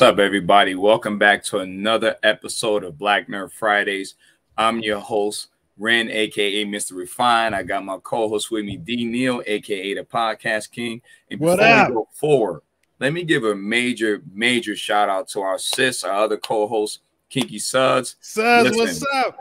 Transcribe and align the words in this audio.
What's 0.00 0.12
up, 0.14 0.18
everybody? 0.18 0.76
Welcome 0.76 1.18
back 1.18 1.44
to 1.44 1.58
another 1.58 2.16
episode 2.22 2.84
of 2.84 2.96
Black 2.96 3.28
Nerd 3.28 3.52
Fridays. 3.52 4.14
I'm 4.56 4.78
your 4.78 4.98
host, 4.98 5.48
Ren, 5.76 6.08
aka 6.08 6.64
Mr. 6.64 6.92
Refine. 6.96 7.52
I 7.52 7.62
got 7.62 7.84
my 7.84 7.98
co-host 8.02 8.50
with 8.50 8.64
me, 8.64 8.78
D 8.78 9.04
Neal, 9.04 9.42
aka 9.46 9.92
the 9.92 10.02
Podcast 10.02 10.70
King. 10.70 11.02
And 11.30 11.38
What 11.38 11.58
before 11.58 11.74
up? 11.74 11.88
we 11.90 11.94
go 11.96 12.08
forward, 12.14 12.60
let 12.98 13.12
me 13.12 13.24
give 13.24 13.44
a 13.44 13.54
major, 13.54 14.22
major 14.32 14.74
shout 14.74 15.10
out 15.10 15.28
to 15.32 15.42
our 15.42 15.58
sis, 15.58 16.02
our 16.02 16.14
other 16.24 16.38
co-host, 16.38 17.00
Kinky 17.28 17.58
Suds. 17.58 18.16
Suds, 18.22 18.74
what's 18.74 19.04
up? 19.14 19.36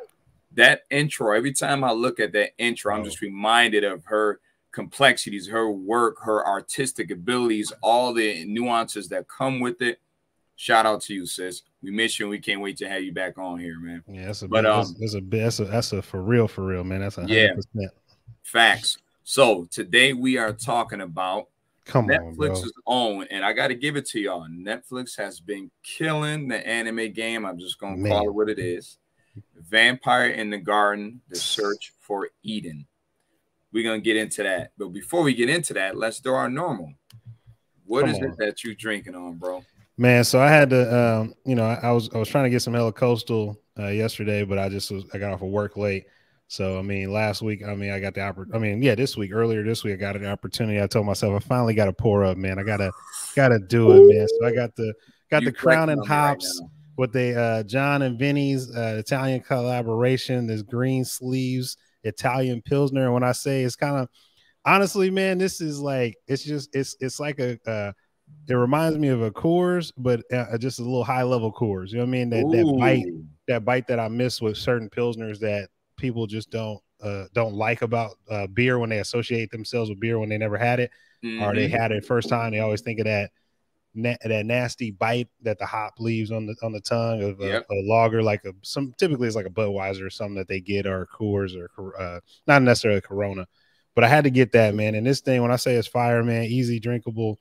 That 0.55 0.81
intro, 0.91 1.31
every 1.33 1.53
time 1.53 1.85
I 1.85 1.93
look 1.93 2.19
at 2.19 2.33
that 2.33 2.49
intro, 2.57 2.93
I'm 2.93 2.99
Oh. 2.99 3.05
just 3.05 3.21
reminded 3.21 3.85
of 3.85 4.03
her 4.03 4.41
complexities, 4.73 5.47
her 5.47 5.71
work, 5.71 6.17
her 6.21 6.45
artistic 6.45 7.11
abilities, 7.11 7.71
all 7.81 8.13
the 8.13 8.43
nuances 8.43 9.07
that 9.07 9.29
come 9.29 9.61
with 9.61 9.81
it. 9.81 9.99
Shout 10.59 10.85
out 10.85 10.99
to 11.03 11.13
you, 11.13 11.25
sis. 11.25 11.61
We 11.81 11.89
miss 11.89 12.19
you 12.19 12.25
and 12.25 12.31
we 12.31 12.37
can't 12.37 12.59
wait 12.59 12.75
to 12.79 12.89
have 12.89 13.01
you 13.01 13.13
back 13.13 13.37
on 13.37 13.59
here, 13.59 13.79
man. 13.79 14.03
Yeah, 14.09 14.25
that's 14.25 14.41
a 14.41 14.47
But, 14.49 14.63
big, 14.63 14.71
um, 14.71 14.93
that's 14.99 15.15
a 15.15 15.21
that's 15.21 15.59
a 15.61 15.65
that's 15.65 15.93
a 15.93 16.01
for 16.01 16.21
real, 16.21 16.49
for 16.49 16.65
real, 16.65 16.83
man. 16.83 16.99
That's 16.99 17.17
a 17.17 17.21
Yeah. 17.25 17.47
hundred 17.47 17.55
percent. 17.73 17.91
Facts. 18.43 18.97
So 19.23 19.69
today 19.71 20.11
we 20.11 20.37
are 20.37 20.51
talking 20.51 20.99
about 20.99 21.47
Come 21.85 22.11
on, 22.11 22.35
bro. 22.35 22.49
Netflix's 22.49 22.73
own, 22.85 23.25
and 23.31 23.45
I 23.45 23.53
got 23.53 23.69
to 23.69 23.73
give 23.73 23.95
it 23.95 24.05
to 24.07 24.19
y'all. 24.19 24.49
Netflix 24.49 25.15
has 25.15 25.39
been 25.39 25.71
killing 25.81 26.49
the 26.49 26.67
anime 26.67 27.13
game. 27.13 27.45
I'm 27.45 27.57
just 27.57 27.79
gonna 27.79 27.95
Man. 27.95 28.11
call 28.11 28.27
it 28.27 28.33
what 28.35 28.49
it 28.49 28.59
is. 28.59 28.97
Vampire 29.55 30.27
in 30.27 30.49
the 30.49 30.57
Garden: 30.57 31.21
The 31.29 31.37
Search 31.37 31.93
for 32.01 32.31
Eden. 32.43 32.85
We're 33.71 33.85
gonna 33.85 34.01
get 34.01 34.17
into 34.17 34.43
that, 34.43 34.73
but 34.77 34.89
before 34.89 35.23
we 35.23 35.33
get 35.33 35.49
into 35.49 35.73
that, 35.75 35.95
let's 35.95 36.19
do 36.19 36.33
our 36.33 36.49
normal. 36.49 36.93
What 37.85 38.01
Come 38.01 38.09
is 38.09 38.17
on. 38.17 38.23
it 38.25 38.37
that 38.39 38.63
you 38.65 38.75
drinking 38.75 39.15
on, 39.15 39.35
bro? 39.35 39.63
Man, 39.99 40.23
so 40.23 40.39
I 40.39 40.47
had 40.47 40.69
to, 40.69 40.97
um, 40.97 41.33
you 41.45 41.55
know, 41.55 41.65
I, 41.65 41.73
I 41.83 41.91
was 41.91 42.09
I 42.15 42.17
was 42.17 42.29
trying 42.29 42.45
to 42.45 42.49
get 42.49 42.61
some 42.61 42.73
Hella 42.73 42.93
Coastal 42.93 43.59
uh, 43.77 43.87
yesterday, 43.87 44.45
but 44.45 44.57
I 44.57 44.69
just 44.69 44.89
was 44.91 45.03
I 45.13 45.17
got 45.17 45.33
off 45.33 45.41
of 45.41 45.49
work 45.49 45.75
late. 45.75 46.05
So 46.47 46.79
I 46.79 46.81
mean, 46.81 47.11
last 47.11 47.41
week, 47.41 47.65
I 47.67 47.75
mean, 47.75 47.91
I 47.91 47.99
got 47.99 48.13
the 48.13 48.21
oppor- 48.21 48.55
I 48.55 48.59
mean, 48.59 48.81
yeah, 48.81 48.95
this 48.95 49.17
week, 49.17 49.33
earlier 49.33 49.61
this 49.61 49.83
week, 49.83 49.95
I 49.95 49.97
got 49.97 50.15
an 50.15 50.25
opportunity. 50.25 50.81
I 50.81 50.87
told 50.87 51.05
myself 51.05 51.35
I 51.35 51.45
finally 51.45 51.73
got 51.73 51.85
to 51.85 51.91
pour 51.91 52.23
up, 52.23 52.37
man. 52.37 52.57
I 52.57 52.63
gotta 52.63 52.93
gotta 53.35 53.59
do 53.59 53.91
it, 53.91 54.15
man. 54.15 54.25
So 54.39 54.47
I 54.47 54.55
got 54.55 54.73
the 54.77 54.93
got 55.29 55.41
You 55.41 55.47
the 55.47 55.51
Crown 55.51 55.89
and 55.89 55.99
me 55.99 56.07
right 56.07 56.29
Hops 56.29 56.61
with 56.95 57.11
the 57.11 57.37
uh, 57.37 57.63
John 57.63 58.01
and 58.03 58.17
Vinny's 58.17 58.73
uh, 58.73 58.95
Italian 58.99 59.41
collaboration. 59.41 60.47
This 60.47 60.61
green 60.61 61.03
sleeves 61.03 61.75
Italian 62.05 62.61
Pilsner. 62.61 63.03
And 63.03 63.13
when 63.13 63.23
I 63.23 63.33
say 63.33 63.63
it's 63.63 63.75
kind 63.75 63.97
of 63.97 64.07
honestly, 64.63 65.09
man, 65.09 65.37
this 65.39 65.59
is 65.59 65.81
like 65.81 66.15
it's 66.25 66.43
just 66.43 66.73
it's 66.73 66.95
it's 67.01 67.19
like 67.19 67.39
a 67.39 67.59
uh, 67.69 67.91
it 68.47 68.53
reminds 68.55 68.97
me 68.97 69.09
of 69.09 69.21
a 69.21 69.29
Coors, 69.31 69.91
but 69.97 70.21
uh, 70.33 70.57
just 70.57 70.79
a 70.79 70.83
little 70.83 71.03
high 71.03 71.23
level 71.23 71.51
Coors. 71.53 71.89
You 71.91 71.97
know 71.97 72.03
what 72.03 72.09
I 72.09 72.11
mean? 72.11 72.29
That 72.31 72.49
that 72.51 72.77
bite 72.79 73.05
that 73.47 73.65
bite 73.65 73.87
that 73.87 73.99
I 73.99 74.07
miss 74.07 74.41
with 74.41 74.57
certain 74.57 74.89
pilsners 74.89 75.39
that 75.39 75.69
people 75.97 76.27
just 76.27 76.49
don't 76.49 76.79
uh, 77.01 77.25
don't 77.33 77.53
like 77.53 77.81
about 77.81 78.11
uh, 78.29 78.47
beer 78.47 78.77
when 78.79 78.89
they 78.89 78.99
associate 78.99 79.51
themselves 79.51 79.89
with 79.89 79.99
beer 79.99 80.19
when 80.19 80.29
they 80.29 80.37
never 80.37 80.57
had 80.57 80.79
it 80.79 80.91
or 81.41 81.53
they 81.55 81.67
Mhm. 81.67 81.71
had 81.79 81.91
it 81.91 82.05
first 82.05 82.27
time. 82.29 82.51
They 82.51 82.59
always 82.59 82.81
think 82.81 82.99
of 82.99 83.05
that 83.05 83.31
na- 83.93 84.17
that 84.23 84.45
nasty 84.45 84.91
bite 84.91 85.27
that 85.41 85.59
the 85.59 85.65
hop 85.65 85.93
leaves 85.99 86.31
on 86.31 86.45
the 86.45 86.55
on 86.61 86.71
the 86.71 86.81
tongue 86.81 87.21
of 87.23 87.39
a, 87.41 87.47
Yep. 87.47 87.65
a 87.69 87.75
lager, 87.87 88.23
like 88.23 88.43
a 88.45 88.53
some 88.61 88.93
typically 88.97 89.27
it's 89.27 89.35
like 89.35 89.45
a 89.45 89.49
Budweiser 89.51 90.05
or 90.05 90.09
something 90.09 90.35
that 90.35 90.47
they 90.47 90.59
get 90.59 90.85
or 90.85 91.07
Coors 91.07 91.55
or 91.77 91.99
uh, 91.99 92.19
not 92.47 92.61
necessarily 92.63 93.01
Corona. 93.01 93.47
But 93.95 94.03
I 94.03 94.07
had 94.07 94.23
to 94.25 94.29
get 94.29 94.51
that 94.53 94.75
man. 94.75 94.95
And 94.95 95.05
this 95.05 95.21
thing, 95.21 95.41
when 95.41 95.51
I 95.51 95.55
say 95.57 95.75
it's 95.75 95.87
fire, 95.87 96.23
man, 96.23 96.45
easy 96.45 96.79
drinkable. 96.79 97.39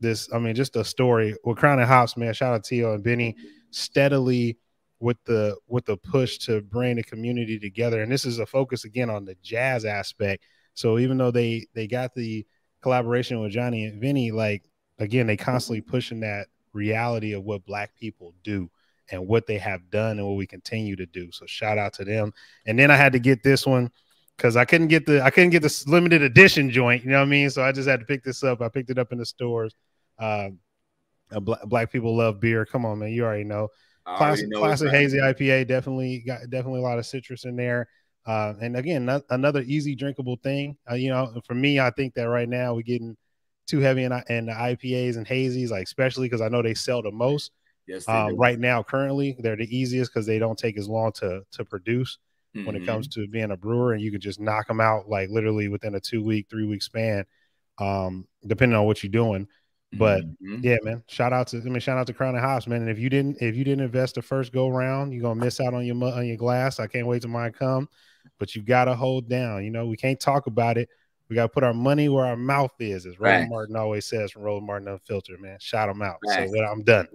This, 0.00 0.32
I 0.32 0.38
mean, 0.38 0.54
just 0.54 0.76
a 0.76 0.84
story 0.84 1.34
with 1.44 1.58
Crown 1.58 1.78
and 1.78 1.88
Hops, 1.88 2.16
man. 2.16 2.32
Shout 2.32 2.54
out 2.54 2.64
to 2.64 2.68
Teo 2.68 2.94
and 2.94 3.04
Beny, 3.04 3.34
steadily 3.70 4.58
with 5.00 5.16
the 5.24 5.56
with 5.68 5.84
the 5.86 5.96
push 5.96 6.38
to 6.38 6.60
bring 6.60 6.96
the 6.96 7.02
community 7.02 7.58
together. 7.58 8.02
And 8.02 8.10
this 8.10 8.24
is 8.24 8.38
a 8.38 8.46
focus 8.46 8.84
again 8.84 9.10
on 9.10 9.24
the 9.24 9.36
jazz 9.42 9.84
aspect. 9.84 10.44
So 10.74 10.98
even 10.98 11.18
though 11.18 11.30
they 11.30 11.66
they 11.74 11.86
got 11.86 12.14
the 12.14 12.46
collaboration 12.82 13.40
with 13.40 13.52
Johnny 13.52 13.84
and 13.84 14.00
Vinny, 14.00 14.30
like 14.30 14.68
again, 14.98 15.26
they 15.26 15.36
constantly 15.36 15.80
pushing 15.80 16.20
that 16.20 16.46
reality 16.72 17.32
of 17.32 17.44
what 17.44 17.66
black 17.66 17.94
people 17.96 18.34
do 18.42 18.70
and 19.10 19.26
what 19.26 19.46
they 19.46 19.58
have 19.58 19.90
done 19.90 20.18
and 20.18 20.26
what 20.26 20.36
we 20.36 20.46
continue 20.46 20.96
to 20.96 21.06
do. 21.06 21.30
So 21.32 21.46
shout 21.46 21.78
out 21.78 21.94
to 21.94 22.04
them. 22.04 22.32
And 22.66 22.78
then 22.78 22.90
I 22.90 22.96
had 22.96 23.12
to 23.12 23.18
get 23.18 23.42
this 23.42 23.66
one 23.66 23.90
because 24.36 24.56
I 24.56 24.64
couldn't 24.64 24.88
get 24.88 25.06
the 25.06 25.22
I 25.22 25.30
couldn't 25.30 25.50
get 25.50 25.62
this 25.62 25.86
limited 25.86 26.22
edition 26.22 26.70
joint. 26.70 27.04
You 27.04 27.10
know 27.10 27.18
what 27.18 27.26
I 27.26 27.30
mean? 27.30 27.50
So 27.50 27.62
I 27.62 27.72
just 27.72 27.88
had 27.88 28.00
to 28.00 28.06
pick 28.06 28.24
this 28.24 28.42
up. 28.42 28.60
I 28.60 28.68
picked 28.68 28.90
it 28.90 28.98
up 28.98 29.12
in 29.12 29.18
the 29.18 29.26
stores. 29.26 29.74
Uh, 30.18 30.50
black, 31.40 31.62
black 31.64 31.92
people 31.92 32.16
love 32.16 32.40
beer. 32.40 32.64
Come 32.66 32.84
on, 32.84 32.98
man. 33.00 33.10
You 33.10 33.24
already 33.24 33.44
know. 33.44 33.68
I 34.06 34.20
already 34.22 34.46
Classic, 34.46 34.48
know 34.48 34.60
classic 34.60 34.86
right. 34.88 34.94
hazy 34.94 35.18
IPA. 35.18 35.68
Definitely 35.68 36.20
got 36.26 36.40
definitely 36.50 36.80
a 36.80 36.82
lot 36.84 36.98
of 36.98 37.06
citrus 37.06 37.44
in 37.44 37.56
there. 37.56 37.88
Uh, 38.26 38.54
and 38.60 38.76
again, 38.76 39.04
not, 39.06 39.22
another 39.30 39.62
easy 39.62 39.94
drinkable 39.94 40.36
thing. 40.42 40.76
Uh, 40.90 40.94
you 40.94 41.08
know, 41.10 41.40
for 41.46 41.54
me, 41.54 41.80
I 41.80 41.90
think 41.90 42.14
that 42.14 42.24
right 42.24 42.48
now 42.48 42.74
we're 42.74 42.82
getting 42.82 43.16
too 43.66 43.80
heavy 43.80 44.04
in, 44.04 44.12
in 44.28 44.46
the 44.46 44.52
IPAs 44.52 45.16
and 45.16 45.26
hazies, 45.26 45.70
like 45.70 45.84
especially 45.84 46.26
because 46.26 46.40
I 46.40 46.48
know 46.48 46.62
they 46.62 46.74
sell 46.74 47.02
the 47.02 47.10
most. 47.10 47.52
Yes, 47.86 48.06
Um, 48.06 48.36
right 48.36 48.58
now, 48.58 48.82
currently, 48.82 49.36
they're 49.38 49.56
the 49.56 49.74
easiest 49.76 50.12
because 50.12 50.26
they 50.26 50.38
don't 50.38 50.58
take 50.58 50.78
as 50.78 50.88
long 50.88 51.12
to 51.12 51.42
to 51.52 51.64
produce 51.64 52.18
when 52.64 52.74
it 52.76 52.84
comes 52.84 53.08
to 53.08 53.28
being 53.28 53.50
a 53.52 53.56
brewer, 53.56 53.92
and 53.92 54.02
you 54.02 54.10
can 54.10 54.20
just 54.20 54.40
knock 54.40 54.66
them 54.68 54.80
out 54.80 55.08
like 55.08 55.30
literally 55.30 55.68
within 55.68 55.94
a 55.94 56.00
two 56.00 56.22
week, 56.24 56.46
three 56.50 56.66
week 56.66 56.82
span, 56.82 57.24
um, 57.78 58.26
depending 58.46 58.76
on 58.76 58.84
what 58.86 59.02
you're 59.02 59.10
doing. 59.10 59.46
But 59.94 60.22
Mhm. 60.42 60.62
yeah, 60.62 60.76
man, 60.82 61.02
shout 61.08 61.32
out 61.32 61.46
to 61.48 61.56
I 61.58 61.60
mean, 61.60 61.80
shout 61.80 61.96
out 61.96 62.06
to 62.08 62.12
Crown 62.12 62.34
and 62.34 62.44
Hops, 62.44 62.66
man. 62.66 62.82
And 62.82 62.90
if 62.90 62.98
you 62.98 63.08
didn't 63.08 63.40
if 63.40 63.56
you 63.56 63.64
didn't 63.64 63.84
invest 63.84 64.16
the 64.16 64.22
first 64.22 64.52
go 64.52 64.68
round, 64.68 65.12
you're 65.12 65.22
gonna 65.22 65.40
miss 65.40 65.60
out 65.60 65.72
on 65.74 65.86
your 65.86 65.96
on 66.04 66.26
your 66.26 66.36
glass. 66.36 66.78
I 66.78 66.86
can't 66.86 67.06
wait 67.06 67.22
till 67.22 67.30
mine 67.30 67.52
come, 67.52 67.88
but 68.38 68.54
you 68.54 68.62
gotta 68.62 68.94
hold 68.94 69.28
down. 69.28 69.64
You 69.64 69.70
know, 69.70 69.86
we 69.86 69.96
can't 69.96 70.20
talk 70.20 70.46
about 70.46 70.76
it. 70.76 70.90
We 71.30 71.36
gotta 71.36 71.48
put 71.48 71.64
our 71.64 71.72
money 71.74 72.08
where 72.10 72.26
our 72.26 72.36
mouth 72.36 72.72
is, 72.78 73.06
as 73.06 73.18
Roland 73.18 73.44
Facts. 73.44 73.50
Martin 73.50 73.76
always 73.76 74.04
says 74.06 74.30
from 74.30 74.42
Roland 74.42 74.66
Martin 74.66 74.88
Unfiltered, 74.88 75.40
man. 75.40 75.56
Shout 75.60 75.88
them 75.88 76.02
out. 76.02 76.16
Facts. 76.26 76.50
So 76.52 76.58
well, 76.58 76.70
I'm 76.70 76.82
done. 76.82 77.06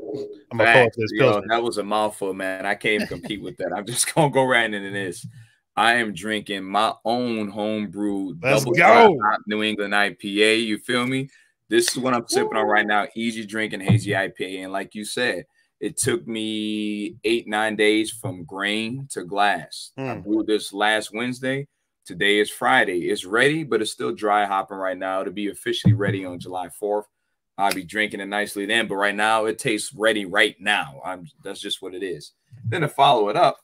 I'm 0.52 0.58
gonna 0.58 0.74
pull 0.74 0.84
up 0.88 0.94
this 0.98 1.12
Yo, 1.14 1.32
Pilsner. 1.32 1.48
that 1.50 1.64
was 1.64 1.78
a 1.78 1.84
mouthful, 1.84 2.34
man. 2.34 2.66
I 2.66 2.74
can't 2.76 2.96
even 2.96 3.08
compete 3.08 3.42
with 3.42 3.58
that. 3.58 3.72
I'm 3.76 3.86
just 3.86 4.12
gonna 4.16 4.32
go 4.32 4.46
right 4.46 4.72
into 4.72 4.90
this. 4.90 5.28
I 5.76 5.94
am 5.96 6.14
drinking 6.14 6.64
my 6.64 6.94
own 7.06 7.50
homebrew 7.50 8.36
Let's 8.42 8.64
double 8.64 8.76
go. 8.76 9.18
New 9.48 9.64
England 9.64 9.94
IPA. 9.94 10.64
You 10.66 10.78
feel 10.78 11.06
me? 11.08 11.30
This 11.70 11.92
is 11.92 11.98
what 11.98 12.14
I'm 12.14 12.28
sipping 12.28 12.58
on 12.58 12.66
right 12.68 12.86
now. 12.86 13.08
Easy 13.16 13.46
drinking 13.46 13.80
hazy 13.82 14.12
IPA. 14.12 14.64
And 14.64 14.72
like 14.72 14.94
you 14.96 15.06
said, 15.06 15.46
it 15.80 15.98
took 15.98 16.26
me 16.28 17.18
eight, 17.24 17.48
nine 17.48 17.76
days 17.76 18.12
from 18.12 18.44
grain 18.46 19.08
to 19.12 19.24
glass. 19.24 19.92
I 19.98 20.02
Mm. 20.02 20.24
brewed 20.24 20.48
this 20.48 20.72
last 20.74 21.14
Wednesday. 21.14 21.68
Today 22.06 22.40
is 22.40 22.50
Friday. 22.50 23.10
It's 23.10 23.26
ready, 23.26 23.64
but 23.64 23.82
it's 23.82 23.92
still 23.92 24.14
dry 24.14 24.46
hopping 24.46 24.78
right 24.78 24.98
now 24.98 25.24
to 25.24 25.32
be 25.32 25.48
officially 25.50 25.94
ready 25.94 26.26
on 26.26 26.40
July 26.40 26.68
4th. 26.70 27.06
I'll 27.58 27.74
be 27.74 27.84
drinking 27.84 28.20
it 28.20 28.26
nicely 28.28 28.66
then, 28.66 28.88
but 28.88 28.96
right 28.96 29.16
now 29.16 29.46
it 29.46 29.60
tastes 29.60 29.94
ready 29.94 30.26
right 30.26 30.56
now. 30.60 31.02
I'm 31.06 31.28
that's 31.44 31.62
just 31.62 31.82
what 31.82 31.94
it 31.94 32.04
is. 32.04 32.34
Then 32.66 32.82
to 32.82 32.88
follow 32.88 33.30
it 33.30 33.36
up, 33.38 33.60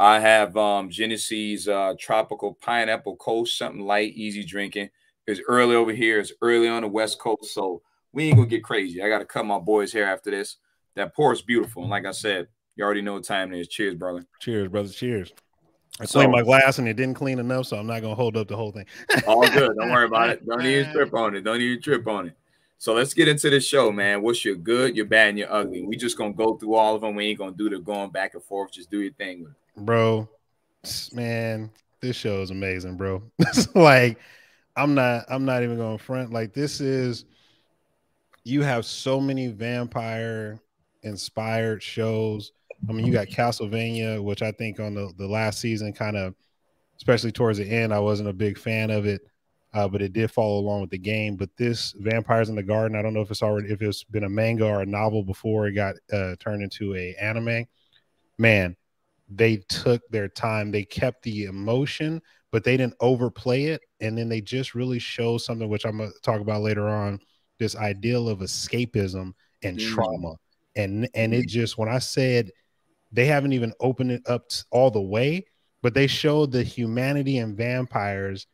I 0.00 0.20
have 0.20 0.56
um 0.56 0.88
Genesee's 0.90 1.66
uh 1.68 1.94
tropical 1.98 2.54
pineapple 2.54 3.16
coast, 3.16 3.58
something 3.58 3.82
light, 3.82 4.14
easy 4.14 4.44
drinking. 4.44 4.90
It's 5.28 5.40
early 5.46 5.76
over 5.76 5.92
here, 5.92 6.18
it's 6.18 6.32
early 6.42 6.68
on 6.68 6.82
the 6.82 6.88
west 6.88 7.18
coast, 7.18 7.52
so 7.54 7.82
we 8.12 8.24
ain't 8.24 8.36
gonna 8.36 8.48
get 8.48 8.64
crazy. 8.64 9.02
I 9.02 9.08
gotta 9.08 9.26
cut 9.26 9.44
my 9.44 9.58
boys' 9.58 9.92
hair 9.92 10.06
after 10.10 10.30
this. 10.30 10.56
That 10.96 11.14
pour 11.14 11.32
is 11.32 11.42
beautiful, 11.42 11.82
and 11.82 11.90
like 11.90 12.06
I 12.06 12.12
said, 12.12 12.48
you 12.76 12.84
already 12.84 13.02
know 13.02 13.14
what 13.14 13.24
time 13.24 13.52
it 13.52 13.60
is. 13.60 13.68
Cheers, 13.68 13.94
brother. 13.94 14.24
Cheers, 14.40 14.68
brothers. 14.68 14.94
Cheers. 14.96 15.32
I 16.00 16.06
So- 16.06 16.20
cleaned 16.20 16.32
my 16.32 16.42
glass 16.42 16.78
and 16.78 16.88
it 16.88 16.94
didn't 16.94 17.14
clean 17.16 17.38
enough, 17.38 17.66
so 17.66 17.76
I'm 17.76 17.86
not 17.86 18.00
gonna 18.02 18.14
hold 18.14 18.36
up 18.36 18.48
the 18.48 18.56
whole 18.56 18.72
thing. 18.72 18.86
All 19.26 19.42
good. 19.48 19.76
Don't 19.78 19.90
worry 19.90 20.06
about 20.06 20.30
it. 20.30 20.46
Don't 20.46 20.64
even 20.64 20.92
trip 20.92 21.12
on 21.14 21.34
it. 21.36 21.42
Don't 21.42 21.60
even 21.60 21.82
trip 21.82 22.06
on 22.08 22.28
it. 22.28 22.34
So 22.78 22.94
let's 22.94 23.12
get 23.12 23.26
into 23.28 23.50
this 23.50 23.66
show, 23.66 23.90
man. 23.92 24.22
What's 24.22 24.44
your 24.44 24.54
good, 24.54 24.96
your 24.96 25.06
bad, 25.06 25.30
and 25.30 25.38
your 25.38 25.52
ugly? 25.52 25.82
We 25.82 25.96
just 25.96 26.16
gonna 26.16 26.32
go 26.32 26.56
through 26.56 26.74
all 26.74 26.94
of 26.94 27.00
them. 27.02 27.16
We 27.16 27.26
ain't 27.26 27.38
gonna 27.38 27.52
do 27.56 27.68
the 27.68 27.80
going 27.80 28.10
back 28.10 28.34
and 28.34 28.42
forth. 28.42 28.72
Just 28.72 28.90
do 28.90 29.00
your 29.00 29.12
thing 29.12 29.46
bro 29.76 30.28
man 31.12 31.70
this 32.00 32.16
show 32.16 32.40
is 32.42 32.50
amazing 32.50 32.96
bro 32.96 33.22
like 33.74 34.18
i'm 34.78 34.94
not 34.94 35.24
i'm 35.28 35.44
not 35.44 35.62
even 35.62 35.76
going 35.76 35.98
front. 35.98 36.32
Like 36.32 36.54
this 36.54 36.80
is 36.80 37.24
you 38.44 38.62
have 38.62 38.86
so 38.86 39.20
many 39.20 39.48
vampire 39.48 40.58
inspired 41.02 41.82
shows. 41.82 42.52
I 42.88 42.92
mean 42.92 43.06
you 43.06 43.12
got 43.12 43.26
castlevania 43.26 44.22
which 44.22 44.40
i 44.40 44.52
think 44.52 44.78
on 44.78 44.94
the, 44.94 45.12
the 45.18 45.26
last 45.26 45.60
season 45.60 45.92
kind 45.92 46.16
of 46.16 46.34
especially 46.96 47.32
towards 47.32 47.58
the 47.58 47.68
end 47.68 47.92
i 47.92 47.98
wasn't 47.98 48.28
a 48.28 48.32
big 48.32 48.56
fan 48.56 48.90
of 48.90 49.04
it 49.04 49.20
uh, 49.74 49.86
but 49.86 50.00
it 50.00 50.12
did 50.12 50.30
follow 50.30 50.58
along 50.58 50.80
with 50.80 50.88
the 50.88 50.98
game. 50.98 51.36
But 51.36 51.50
this 51.58 51.92
vampires 51.98 52.48
in 52.48 52.54
the 52.54 52.62
garden 52.62 52.96
i 52.96 53.02
don't 53.02 53.14
know 53.14 53.20
if 53.20 53.30
it's 53.30 53.42
already 53.42 53.72
if 53.72 53.82
it's 53.82 54.04
been 54.04 54.24
a 54.24 54.28
manga 54.28 54.64
or 54.64 54.82
a 54.82 54.86
novel 54.86 55.24
before 55.24 55.66
it 55.66 55.72
got 55.72 55.96
uh, 56.12 56.36
turned 56.38 56.62
into 56.62 56.94
a 56.94 57.14
anime. 57.20 57.66
Man 58.38 58.76
they 59.28 59.56
took 59.68 60.08
their 60.08 60.28
time. 60.28 60.70
They 60.70 60.84
kept 60.84 61.22
the 61.22 61.44
emotion, 61.44 62.22
but 62.50 62.64
they 62.64 62.76
didn't 62.76 62.94
overplay 63.00 63.64
it. 63.64 63.80
And 64.00 64.16
then 64.16 64.28
they 64.28 64.40
just 64.40 64.74
really 64.74 64.98
show 64.98 65.38
something 65.38 65.68
which 65.68 65.84
I'm 65.84 65.98
gonna 65.98 66.10
talk 66.22 66.40
about 66.40 66.62
later 66.62 66.88
on. 66.88 67.20
This 67.58 67.76
ideal 67.76 68.28
of 68.28 68.38
escapism 68.38 69.32
and 69.62 69.78
Mm. 69.78 69.94
trauma 69.94 70.34
and 70.76 71.08
and 71.14 71.34
it 71.34 71.48
just 71.48 71.76
when 71.76 71.88
I 71.88 71.98
said 71.98 72.50
they 73.12 73.26
haven't 73.26 73.52
even 73.52 73.72
opened 73.80 74.12
it 74.12 74.22
up 74.28 74.50
all 74.70 74.90
the 74.90 75.00
way, 75.00 75.46
but 75.82 75.94
they 75.94 76.06
showed 76.06 76.52
the 76.52 76.62
humanity 76.62 77.38
and 77.38 77.56
vampires 77.56 78.46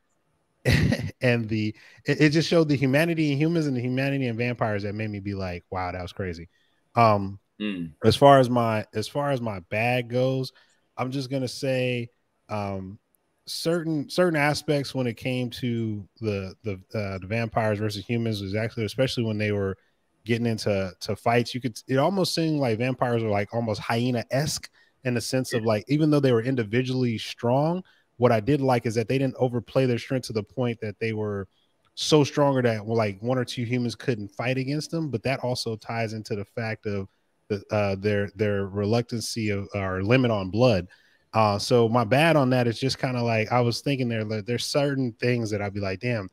and 1.20 1.48
the 1.48 1.74
it, 2.06 2.20
it, 2.20 2.30
just 2.30 2.48
showed 2.48 2.68
the 2.68 2.76
humanity 2.76 3.30
and 3.32 3.40
humans 3.40 3.66
and 3.66 3.76
the 3.76 3.80
humanity 3.82 4.26
and 4.26 4.38
vampires 4.38 4.82
that 4.84 4.94
made 4.94 5.10
me 5.10 5.20
be 5.20 5.34
like, 5.34 5.62
wow, 5.70 5.92
that 5.92 6.00
was 6.00 6.12
crazy. 6.12 6.48
Um 6.94 7.38
mm. 7.60 7.92
as 8.04 8.16
far 8.16 8.38
as 8.38 8.48
my 8.48 8.86
as 8.94 9.06
far 9.06 9.30
as 9.30 9.40
my 9.40 9.60
bag 9.60 10.08
goes, 10.08 10.52
I'm 10.96 11.10
just 11.10 11.30
gonna 11.30 11.48
say 11.48 12.08
um 12.48 12.98
certain 13.46 14.08
certain 14.08 14.36
aspects 14.36 14.94
when 14.94 15.06
it 15.06 15.16
came 15.16 15.50
to 15.50 16.06
the 16.20 16.54
the 16.62 16.74
uh, 16.98 17.18
the 17.18 17.26
vampires 17.26 17.78
versus 17.78 18.04
humans 18.04 18.40
was 18.40 18.54
actually 18.54 18.84
especially 18.84 19.24
when 19.24 19.38
they 19.38 19.52
were 19.52 19.76
getting 20.24 20.46
into 20.46 20.90
to 21.00 21.14
fights 21.14 21.54
you 21.54 21.60
could 21.60 21.78
it 21.86 21.98
almost 21.98 22.34
seemed 22.34 22.58
like 22.58 22.78
vampires 22.78 23.22
were 23.22 23.28
like 23.28 23.52
almost 23.52 23.80
hyena-esque 23.80 24.70
in 25.04 25.12
the 25.12 25.20
sense 25.20 25.52
of 25.52 25.62
like 25.62 25.84
even 25.88 26.10
though 26.10 26.20
they 26.20 26.32
were 26.32 26.42
individually 26.42 27.18
strong 27.18 27.82
what 28.16 28.32
i 28.32 28.40
did 28.40 28.62
like 28.62 28.86
is 28.86 28.94
that 28.94 29.08
they 29.08 29.18
didn't 29.18 29.36
overplay 29.38 29.84
their 29.84 29.98
strength 29.98 30.26
to 30.26 30.32
the 30.32 30.42
point 30.42 30.80
that 30.80 30.98
they 30.98 31.12
were 31.12 31.46
so 31.94 32.24
stronger 32.24 32.62
that 32.62 32.84
well, 32.84 32.96
like 32.96 33.20
one 33.22 33.38
or 33.38 33.44
two 33.44 33.64
humans 33.64 33.94
couldn't 33.94 34.28
fight 34.28 34.58
against 34.58 34.90
them. 34.90 35.10
But 35.10 35.22
that 35.22 35.40
also 35.40 35.76
ties 35.76 36.12
into 36.12 36.36
the 36.36 36.44
fact 36.44 36.86
of 36.86 37.08
the, 37.48 37.62
uh, 37.70 37.96
their 37.96 38.30
their 38.34 38.66
reluctancy 38.66 39.50
of 39.50 39.68
or 39.74 40.02
limit 40.02 40.30
on 40.30 40.50
blood 40.50 40.88
uh, 41.34 41.58
so 41.58 41.88
my 41.88 42.04
bad 42.04 42.36
on 42.36 42.50
that 42.50 42.68
is 42.68 42.78
just 42.78 42.98
kind 42.98 43.16
of 43.16 43.24
like 43.24 43.50
I 43.50 43.60
was 43.60 43.80
thinking 43.80 44.08
there 44.08 44.24
that 44.24 44.46
there's 44.46 44.64
certain 44.64 45.12
things 45.20 45.50
that 45.50 45.60
I'd 45.60 45.74
be 45.74 45.80
like, 45.80 45.98
damn, 46.00 46.30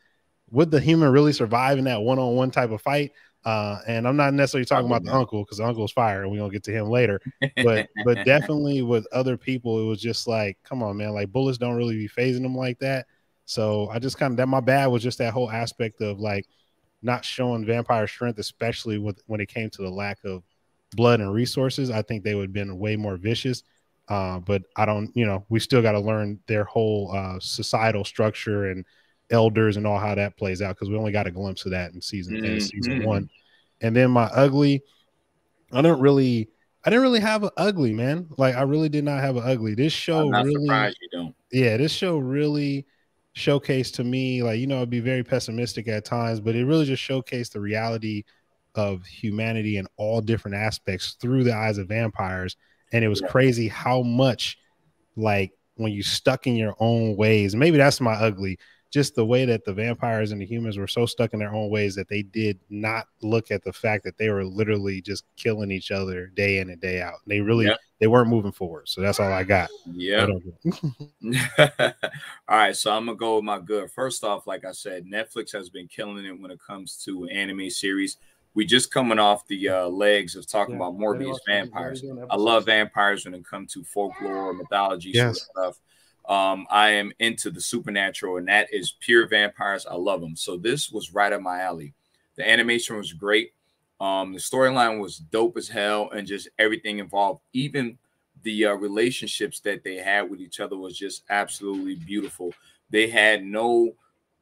would 0.51 0.69
the 0.69 0.79
human 0.79 1.11
really 1.11 1.33
survive 1.33 1.79
in 1.79 1.85
that 1.85 2.01
one-on-one 2.01 2.51
type 2.51 2.69
of 2.69 2.81
fight? 2.81 3.11
Uh, 3.43 3.79
and 3.87 4.07
I'm 4.07 4.15
not 4.15 4.35
necessarily 4.35 4.65
talking 4.65 4.85
about 4.85 5.03
the 5.03 5.11
uncle 5.11 5.43
because 5.43 5.57
the 5.57 5.65
uncle's 5.65 5.91
fire, 5.91 6.21
and 6.21 6.31
we're 6.31 6.37
gonna 6.37 6.51
get 6.51 6.63
to 6.65 6.71
him 6.71 6.87
later. 6.87 7.19
But 7.63 7.89
but 8.05 8.23
definitely 8.25 8.83
with 8.83 9.07
other 9.11 9.37
people, 9.37 9.81
it 9.81 9.87
was 9.87 9.99
just 9.99 10.27
like, 10.27 10.59
come 10.63 10.83
on, 10.83 10.97
man, 10.97 11.13
like 11.13 11.31
bullets 11.31 11.57
don't 11.57 11.75
really 11.75 11.95
be 11.95 12.07
phasing 12.07 12.43
them 12.43 12.55
like 12.55 12.77
that. 12.79 13.07
So 13.45 13.89
I 13.89 13.97
just 13.97 14.19
kind 14.19 14.31
of 14.31 14.37
that 14.37 14.47
my 14.47 14.59
bad 14.59 14.87
was 14.87 15.01
just 15.01 15.17
that 15.17 15.33
whole 15.33 15.49
aspect 15.49 16.01
of 16.01 16.19
like 16.19 16.45
not 17.01 17.25
showing 17.25 17.65
vampire 17.65 18.05
strength, 18.05 18.37
especially 18.37 18.99
with 18.99 19.19
when 19.25 19.41
it 19.41 19.49
came 19.49 19.71
to 19.71 19.81
the 19.81 19.89
lack 19.89 20.19
of 20.23 20.43
blood 20.95 21.21
and 21.21 21.33
resources. 21.33 21.89
I 21.89 22.03
think 22.03 22.23
they 22.23 22.35
would 22.35 22.49
have 22.49 22.53
been 22.53 22.77
way 22.77 22.95
more 22.95 23.17
vicious. 23.17 23.63
Uh, 24.11 24.39
but 24.39 24.63
I 24.75 24.83
don't, 24.83 25.09
you 25.15 25.25
know, 25.25 25.45
we 25.47 25.61
still 25.61 25.81
got 25.81 25.93
to 25.93 25.99
learn 26.01 26.37
their 26.45 26.65
whole 26.65 27.13
uh, 27.15 27.39
societal 27.39 28.03
structure 28.03 28.69
and 28.69 28.83
elders 29.29 29.77
and 29.77 29.87
all 29.87 29.97
how 29.97 30.13
that 30.13 30.35
plays 30.35 30.61
out 30.61 30.75
because 30.75 30.89
we 30.89 30.97
only 30.97 31.13
got 31.13 31.27
a 31.27 31.31
glimpse 31.31 31.63
of 31.63 31.71
that 31.71 31.93
in 31.93 32.01
season 32.01 32.35
mm-hmm. 32.35 32.45
in 32.45 32.59
season 32.59 33.05
one. 33.05 33.29
And 33.79 33.95
then 33.95 34.11
my 34.11 34.25
ugly, 34.25 34.83
I 35.71 35.81
don't 35.81 36.01
really, 36.01 36.49
I 36.83 36.89
didn't 36.89 37.03
really 37.03 37.21
have 37.21 37.43
an 37.43 37.51
ugly 37.55 37.93
man. 37.93 38.27
Like 38.37 38.55
I 38.55 38.63
really 38.63 38.89
did 38.89 39.05
not 39.05 39.21
have 39.21 39.37
an 39.37 39.43
ugly. 39.45 39.75
This 39.75 39.93
show 39.93 40.29
really, 40.29 40.93
yeah, 41.53 41.77
this 41.77 41.93
show 41.93 42.17
really 42.17 42.85
showcased 43.33 43.93
to 43.93 44.03
me, 44.03 44.43
like 44.43 44.59
you 44.59 44.67
know, 44.67 44.81
I'd 44.81 44.89
be 44.89 44.99
very 44.99 45.23
pessimistic 45.23 45.87
at 45.87 46.03
times, 46.03 46.41
but 46.41 46.53
it 46.53 46.65
really 46.65 46.83
just 46.83 47.01
showcased 47.01 47.53
the 47.53 47.61
reality 47.61 48.25
of 48.75 49.05
humanity 49.05 49.77
in 49.77 49.87
all 49.95 50.19
different 50.19 50.57
aspects 50.57 51.15
through 51.21 51.45
the 51.45 51.55
eyes 51.55 51.77
of 51.77 51.87
vampires 51.87 52.57
and 52.91 53.03
it 53.03 53.07
was 53.07 53.21
crazy 53.21 53.67
how 53.67 54.01
much 54.01 54.57
like 55.15 55.51
when 55.75 55.91
you 55.91 56.03
stuck 56.03 56.47
in 56.47 56.55
your 56.55 56.75
own 56.79 57.15
ways 57.15 57.55
maybe 57.55 57.77
that's 57.77 58.01
my 58.01 58.13
ugly 58.13 58.57
just 58.91 59.15
the 59.15 59.25
way 59.25 59.45
that 59.45 59.63
the 59.63 59.73
vampires 59.73 60.33
and 60.33 60.41
the 60.41 60.45
humans 60.45 60.77
were 60.77 60.87
so 60.87 61.05
stuck 61.05 61.31
in 61.31 61.39
their 61.39 61.53
own 61.53 61.69
ways 61.69 61.95
that 61.95 62.09
they 62.09 62.21
did 62.21 62.59
not 62.69 63.07
look 63.21 63.49
at 63.49 63.63
the 63.63 63.71
fact 63.71 64.03
that 64.03 64.17
they 64.17 64.29
were 64.29 64.43
literally 64.43 65.01
just 65.01 65.23
killing 65.37 65.71
each 65.71 65.91
other 65.91 66.27
day 66.27 66.57
in 66.57 66.69
and 66.69 66.81
day 66.81 67.01
out. 67.01 67.15
They 67.25 67.39
really 67.39 67.67
yep. 67.67 67.79
they 67.99 68.07
weren't 68.07 68.27
moving 68.27 68.51
forward 68.51 68.89
so 68.89 69.01
that's 69.01 69.19
all 69.19 69.31
i 69.31 69.43
got. 69.43 69.69
Yeah. 69.85 70.27
All 72.47 72.57
right 72.57 72.75
so 72.75 72.91
i'm 72.91 73.05
gonna 73.05 73.15
go 73.15 73.37
with 73.37 73.45
my 73.45 73.59
good. 73.59 73.89
First 73.91 74.23
off 74.23 74.45
like 74.45 74.65
i 74.65 74.71
said 74.71 75.05
netflix 75.05 75.53
has 75.53 75.69
been 75.69 75.87
killing 75.87 76.25
it 76.25 76.39
when 76.39 76.51
it 76.51 76.59
comes 76.65 76.97
to 77.05 77.25
anime 77.27 77.69
series 77.69 78.17
we 78.53 78.65
just 78.65 78.91
coming 78.91 79.19
off 79.19 79.47
the 79.47 79.69
uh, 79.69 79.87
legs 79.87 80.35
of 80.35 80.47
talking 80.47 80.75
yeah, 80.75 80.87
about 80.87 80.97
Morbius 80.97 81.37
vampires. 81.47 82.03
I 82.29 82.35
love 82.35 82.65
vampires 82.65 83.25
when 83.25 83.33
it 83.33 83.45
comes 83.45 83.73
to 83.73 83.83
folklore, 83.83 84.53
mythology, 84.53 85.11
yes. 85.11 85.23
sort 85.23 85.67
of 85.67 85.75
stuff. 85.75 85.79
Um, 86.29 86.67
I 86.69 86.89
am 86.91 87.11
into 87.19 87.49
the 87.49 87.61
supernatural, 87.61 88.37
and 88.37 88.47
that 88.47 88.67
is 88.71 88.95
pure 88.99 89.27
vampires. 89.27 89.85
I 89.85 89.95
love 89.95 90.21
them. 90.21 90.35
So 90.35 90.57
this 90.57 90.91
was 90.91 91.13
right 91.13 91.33
up 91.33 91.41
my 91.41 91.61
alley. 91.61 91.93
The 92.35 92.49
animation 92.49 92.97
was 92.97 93.13
great. 93.13 93.53
Um, 93.99 94.33
the 94.33 94.39
storyline 94.39 94.99
was 94.99 95.17
dope 95.17 95.57
as 95.57 95.67
hell, 95.67 96.09
and 96.11 96.27
just 96.27 96.49
everything 96.59 96.99
involved, 96.99 97.41
even 97.53 97.97
the 98.43 98.65
uh, 98.65 98.73
relationships 98.73 99.59
that 99.61 99.83
they 99.83 99.97
had 99.97 100.29
with 100.29 100.41
each 100.41 100.59
other 100.59 100.77
was 100.77 100.97
just 100.97 101.23
absolutely 101.29 101.95
beautiful. 101.95 102.53
They 102.89 103.07
had 103.07 103.43
no 103.43 103.93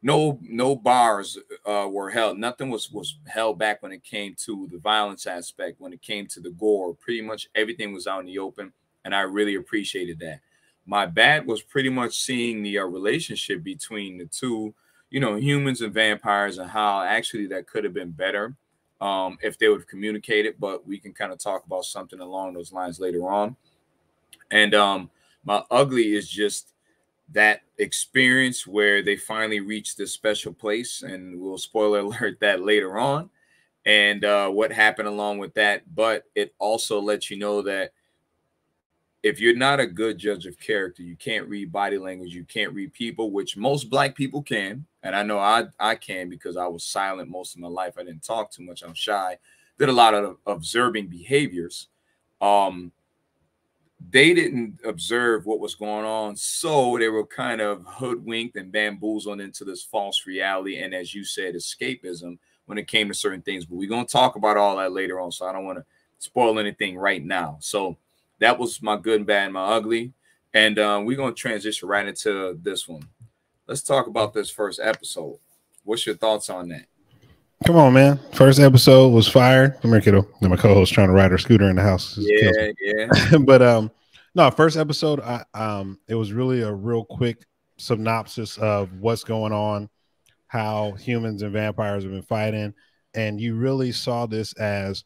no 0.01 0.39
no 0.41 0.75
bars 0.75 1.37
uh, 1.65 1.87
were 1.89 2.09
held. 2.09 2.37
Nothing 2.37 2.69
was 2.69 2.91
was 2.91 3.17
held 3.27 3.59
back 3.59 3.83
when 3.83 3.91
it 3.91 4.03
came 4.03 4.35
to 4.45 4.67
the 4.71 4.77
violence 4.77 5.27
aspect 5.27 5.79
when 5.79 5.93
it 5.93 6.01
came 6.01 6.27
to 6.27 6.39
the 6.39 6.51
gore. 6.51 6.93
Pretty 6.95 7.21
much 7.21 7.49
everything 7.55 7.93
was 7.93 8.07
out 8.07 8.21
in 8.21 8.25
the 8.25 8.39
open 8.39 8.71
and 9.05 9.15
i 9.15 9.21
really 9.21 9.55
appreciated 9.55 10.19
that. 10.19 10.41
My 10.85 11.05
bad 11.05 11.45
was 11.45 11.61
pretty 11.61 11.89
much 11.89 12.17
seeing 12.17 12.63
the 12.63 12.79
uh, 12.79 12.85
relationship 12.85 13.63
between 13.63 14.17
the 14.17 14.25
two 14.25 14.73
you 15.09 15.19
know 15.19 15.35
humans 15.35 15.81
and 15.81 15.93
vampires 15.93 16.57
and 16.57 16.69
how 16.69 17.01
actually 17.01 17.47
that 17.47 17.67
could 17.67 17.83
have 17.83 17.93
been 17.93 18.11
better 18.11 18.55
um, 19.01 19.37
if 19.41 19.57
they 19.57 19.67
would 19.67 19.81
have 19.81 19.87
communicated 19.87 20.55
but 20.59 20.85
we 20.85 20.97
can 20.97 21.13
kind 21.13 21.31
of 21.31 21.39
talk 21.39 21.65
about 21.65 21.85
something 21.85 22.19
along 22.19 22.53
those 22.53 22.71
lines 22.71 22.99
later 22.99 23.29
on. 23.29 23.55
And 24.51 24.73
um, 24.73 25.09
my 25.43 25.63
ugly 25.69 26.15
is 26.15 26.29
just 26.29 26.73
that 27.33 27.61
experience 27.77 28.65
where 28.65 29.01
they 29.01 29.15
finally 29.15 29.59
reach 29.59 29.95
this 29.95 30.13
special 30.13 30.53
place, 30.53 31.03
and 31.03 31.39
we'll 31.39 31.57
spoiler 31.57 31.99
alert 32.01 32.39
that 32.41 32.63
later 32.63 32.97
on, 32.97 33.29
and 33.85 34.25
uh, 34.25 34.49
what 34.49 34.71
happened 34.71 35.07
along 35.07 35.37
with 35.37 35.53
that. 35.55 35.83
But 35.95 36.23
it 36.35 36.53
also 36.59 36.99
lets 36.99 37.29
you 37.29 37.37
know 37.37 37.61
that 37.63 37.91
if 39.21 39.39
you're 39.39 39.55
not 39.55 39.79
a 39.79 39.85
good 39.85 40.17
judge 40.17 40.45
of 40.45 40.59
character, 40.59 41.03
you 41.03 41.15
can't 41.17 41.47
read 41.47 41.71
body 41.71 41.97
language, 41.97 42.33
you 42.33 42.45
can't 42.45 42.73
read 42.73 42.93
people, 42.93 43.31
which 43.31 43.57
most 43.57 43.89
black 43.89 44.15
people 44.15 44.41
can, 44.41 44.85
and 45.03 45.15
I 45.15 45.23
know 45.23 45.39
I 45.39 45.65
I 45.79 45.95
can 45.95 46.29
because 46.29 46.57
I 46.57 46.67
was 46.67 46.83
silent 46.83 47.29
most 47.29 47.55
of 47.55 47.61
my 47.61 47.67
life. 47.67 47.95
I 47.97 48.03
didn't 48.03 48.23
talk 48.23 48.51
too 48.51 48.63
much. 48.63 48.81
I'm 48.81 48.93
shy. 48.93 49.37
Did 49.77 49.89
a 49.89 49.93
lot 49.93 50.13
of 50.13 50.37
observing 50.45 51.07
behaviors. 51.07 51.87
Um, 52.41 52.91
they 54.07 54.33
didn't 54.33 54.79
observe 54.85 55.45
what 55.45 55.59
was 55.59 55.75
going 55.75 56.05
on. 56.05 56.35
So 56.35 56.97
they 56.97 57.09
were 57.09 57.25
kind 57.25 57.61
of 57.61 57.85
hoodwinked 57.85 58.55
and 58.55 58.71
bamboozled 58.71 59.41
into 59.41 59.65
this 59.65 59.83
false 59.83 60.25
reality. 60.25 60.77
And 60.77 60.93
as 60.93 61.13
you 61.13 61.23
said, 61.25 61.55
escapism 61.55 62.37
when 62.65 62.77
it 62.77 62.87
came 62.87 63.07
to 63.09 63.13
certain 63.13 63.41
things. 63.41 63.65
But 63.65 63.75
we're 63.75 63.89
going 63.89 64.05
to 64.05 64.11
talk 64.11 64.35
about 64.35 64.57
all 64.57 64.77
that 64.77 64.93
later 64.93 65.19
on. 65.19 65.31
So 65.31 65.45
I 65.45 65.53
don't 65.53 65.65
want 65.65 65.79
to 65.79 65.85
spoil 66.17 66.59
anything 66.59 66.97
right 66.97 67.23
now. 67.23 67.57
So 67.59 67.97
that 68.39 68.57
was 68.57 68.81
my 68.81 68.95
good 68.95 69.17
and 69.17 69.27
bad 69.27 69.45
and 69.45 69.53
my 69.53 69.65
ugly. 69.65 70.13
And 70.53 70.79
um, 70.79 71.05
we're 71.05 71.17
going 71.17 71.33
to 71.33 71.39
transition 71.39 71.87
right 71.87 72.07
into 72.07 72.57
this 72.61 72.87
one. 72.87 73.03
Let's 73.67 73.83
talk 73.83 74.07
about 74.07 74.33
this 74.33 74.49
first 74.49 74.79
episode. 74.81 75.37
What's 75.83 76.05
your 76.05 76.15
thoughts 76.15 76.49
on 76.49 76.69
that? 76.69 76.88
Come 77.65 77.75
on, 77.75 77.93
man. 77.93 78.19
First 78.33 78.59
episode 78.59 79.09
was 79.09 79.27
fire. 79.27 79.71
Come 79.81 79.91
here, 79.91 80.01
kiddo. 80.01 80.27
my 80.41 80.55
co-host 80.55 80.93
trying 80.93 81.07
to 81.07 81.13
ride 81.13 81.31
her 81.31 81.37
scooter 81.37 81.69
in 81.69 81.75
the 81.75 81.81
house. 81.81 82.17
Yeah, 82.17 82.71
yeah. 82.81 83.37
but 83.45 83.61
um, 83.61 83.91
no, 84.33 84.49
first 84.49 84.77
episode, 84.77 85.19
I 85.19 85.43
um, 85.53 85.99
it 86.07 86.15
was 86.15 86.31
really 86.31 86.61
a 86.61 86.71
real 86.71 87.03
quick 87.03 87.45
synopsis 87.77 88.57
of 88.57 88.93
what's 88.99 89.25
going 89.25 89.51
on, 89.51 89.89
how 90.47 90.93
humans 90.93 91.41
and 91.41 91.51
vampires 91.51 92.03
have 92.03 92.13
been 92.13 92.21
fighting, 92.21 92.73
and 93.13 93.41
you 93.41 93.55
really 93.55 93.91
saw 93.91 94.25
this 94.25 94.53
as 94.53 95.03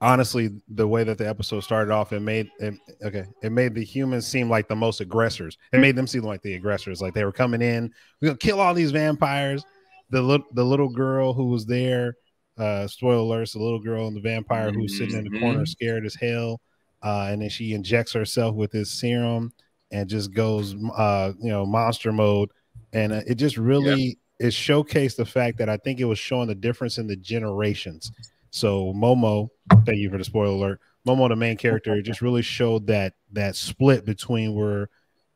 honestly 0.00 0.50
the 0.68 0.86
way 0.86 1.04
that 1.04 1.16
the 1.16 1.26
episode 1.26 1.60
started 1.60 1.90
off 1.90 2.12
it 2.12 2.20
made 2.20 2.50
it 2.58 2.74
okay 3.02 3.24
it 3.42 3.50
made 3.50 3.74
the 3.74 3.82
humans 3.82 4.26
seem 4.26 4.50
like 4.50 4.68
the 4.68 4.76
most 4.76 5.00
aggressors 5.00 5.56
it 5.72 5.78
made 5.78 5.96
them 5.96 6.06
seem 6.06 6.22
like 6.22 6.42
the 6.42 6.52
aggressors 6.52 7.00
like 7.00 7.14
they 7.14 7.24
were 7.24 7.32
coming 7.32 7.62
in 7.62 7.90
we're 8.20 8.28
gonna 8.28 8.36
kill 8.36 8.60
all 8.60 8.74
these 8.74 8.90
vampires 8.90 9.64
the 10.10 10.22
little 10.22 10.46
the 10.52 10.64
little 10.64 10.88
girl 10.88 11.32
who 11.32 11.46
was 11.46 11.66
there. 11.66 12.16
Uh, 12.58 12.86
spoiler 12.86 13.20
alert: 13.20 13.50
the 13.52 13.58
little 13.58 13.80
girl 13.80 14.06
and 14.06 14.16
the 14.16 14.20
vampire 14.20 14.70
mm-hmm. 14.70 14.80
who's 14.80 14.96
sitting 14.96 15.16
in 15.16 15.24
the 15.24 15.38
corner, 15.40 15.58
mm-hmm. 15.58 15.64
scared 15.64 16.06
as 16.06 16.14
hell, 16.14 16.60
uh, 17.02 17.28
and 17.30 17.42
then 17.42 17.48
she 17.48 17.74
injects 17.74 18.12
herself 18.12 18.54
with 18.54 18.72
this 18.72 18.90
serum 18.90 19.52
and 19.92 20.08
just 20.08 20.32
goes, 20.32 20.74
uh, 20.96 21.32
you 21.40 21.50
know, 21.50 21.64
monster 21.64 22.12
mode, 22.12 22.50
and 22.92 23.12
uh, 23.12 23.20
it 23.26 23.34
just 23.34 23.56
really 23.56 24.02
yep. 24.02 24.16
it 24.38 24.52
showcased 24.52 25.16
the 25.16 25.24
fact 25.26 25.58
that 25.58 25.68
I 25.68 25.76
think 25.76 26.00
it 26.00 26.04
was 26.06 26.18
showing 26.18 26.48
the 26.48 26.54
difference 26.54 26.98
in 26.98 27.06
the 27.06 27.16
generations. 27.16 28.10
So 28.50 28.92
Momo, 28.94 29.48
thank 29.84 29.98
you 29.98 30.10
for 30.10 30.18
the 30.18 30.24
spoiler 30.24 30.54
alert. 30.54 30.80
Momo, 31.06 31.28
the 31.28 31.36
main 31.36 31.56
character, 31.56 32.00
just 32.02 32.22
really 32.22 32.42
showed 32.42 32.86
that 32.88 33.12
that 33.32 33.54
split 33.54 34.04
between 34.04 34.54
where, 34.54 34.88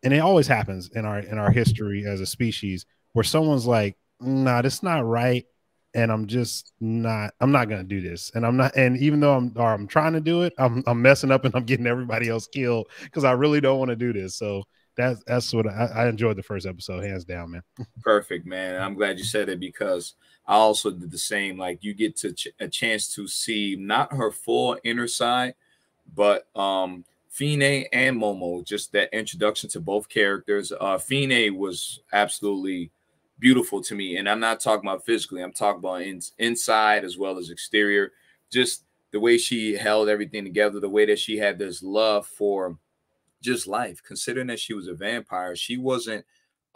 and 0.03 0.13
it 0.13 0.19
always 0.19 0.47
happens 0.47 0.91
in 0.95 1.05
our 1.05 1.21
in 1.21 1.39
our 1.39 1.51
history 1.51 2.07
as 2.07 2.21
a 2.21 2.27
species, 2.27 2.87
where 3.13 3.25
someone's 3.25 3.67
like, 3.67 3.97
nah, 4.21 4.63
that's 4.63 4.83
not 4.83 5.05
right. 5.05 5.47
and 5.95 6.13
I'm 6.13 6.27
just 6.27 6.73
not 6.81 7.35
I'm 7.41 7.53
not 7.53 7.69
gonna 7.69 7.85
do 7.85 8.01
this. 8.01 8.31
And 8.35 8.47
I'm 8.47 8.57
not 8.57 8.77
and 8.77 8.97
even 8.99 9.21
though 9.21 9.35
I'm 9.35 9.53
or 9.57 9.73
I'm 9.73 9.87
trying 9.87 10.13
to 10.13 10.21
do 10.21 10.43
it, 10.43 10.53
I'm 10.59 10.83
I'm 10.87 11.03
messing 11.03 11.31
up 11.31 11.45
and 11.45 11.55
I'm 11.55 11.65
getting 11.65 11.87
everybody 11.87 12.29
else 12.29 12.47
killed 12.47 12.89
because 13.03 13.25
I 13.25 13.33
really 13.33 13.61
don't 13.61 13.79
want 13.79 13.91
to 13.91 13.97
do 13.97 14.13
this. 14.13 14.37
So 14.37 14.65
that's 14.97 15.23
that's 15.27 15.53
what 15.53 15.67
I, 15.67 15.91
I, 15.95 16.09
enjoyed 16.09 16.37
the 16.37 16.43
first 16.43 16.67
episode, 16.67 17.05
hands 17.05 17.25
down, 17.25 17.53
man. 17.53 17.63
Perfect, 18.03 18.47
man. 18.47 18.81
I'm 18.81 18.95
glad 18.95 19.19
you 19.19 19.25
said 19.25 19.49
it 19.49 19.61
because 19.61 20.15
I 20.47 20.55
also 20.55 20.91
did 20.91 21.11
the 21.11 21.19
same. 21.19 21.57
Like 21.57 21.83
you 21.83 21.95
get 21.95 22.17
to 22.19 22.33
ch- 22.33 22.49
a 22.59 22.69
chance 22.69 23.13
to 23.15 23.27
see 23.27 23.77
not 23.79 24.13
her 24.13 24.31
full 24.31 24.79
inner 24.85 25.09
side, 25.09 25.55
but 26.15 26.47
um 26.57 27.05
Fine 27.29 27.63
and 27.93 28.21
Momo, 28.21 28.65
just 28.65 28.93
that 28.93 29.15
introduction 29.17 29.71
to 29.71 29.81
both 29.81 30.09
characters. 30.09 30.73
Uh 30.79 30.99
Fine 30.99 31.57
was 31.57 32.01
absolutely 32.13 32.91
beautiful 33.41 33.83
to 33.83 33.95
me. 33.95 34.17
And 34.17 34.29
I'm 34.29 34.41
not 34.41 34.61
talking 34.61 34.89
about 34.89 35.05
physically, 35.05 35.43
I'm 35.43 35.53
talking 35.53 35.81
about 35.81 36.03
in, 36.03 36.21
inside 36.39 37.05
as 37.05 37.19
well 37.19 37.39
as 37.39 37.51
exterior. 37.51 38.13
Just 38.53 38.85
the 39.11 39.21
way 39.21 39.39
she 39.39 39.75
held 39.75 40.09
everything 40.09 40.45
together, 40.45 40.79
the 40.79 40.89
way 40.89 41.07
that 41.07 41.19
she 41.19 41.39
had 41.39 41.59
this 41.59 41.83
love 41.83 42.27
for 42.27 42.79
just 43.43 43.67
life, 43.67 44.03
considering 44.05 44.49
that 44.49 44.61
she 44.61 44.75
was 44.75 44.87
a 44.87 44.95
vampire, 44.95 45.57
she 45.57 45.77
wasn't 45.77 46.25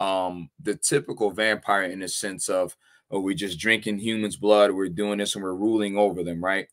um 0.01 0.49
the 0.61 0.75
typical 0.75 1.31
vampire 1.31 1.83
in 1.83 2.01
the 2.01 2.07
sense 2.07 2.49
of 2.49 2.75
oh 3.11 3.21
we're 3.21 3.33
just 3.33 3.57
drinking 3.57 3.97
humans 3.97 4.35
blood 4.35 4.69
we're 4.69 4.89
doing 4.89 5.19
this 5.19 5.35
and 5.35 5.43
we're 5.43 5.55
ruling 5.55 5.97
over 5.97 6.21
them 6.21 6.43
right? 6.43 6.67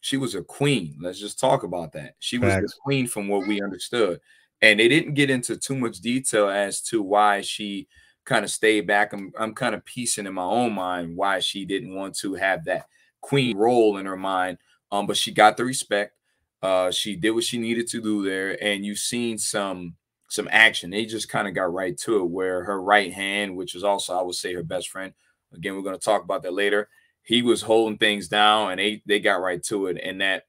She 0.00 0.16
was 0.16 0.34
a 0.34 0.42
queen. 0.42 0.98
Let's 1.00 1.20
just 1.20 1.38
talk 1.38 1.62
about 1.62 1.92
that. 1.92 2.16
She 2.18 2.36
was 2.36 2.52
the 2.52 2.68
queen 2.82 3.06
from 3.06 3.28
what 3.28 3.46
we 3.46 3.62
understood. 3.62 4.20
And 4.60 4.78
they 4.78 4.88
didn't 4.88 5.14
get 5.14 5.30
into 5.30 5.56
too 5.56 5.76
much 5.76 6.00
detail 6.00 6.50
as 6.50 6.82
to 6.88 7.00
why 7.00 7.40
she 7.40 7.88
kind 8.24 8.44
of 8.44 8.50
stayed 8.50 8.86
back. 8.86 9.12
I'm 9.12 9.32
I'm 9.38 9.54
kind 9.54 9.74
of 9.74 9.84
piecing 9.84 10.26
in 10.26 10.34
my 10.34 10.44
own 10.44 10.72
mind 10.72 11.16
why 11.16 11.40
she 11.40 11.64
didn't 11.64 11.94
want 11.94 12.16
to 12.18 12.34
have 12.34 12.64
that 12.64 12.86
queen 13.20 13.56
role 13.56 13.96
in 13.96 14.06
her 14.06 14.16
mind. 14.16 14.58
Um, 14.92 15.06
but 15.06 15.16
she 15.16 15.32
got 15.32 15.56
the 15.56 15.64
respect. 15.64 16.16
Uh, 16.62 16.90
she 16.90 17.16
did 17.16 17.32
what 17.32 17.44
she 17.44 17.58
needed 17.58 17.88
to 17.88 18.00
do 18.00 18.24
there, 18.24 18.62
and 18.62 18.84
you've 18.84 18.98
seen 18.98 19.38
some 19.38 19.96
some 20.28 20.48
action. 20.50 20.90
They 20.90 21.04
just 21.04 21.28
kind 21.28 21.46
of 21.46 21.54
got 21.54 21.72
right 21.72 21.96
to 21.98 22.20
it. 22.20 22.30
Where 22.30 22.64
her 22.64 22.80
right 22.80 23.12
hand, 23.12 23.56
which 23.56 23.74
is 23.74 23.84
also 23.84 24.18
I 24.18 24.22
would 24.22 24.34
say 24.34 24.54
her 24.54 24.62
best 24.62 24.88
friend. 24.88 25.12
Again, 25.52 25.74
we're 25.76 25.82
going 25.82 25.98
to 25.98 26.04
talk 26.04 26.24
about 26.24 26.42
that 26.42 26.52
later. 26.52 26.88
He 27.22 27.42
was 27.42 27.62
holding 27.62 27.98
things 27.98 28.28
down, 28.28 28.72
and 28.72 28.80
they 28.80 29.02
they 29.06 29.20
got 29.20 29.40
right 29.40 29.62
to 29.64 29.86
it. 29.86 29.98
And 30.02 30.20
that 30.20 30.44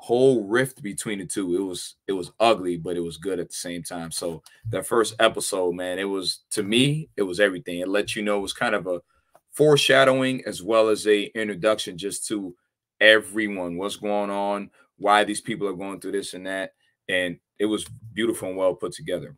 whole 0.00 0.44
rift 0.44 0.80
between 0.80 1.18
the 1.18 1.26
two. 1.26 1.56
It 1.56 1.62
was 1.62 1.96
it 2.06 2.12
was 2.12 2.30
ugly 2.38 2.76
but 2.76 2.96
it 2.96 3.00
was 3.00 3.16
good 3.16 3.40
at 3.40 3.48
the 3.48 3.54
same 3.54 3.82
time. 3.82 4.12
So 4.12 4.42
that 4.70 4.86
first 4.86 5.16
episode 5.18 5.74
man 5.74 5.98
it 5.98 6.04
was 6.04 6.40
to 6.52 6.62
me 6.62 7.08
it 7.16 7.22
was 7.22 7.40
everything. 7.40 7.80
It 7.80 7.88
let 7.88 8.14
you 8.14 8.22
know 8.22 8.38
it 8.38 8.42
was 8.42 8.52
kind 8.52 8.76
of 8.76 8.86
a 8.86 9.02
foreshadowing 9.50 10.44
as 10.46 10.62
well 10.62 10.88
as 10.88 11.06
a 11.08 11.24
introduction 11.34 11.98
just 11.98 12.28
to 12.28 12.54
everyone 13.00 13.76
what's 13.76 13.96
going 13.96 14.30
on 14.30 14.70
why 14.98 15.24
these 15.24 15.40
people 15.40 15.66
are 15.66 15.72
going 15.72 16.00
through 16.00 16.12
this 16.12 16.32
and 16.32 16.46
that. 16.46 16.74
And 17.08 17.38
it 17.58 17.66
was 17.66 17.84
beautiful 18.12 18.48
and 18.48 18.56
well 18.56 18.74
put 18.76 18.92
together. 18.92 19.36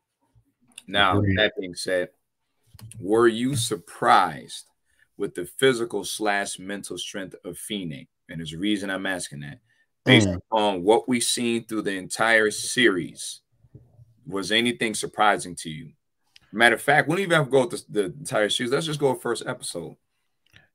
Now 0.86 1.22
that 1.36 1.52
being 1.58 1.74
said 1.74 2.10
were 3.00 3.28
you 3.28 3.56
surprised 3.56 4.66
with 5.16 5.34
the 5.34 5.46
physical 5.46 6.04
slash 6.04 6.58
mental 6.58 6.98
strength 6.98 7.34
of 7.46 7.56
Fine? 7.56 8.08
And 8.28 8.40
there's 8.40 8.52
a 8.52 8.58
reason 8.58 8.90
I'm 8.90 9.06
asking 9.06 9.40
that 9.40 9.58
based 10.04 10.28
mm. 10.28 10.40
on 10.50 10.82
what 10.82 11.08
we've 11.08 11.22
seen 11.22 11.64
through 11.64 11.82
the 11.82 11.96
entire 11.96 12.50
series, 12.50 13.40
was 14.26 14.52
anything 14.52 14.94
surprising 14.94 15.54
to 15.56 15.70
you? 15.70 15.92
Matter 16.52 16.74
of 16.74 16.82
fact, 16.82 17.08
we 17.08 17.14
don't 17.14 17.22
even 17.22 17.36
have 17.36 17.44
to 17.46 17.50
go 17.50 17.66
with 17.66 17.86
the, 17.88 18.00
the 18.00 18.04
entire 18.06 18.48
series. 18.48 18.72
Let's 18.72 18.86
just 18.86 19.00
go 19.00 19.12
with 19.12 19.22
first 19.22 19.44
episode. 19.46 19.96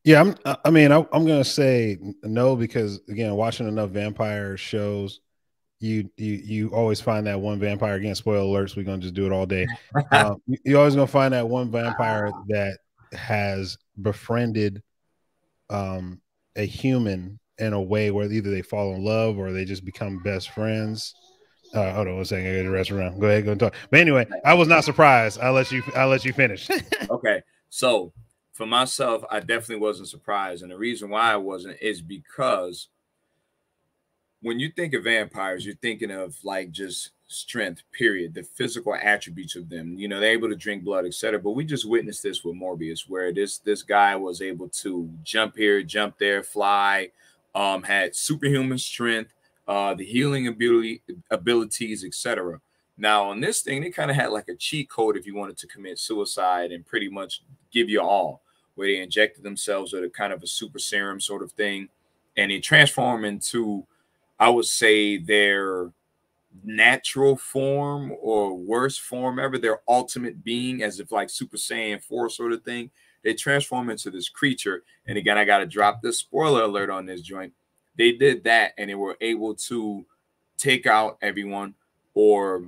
Yeah, 0.04 0.22
I'm. 0.22 0.58
I 0.64 0.70
mean, 0.70 0.92
I, 0.92 0.98
am 0.98 1.26
gonna 1.26 1.44
say 1.44 1.98
no 2.24 2.56
because 2.56 3.02
again, 3.10 3.34
watching 3.34 3.68
enough 3.68 3.90
vampire 3.90 4.56
shows, 4.56 5.20
you 5.80 6.10
you 6.16 6.34
you 6.34 6.70
always 6.70 7.02
find 7.02 7.26
that 7.26 7.42
one 7.42 7.60
vampire. 7.60 7.96
Again, 7.96 8.14
spoiler 8.14 8.42
alerts. 8.42 8.78
We're 8.78 8.84
gonna 8.84 9.02
just 9.02 9.16
do 9.16 9.26
it 9.26 9.32
all 9.32 9.48
day. 9.48 9.66
um, 10.12 10.42
you, 10.46 10.58
you're 10.64 10.80
always 10.80 10.94
gonna 10.94 11.08
find 11.08 11.34
that 11.34 11.50
one 11.50 11.72
vampire 11.72 12.32
that 12.50 12.78
has 13.14 13.78
befriended 14.00 14.84
um, 15.72 16.22
a 16.56 16.66
human 16.66 17.40
in 17.60 17.74
a 17.74 17.82
way 17.82 18.12
where 18.12 18.32
either 18.32 18.52
they 18.52 18.62
fall 18.62 18.94
in 18.96 19.04
love 19.04 19.38
or 19.38 19.52
they 19.52 19.66
just 19.66 19.86
become 19.86 20.22
best 20.24 20.50
friends. 20.50 21.14
Uh, 21.74 21.94
hold 21.94 22.08
on 22.08 22.16
one 22.16 22.26
second. 22.26 22.48
I 22.48 22.58
got 22.58 22.64
to 22.64 22.70
rest 22.70 22.92
around. 22.92 23.20
Go 23.20 23.28
ahead, 23.28 23.46
go 23.46 23.52
and 23.52 23.60
talk. 23.60 23.74
But 23.90 24.00
anyway, 24.00 24.28
I 24.46 24.54
was 24.54 24.68
not 24.68 24.84
surprised. 24.84 25.40
I'll 25.40 25.54
let 25.54 25.72
you. 25.72 25.84
I'll 25.96 26.08
let 26.08 26.24
you 26.24 26.32
finish. 26.32 26.70
okay, 27.10 27.42
so 27.70 28.14
for 28.54 28.66
myself, 28.66 29.24
I 29.30 29.40
definitely 29.40 29.82
wasn't 29.82 30.08
surprised, 30.08 30.64
and 30.64 30.72
the 30.72 30.78
reason 30.78 31.10
why 31.10 31.34
I 31.34 31.38
wasn't 31.38 31.78
is 31.82 32.02
because 32.02 32.88
when 34.42 34.60
you 34.60 34.70
think 34.70 34.94
of 34.94 35.04
vampires, 35.04 35.66
you're 35.66 35.76
thinking 35.76 36.12
of 36.12 36.38
like 36.44 36.72
just 36.72 37.12
strength, 37.28 37.82
period, 37.92 38.34
the 38.34 38.44
physical 38.44 38.96
attributes 38.96 39.56
of 39.56 39.70
them. 39.70 39.98
You 39.98 40.08
know, 40.08 40.20
they're 40.20 40.32
able 40.32 40.50
to 40.50 40.56
drink 40.56 40.84
blood, 40.84 41.06
etc. 41.06 41.40
But 41.40 41.52
we 41.52 41.66
just 41.66 41.90
witnessed 41.90 42.24
this 42.24 42.44
with 42.44 42.56
Morbius, 42.56 43.10
where 43.10 43.34
this 43.34 43.58
this 43.58 43.84
guy 43.84 44.16
was 44.16 44.42
able 44.42 44.70
to 44.70 45.10
jump 45.24 45.58
here, 45.58 45.82
jump 45.82 46.18
there, 46.18 46.44
fly, 46.44 47.10
um, 47.56 47.82
had 47.82 48.16
superhuman 48.16 48.78
strength, 48.78 49.34
uh, 49.68 49.96
the 49.96 50.06
healing 50.06 50.48
ability, 50.48 51.02
abilities, 51.32 52.04
etc. 52.04 52.60
Now 52.98 53.30
on 53.30 53.40
this 53.40 53.62
thing, 53.62 53.82
they 53.82 53.90
kind 53.90 54.12
of 54.12 54.18
had 54.18 54.32
like 54.32 54.50
a 54.50 54.56
cheat 54.56 54.90
code 54.90 55.18
if 55.18 55.26
you 55.26 55.36
wanted 55.36 55.58
to 55.58 55.68
commit 55.68 55.98
suicide 55.98 56.72
and 56.72 56.86
pretty 56.86 57.10
much 57.10 57.42
give 57.72 57.90
you 57.90 58.02
all, 58.02 58.42
where 58.76 58.88
they 58.88 59.02
injected 59.02 59.44
themselves 59.44 59.94
with 59.94 60.04
a 60.04 60.10
kind 60.10 60.34
of 60.34 60.44
a 60.44 60.48
super 60.48 60.80
serum 60.80 61.20
sort 61.20 61.42
of 61.42 61.52
thing, 61.54 61.90
and 62.38 62.52
they 62.52 62.60
transform 62.60 63.26
into, 63.26 63.86
I 64.40 64.50
would 64.50 64.66
say, 64.66 65.18
their 65.18 65.92
natural 66.64 67.36
form 67.36 68.14
or 68.22 68.56
worst 68.56 69.02
form 69.02 69.40
ever, 69.40 69.58
their 69.58 69.80
ultimate 69.88 70.44
being, 70.44 70.84
as 70.84 71.00
if 71.00 71.12
like 71.12 71.30
Super 71.30 71.58
Saiyan 71.58 72.02
4 72.02 72.30
sort 72.30 72.54
of 72.54 72.64
thing 72.64 72.92
they 73.26 73.34
transform 73.34 73.90
into 73.90 74.10
this 74.12 74.30
creature. 74.30 74.84
And 75.08 75.18
again, 75.18 75.38
I 75.38 75.44
got 75.44 75.58
to 75.58 75.66
drop 75.66 76.02
this 76.02 76.20
spoiler 76.20 76.62
alert 76.62 76.92
on 76.92 77.06
this 77.06 77.22
joint. 77.22 77.52
They 77.98 78.14
did 78.14 78.44
that 78.46 78.74
and 78.78 78.90
they 78.90 78.96
were 78.96 79.18
able 79.20 79.56
to 79.56 80.06
take 80.58 80.86
out 80.86 81.18
everyone 81.22 81.74
or 82.14 82.64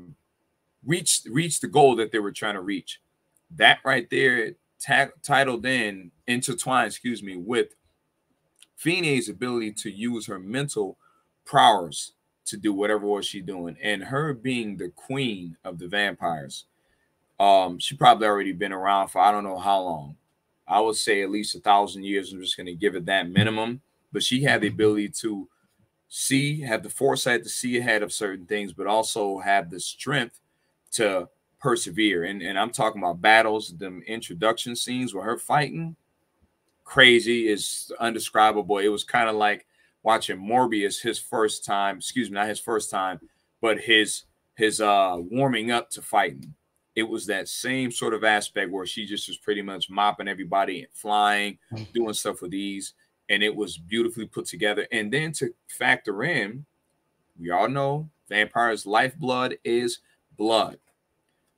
reach 0.85 1.21
reach 1.29 1.59
the 1.59 1.67
goal 1.67 1.95
that 1.97 2.11
they 2.11 2.19
were 2.19 2.31
trying 2.31 2.55
to 2.55 2.61
reach. 2.61 2.99
That 3.55 3.79
right 3.85 4.09
there, 4.09 4.53
titled 5.23 5.65
in, 5.65 6.11
intertwined, 6.25 6.87
excuse 6.87 7.23
me, 7.23 7.37
with 7.37 7.67
Fine's 8.75 9.29
ability 9.29 9.73
to 9.73 9.91
use 9.91 10.25
her 10.25 10.39
mental 10.39 10.97
prowess 11.45 12.13
to 12.45 12.57
do 12.57 12.73
whatever 12.73 13.05
was 13.05 13.25
she 13.25 13.41
doing, 13.41 13.77
and 13.81 14.03
her 14.03 14.33
being 14.33 14.77
the 14.77 14.89
queen 14.89 15.57
of 15.63 15.79
the 15.79 15.87
vampires. 15.87 16.65
Um, 17.39 17.77
she 17.77 17.95
probably 17.95 18.27
already 18.27 18.53
been 18.53 18.73
around 18.73 19.09
for 19.09 19.21
I 19.21 19.31
don't 19.31 19.43
know 19.43 19.59
how 19.59 19.81
long, 19.81 20.15
I 20.67 20.79
would 20.79 20.95
say 20.95 21.21
at 21.21 21.31
least 21.31 21.55
a 21.55 21.59
thousand 21.59 22.03
years. 22.03 22.33
I'm 22.33 22.41
just 22.41 22.57
going 22.57 22.67
to 22.67 22.75
give 22.75 22.95
it 22.95 23.05
that 23.05 23.29
minimum. 23.29 23.81
But 24.11 24.23
she 24.23 24.43
had 24.43 24.61
the 24.61 24.67
ability 24.67 25.09
to 25.21 25.47
see, 26.07 26.61
have 26.61 26.83
the 26.83 26.89
foresight 26.89 27.43
to 27.43 27.49
see 27.49 27.77
ahead 27.77 28.03
of 28.03 28.13
certain 28.13 28.45
things, 28.45 28.73
but 28.73 28.87
also 28.87 29.39
have 29.39 29.69
the 29.69 29.79
strength 29.79 30.39
to 30.91 31.29
persevere. 31.59 32.23
And, 32.23 32.41
and 32.41 32.57
I'm 32.57 32.71
talking 32.71 33.01
about 33.01 33.21
battles, 33.21 33.75
them 33.77 34.01
introduction 34.07 34.75
scenes 34.75 35.13
where 35.13 35.25
her 35.25 35.37
fighting 35.37 35.95
crazy 36.83 37.47
is 37.47 37.91
undescribable. 37.99 38.77
It 38.77 38.87
was 38.87 39.03
kind 39.03 39.29
of 39.29 39.35
like 39.35 39.65
watching 40.03 40.37
Morbius 40.37 41.01
his 41.01 41.19
first 41.19 41.65
time, 41.65 41.97
excuse 41.97 42.29
me, 42.29 42.35
not 42.35 42.47
his 42.47 42.61
first 42.61 42.89
time, 42.89 43.19
but 43.61 43.79
his 43.79 44.23
his 44.55 44.81
uh 44.81 45.17
warming 45.19 45.69
up 45.69 45.89
to 45.91 46.01
fighting 46.01 46.53
it 46.97 47.07
was 47.07 47.27
that 47.27 47.47
same 47.47 47.91
sort 47.91 48.15
of 48.15 48.23
aspect 48.23 48.71
where 48.71 48.87
she 48.87 49.05
just 49.05 49.27
was 49.27 49.37
pretty 49.37 49.61
much 49.61 49.87
mopping 49.87 50.27
everybody 50.27 50.79
and 50.79 50.91
flying, 50.91 51.59
mm. 51.71 51.93
doing 51.93 52.13
stuff 52.13 52.41
with 52.41 52.55
ease, 52.55 52.95
and 53.29 53.43
it 53.43 53.55
was 53.55 53.77
beautifully 53.77 54.25
put 54.25 54.47
together. 54.47 54.87
And 54.91 55.13
then 55.13 55.31
to 55.33 55.53
factor 55.69 56.23
in, 56.23 56.65
we 57.39 57.51
all 57.51 57.69
know 57.69 58.09
vampires' 58.27 58.87
lifeblood 58.87 59.59
is 59.63 59.99
blood. 60.39 60.79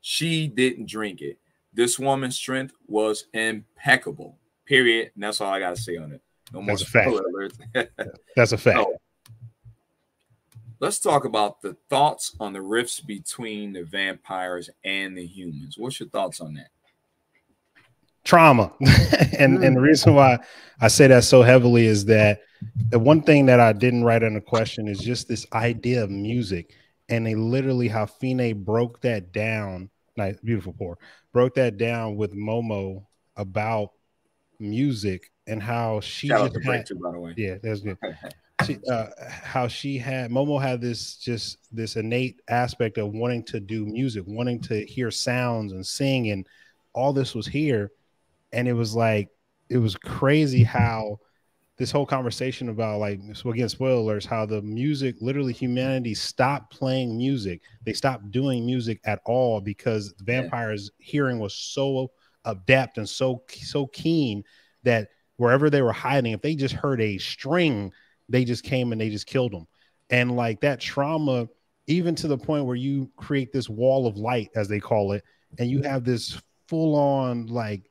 She 0.02 0.46
didn't 0.50 0.90
drink 0.90 1.22
it. 1.22 1.40
This 1.74 1.98
woman's 1.98 2.36
strength 2.36 2.74
was 2.86 3.28
impeccable. 3.34 4.38
Period. 4.66 5.12
And 5.16 5.24
that's 5.24 5.40
all 5.40 5.54
I 5.54 5.62
got 5.62 5.74
to 5.74 5.82
say 5.82 5.96
on 5.96 6.12
it. 6.12 6.22
No 6.52 6.62
more 6.62 6.76
that's 6.76 6.82
a 6.82 6.86
fact. 6.86 7.98
that's 8.36 8.52
a 8.52 8.58
fact. 8.58 8.90
Let's 10.82 11.00
talk 11.00 11.26
about 11.26 11.62
the 11.62 11.76
thoughts 11.90 12.36
on 12.40 12.54
the 12.54 12.62
rifts 12.62 13.02
between 13.02 13.74
the 13.74 13.84
vampires 13.84 14.70
and 14.86 15.18
the 15.18 15.26
humans. 15.26 15.76
What's 15.78 16.00
your 16.00 16.08
thoughts 16.10 16.40
on 16.40 16.54
that? 16.54 16.70
Trauma. 18.24 18.72
and 19.38 19.64
and 19.64 19.76
the 19.76 19.82
reason 19.82 20.16
why 20.16 20.40
I 20.80 20.88
say 20.88 21.08
that 21.08 21.26
so 21.26 21.42
heavily 21.42 21.86
is 21.86 22.06
that 22.06 22.42
the 22.90 23.00
one 23.00 23.22
thing 23.22 23.46
that 23.48 23.60
I 23.60 23.74
didn't 23.74 24.06
write 24.06 24.24
in 24.24 24.34
the 24.36 24.42
question 24.42 24.88
is 24.88 25.00
just 25.00 25.28
this 25.28 25.46
idea 25.54 26.04
of 26.04 26.10
music. 26.10 26.74
And 27.10 27.26
they 27.26 27.36
literally 27.36 27.88
how 27.88 28.06
Fine 28.06 28.64
broke 28.64 29.02
that 29.02 29.34
down. 29.34 29.90
Nice, 30.16 30.40
beautiful 30.40 30.74
pour. 30.74 30.98
Broke 31.34 31.56
that 31.56 31.78
down 31.78 32.16
with 32.16 32.34
Momo 32.34 33.06
about 33.36 33.92
music 34.60 35.32
and 35.48 35.62
how 35.62 36.00
she 36.02 36.28
Shout 36.28 36.54
just 36.54 36.66
had, 36.66 36.88
by 37.02 37.12
the 37.12 37.20
way. 37.20 37.34
yeah, 37.36 37.56
that's 37.62 37.82
good. 37.82 37.98
she, 38.66 38.78
uh, 38.90 39.08
how 39.44 39.68
she 39.68 39.98
had 39.98 40.32
Momo 40.32 40.62
had 40.62 40.82
this 40.82 41.16
just 41.16 41.58
this 41.72 41.96
innate 41.96 42.42
aspect 42.50 42.98
of 42.98 43.14
wanting 43.14 43.44
to 43.46 43.60
do 43.60 43.86
music, 43.86 44.24
wanting 44.28 44.60
to 44.62 44.86
hear 44.86 45.12
sounds 45.12 45.74
and 45.74 45.86
sing, 45.86 46.30
and 46.32 46.48
all 46.94 47.14
this 47.14 47.36
was 47.36 47.48
here, 47.48 47.92
and 48.52 48.68
it 48.68 48.74
was 48.74 48.96
like 48.96 49.30
it 49.70 49.78
was 49.78 49.96
crazy 49.96 50.64
how 50.64 51.20
this 51.78 51.92
whole 51.92 52.06
conversation 52.06 52.70
about 52.70 53.00
like 53.00 53.22
so 53.34 53.52
again 53.52 53.70
spoilers 53.70 54.26
how 54.26 54.46
the 54.46 54.62
music 54.62 55.16
literally 55.22 55.54
humanity 55.54 56.14
stopped 56.14 56.74
playing 56.74 57.18
music. 57.18 57.62
They 57.86 57.94
stopped 57.94 58.32
doing 58.32 58.66
music 58.66 59.00
at 59.06 59.22
all 59.26 59.62
because 59.62 60.14
the 60.14 60.26
vampires 60.26 60.92
hearing 60.98 61.40
was 61.40 61.56
so 61.56 62.12
adept 62.46 62.98
and 62.98 63.08
so 63.08 63.44
so 63.50 63.88
keen 63.88 64.44
that 64.84 65.08
wherever 65.38 65.70
they 65.70 65.82
were 65.82 65.94
hiding 65.94 66.34
if 66.34 66.42
they 66.42 66.56
just 66.56 66.74
heard 66.74 67.00
a 67.00 67.18
string 67.18 67.92
they 68.30 68.46
just 68.46 68.64
came 68.64 68.92
and 68.92 69.02
they 69.02 69.10
just 69.10 69.28
killed 69.28 69.52
them 69.52 69.68
and 70.10 70.36
like 70.36 70.62
that 70.62 70.80
trauma 70.80 71.48
even 71.88 72.14
to 72.14 72.28
the 72.28 72.38
point 72.38 72.66
where 72.66 72.76
you 72.76 73.10
create 73.18 73.52
this 73.52 73.68
wall 73.68 74.06
of 74.08 74.16
light 74.16 74.50
as 74.56 74.68
they 74.68 74.80
call 74.80 75.12
it 75.12 75.24
and 75.58 75.70
you 75.70 75.82
have 75.82 76.04
this 76.04 76.40
full 76.68 76.96
on 76.96 77.48
like 77.48 77.82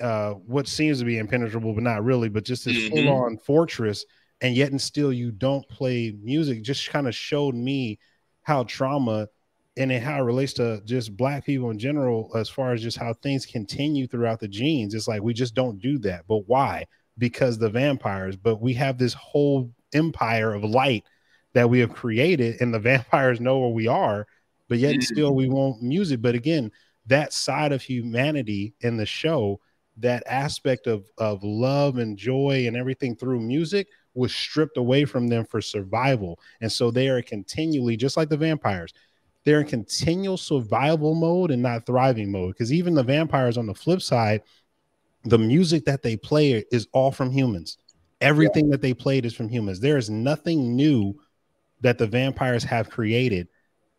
uh, 0.00 0.32
what 0.32 0.66
seems 0.68 0.98
to 0.98 1.04
be 1.04 1.18
impenetrable, 1.18 1.72
but 1.72 1.82
not 1.82 2.04
really, 2.04 2.28
but 2.28 2.44
just 2.44 2.64
this 2.64 2.76
mm-hmm. 2.76 2.94
full 2.94 3.08
on 3.08 3.38
fortress. 3.38 4.04
And 4.40 4.54
yet, 4.54 4.70
and 4.70 4.80
still, 4.80 5.12
you 5.12 5.30
don't 5.30 5.66
play 5.68 6.14
music. 6.22 6.62
Just 6.62 6.90
kind 6.90 7.08
of 7.08 7.14
showed 7.14 7.54
me 7.54 7.98
how 8.42 8.64
trauma 8.64 9.28
and 9.78 9.92
how 9.92 10.18
it 10.18 10.24
relates 10.24 10.54
to 10.54 10.80
just 10.84 11.16
black 11.16 11.44
people 11.44 11.70
in 11.70 11.78
general, 11.78 12.30
as 12.34 12.48
far 12.48 12.72
as 12.72 12.82
just 12.82 12.98
how 12.98 13.12
things 13.14 13.46
continue 13.46 14.06
throughout 14.06 14.40
the 14.40 14.48
genes. 14.48 14.94
It's 14.94 15.08
like 15.08 15.22
we 15.22 15.34
just 15.34 15.54
don't 15.54 15.80
do 15.80 15.98
that. 16.00 16.24
But 16.26 16.48
why? 16.48 16.86
Because 17.18 17.58
the 17.58 17.70
vampires, 17.70 18.36
but 18.36 18.60
we 18.60 18.74
have 18.74 18.98
this 18.98 19.14
whole 19.14 19.72
empire 19.94 20.52
of 20.52 20.64
light 20.64 21.04
that 21.54 21.70
we 21.70 21.80
have 21.80 21.92
created, 21.94 22.60
and 22.60 22.74
the 22.74 22.78
vampires 22.92 23.40
know 23.40 23.58
where 23.58 23.70
we 23.70 23.88
are, 23.88 24.26
but 24.68 24.78
yet 24.78 24.92
mm-hmm. 24.92 25.02
still 25.02 25.34
we 25.34 25.48
won't 25.48 25.82
music. 25.82 26.20
But 26.20 26.34
again, 26.34 26.70
that 27.06 27.32
side 27.32 27.72
of 27.72 27.82
humanity 27.82 28.74
in 28.80 28.96
the 28.96 29.06
show 29.06 29.60
that 29.98 30.22
aspect 30.26 30.86
of 30.86 31.08
of 31.18 31.42
love 31.42 31.98
and 31.98 32.16
joy 32.16 32.66
and 32.66 32.76
everything 32.76 33.16
through 33.16 33.40
music 33.40 33.88
was 34.14 34.34
stripped 34.34 34.76
away 34.76 35.04
from 35.04 35.28
them 35.28 35.44
for 35.44 35.60
survival 35.60 36.38
and 36.60 36.70
so 36.70 36.90
they 36.90 37.08
are 37.08 37.22
continually 37.22 37.96
just 37.96 38.16
like 38.16 38.28
the 38.28 38.36
vampires 38.36 38.92
they're 39.44 39.60
in 39.60 39.66
continual 39.66 40.36
survival 40.36 41.14
mode 41.14 41.50
and 41.50 41.62
not 41.62 41.86
thriving 41.86 42.30
mode 42.30 42.52
because 42.52 42.72
even 42.72 42.94
the 42.94 43.02
vampires 43.02 43.56
on 43.56 43.66
the 43.66 43.74
flip 43.74 44.02
side 44.02 44.42
the 45.26 45.38
music 45.38 45.84
that 45.84 46.02
they 46.02 46.16
play 46.16 46.64
is 46.70 46.86
all 46.92 47.10
from 47.10 47.30
humans. 47.30 47.78
Everything 48.20 48.66
yeah. 48.66 48.72
that 48.72 48.82
they 48.82 48.94
played 48.94 49.26
is 49.26 49.34
from 49.34 49.48
humans. 49.48 49.80
There 49.80 49.98
is 49.98 50.08
nothing 50.08 50.74
new 50.74 51.14
that 51.80 51.98
the 51.98 52.06
vampires 52.06 52.64
have 52.64 52.88
created 52.88 53.48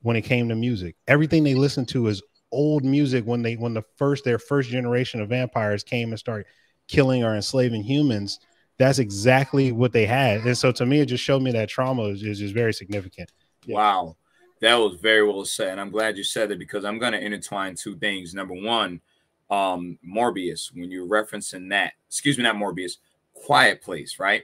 when 0.02 0.16
it 0.16 0.22
came 0.22 0.50
to 0.50 0.56
music. 0.56 0.96
Everything 1.08 1.44
they 1.44 1.54
listen 1.54 1.86
to 1.88 2.08
is 2.08 2.24
old 2.52 2.84
music 2.86 3.26
when 3.26 3.42
they 3.42 3.56
when 3.56 3.74
the 3.74 3.84
first 3.98 4.24
their 4.24 4.40
first 4.40 4.70
generation 4.70 5.20
of 5.20 5.30
vampires 5.30 5.84
came 5.84 6.10
and 6.10 6.20
started 6.20 6.46
killing 6.88 7.24
or 7.24 7.36
enslaving 7.36 7.84
humans. 7.84 8.40
That's 8.80 9.00
exactly 9.00 9.72
what 9.72 9.92
they 9.92 10.06
had. 10.06 10.42
And 10.42 10.58
so 10.58 10.72
to 10.72 10.86
me 10.86 11.02
it 11.02 11.08
just 11.08 11.24
showed 11.24 11.42
me 11.42 11.52
that 11.52 11.68
trauma 11.68 12.04
is, 12.04 12.24
is 12.24 12.40
just 12.40 12.54
very 12.54 12.74
significant. 12.74 13.32
Wow. 13.68 14.16
That 14.62 14.76
was 14.76 14.96
very 14.96 15.28
well 15.28 15.44
said. 15.46 15.74
And 15.74 15.82
i'm 15.82 15.92
glad 15.92 16.18
you 16.18 16.24
said 16.24 16.52
it 16.52 16.58
because 16.58 16.86
i'm 16.86 17.00
going 17.00 17.14
to 17.14 17.20
intertwine 17.20 17.76
two 17.76 17.98
things. 17.98 18.34
Number 18.34 18.54
one 18.54 19.02
um 19.50 19.98
morbius 20.08 20.72
when 20.74 20.92
you're 20.92 21.08
referencing 21.08 21.70
that 21.70 21.94
excuse 22.08 22.38
me 22.38 22.44
not 22.44 22.56
morbius 22.56 22.98
quiet 23.34 23.82
place 23.82 24.20
right 24.20 24.44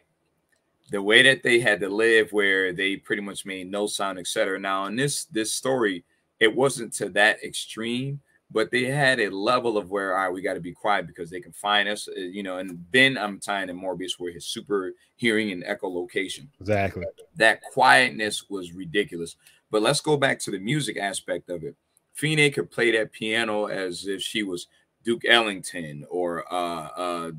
the 0.91 1.01
way 1.01 1.21
that 1.21 1.43
they 1.43 1.59
had 1.59 1.79
to 1.79 1.89
live 1.89 2.31
where 2.31 2.71
they 2.71 2.95
pretty 2.95 3.21
much 3.21 3.45
made 3.45 3.69
no 3.69 3.85
sound 3.87 4.17
etc 4.17 4.59
now 4.59 4.85
in 4.85 4.95
this 4.95 5.25
this 5.25 5.53
story 5.53 6.03
it 6.43 6.53
wasn't 6.53 6.91
to 6.93 7.07
that 7.09 7.41
extreme, 7.41 8.19
but 8.51 8.69
they 8.69 8.83
had 8.83 9.21
a 9.21 9.29
level 9.29 9.77
of 9.77 9.89
where, 9.89 10.17
all 10.17 10.25
right, 10.25 10.33
we 10.33 10.41
got 10.41 10.55
to 10.55 10.59
be 10.59 10.73
quiet 10.73 11.07
because 11.07 11.29
they 11.29 11.39
can 11.39 11.53
find 11.53 11.87
us, 11.87 12.09
uh, 12.09 12.19
you 12.19 12.43
know. 12.43 12.57
And 12.57 12.83
then 12.91 13.17
I'm 13.17 13.39
tying 13.39 13.69
in 13.69 13.79
Morbius 13.79 14.19
where 14.19 14.31
his 14.31 14.45
super 14.45 14.93
hearing 15.15 15.51
and 15.51 15.63
echolocation. 15.63 16.47
Exactly. 16.59 17.05
That 17.37 17.61
quietness 17.61 18.49
was 18.49 18.73
ridiculous. 18.73 19.37
But 19.71 19.81
let's 19.81 20.01
go 20.01 20.17
back 20.17 20.37
to 20.39 20.51
the 20.51 20.59
music 20.59 20.97
aspect 20.97 21.49
of 21.49 21.63
it. 21.63 21.75
Fine 22.13 22.51
could 22.51 22.69
play 22.69 22.91
that 22.91 23.13
piano 23.13 23.67
as 23.67 24.05
if 24.05 24.21
she 24.21 24.43
was 24.43 24.67
Duke 25.03 25.23
Ellington 25.27 26.05
or 26.09 26.45
uh, 26.51 26.87
uh, 26.95 27.31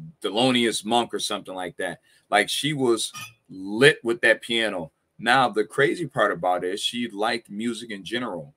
Monk 0.84 1.14
or 1.14 1.18
something 1.18 1.54
like 1.54 1.76
that. 1.78 2.00
Like 2.30 2.48
she 2.48 2.72
was 2.72 3.12
lit 3.48 3.98
with 4.02 4.20
that 4.22 4.42
piano. 4.42 4.92
Now, 5.18 5.48
the 5.48 5.64
crazy 5.64 6.06
part 6.06 6.32
about 6.32 6.64
it 6.64 6.74
is 6.74 6.80
she 6.80 7.08
liked 7.08 7.48
music 7.48 7.90
in 7.90 8.04
general 8.04 8.54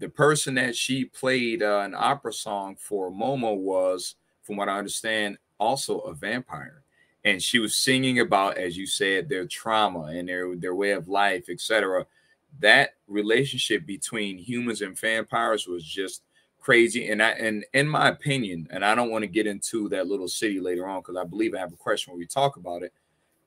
the 0.00 0.08
person 0.08 0.54
that 0.54 0.74
she 0.74 1.04
played 1.04 1.62
uh, 1.62 1.80
an 1.80 1.94
opera 1.94 2.32
song 2.32 2.74
for 2.74 3.12
Momo 3.12 3.56
was, 3.56 4.16
from 4.42 4.56
what 4.56 4.68
I 4.68 4.78
understand, 4.78 5.36
also 5.58 6.00
a 6.00 6.14
vampire. 6.14 6.82
And 7.24 7.40
she 7.40 7.58
was 7.58 7.76
singing 7.76 8.18
about, 8.20 8.56
as 8.56 8.78
you 8.78 8.86
said, 8.86 9.28
their 9.28 9.46
trauma 9.46 10.04
and 10.04 10.26
their, 10.26 10.56
their 10.56 10.74
way 10.74 10.92
of 10.92 11.08
life, 11.08 11.50
etc. 11.50 12.06
That 12.60 12.94
relationship 13.06 13.84
between 13.84 14.38
humans 14.38 14.80
and 14.80 14.98
vampires 14.98 15.66
was 15.66 15.84
just 15.84 16.22
crazy. 16.60 17.08
And 17.08 17.22
I 17.22 17.30
and 17.30 17.64
in 17.74 17.88
my 17.88 18.08
opinion, 18.08 18.68
and 18.70 18.84
I 18.84 18.94
don't 18.94 19.10
want 19.10 19.22
to 19.22 19.28
get 19.28 19.46
into 19.46 19.88
that 19.90 20.06
little 20.06 20.28
city 20.28 20.60
later 20.60 20.86
on 20.86 21.00
because 21.00 21.16
I 21.16 21.24
believe 21.24 21.54
I 21.54 21.58
have 21.58 21.72
a 21.72 21.76
question 21.76 22.12
when 22.12 22.18
we 22.18 22.26
talk 22.26 22.56
about 22.56 22.82
it. 22.82 22.92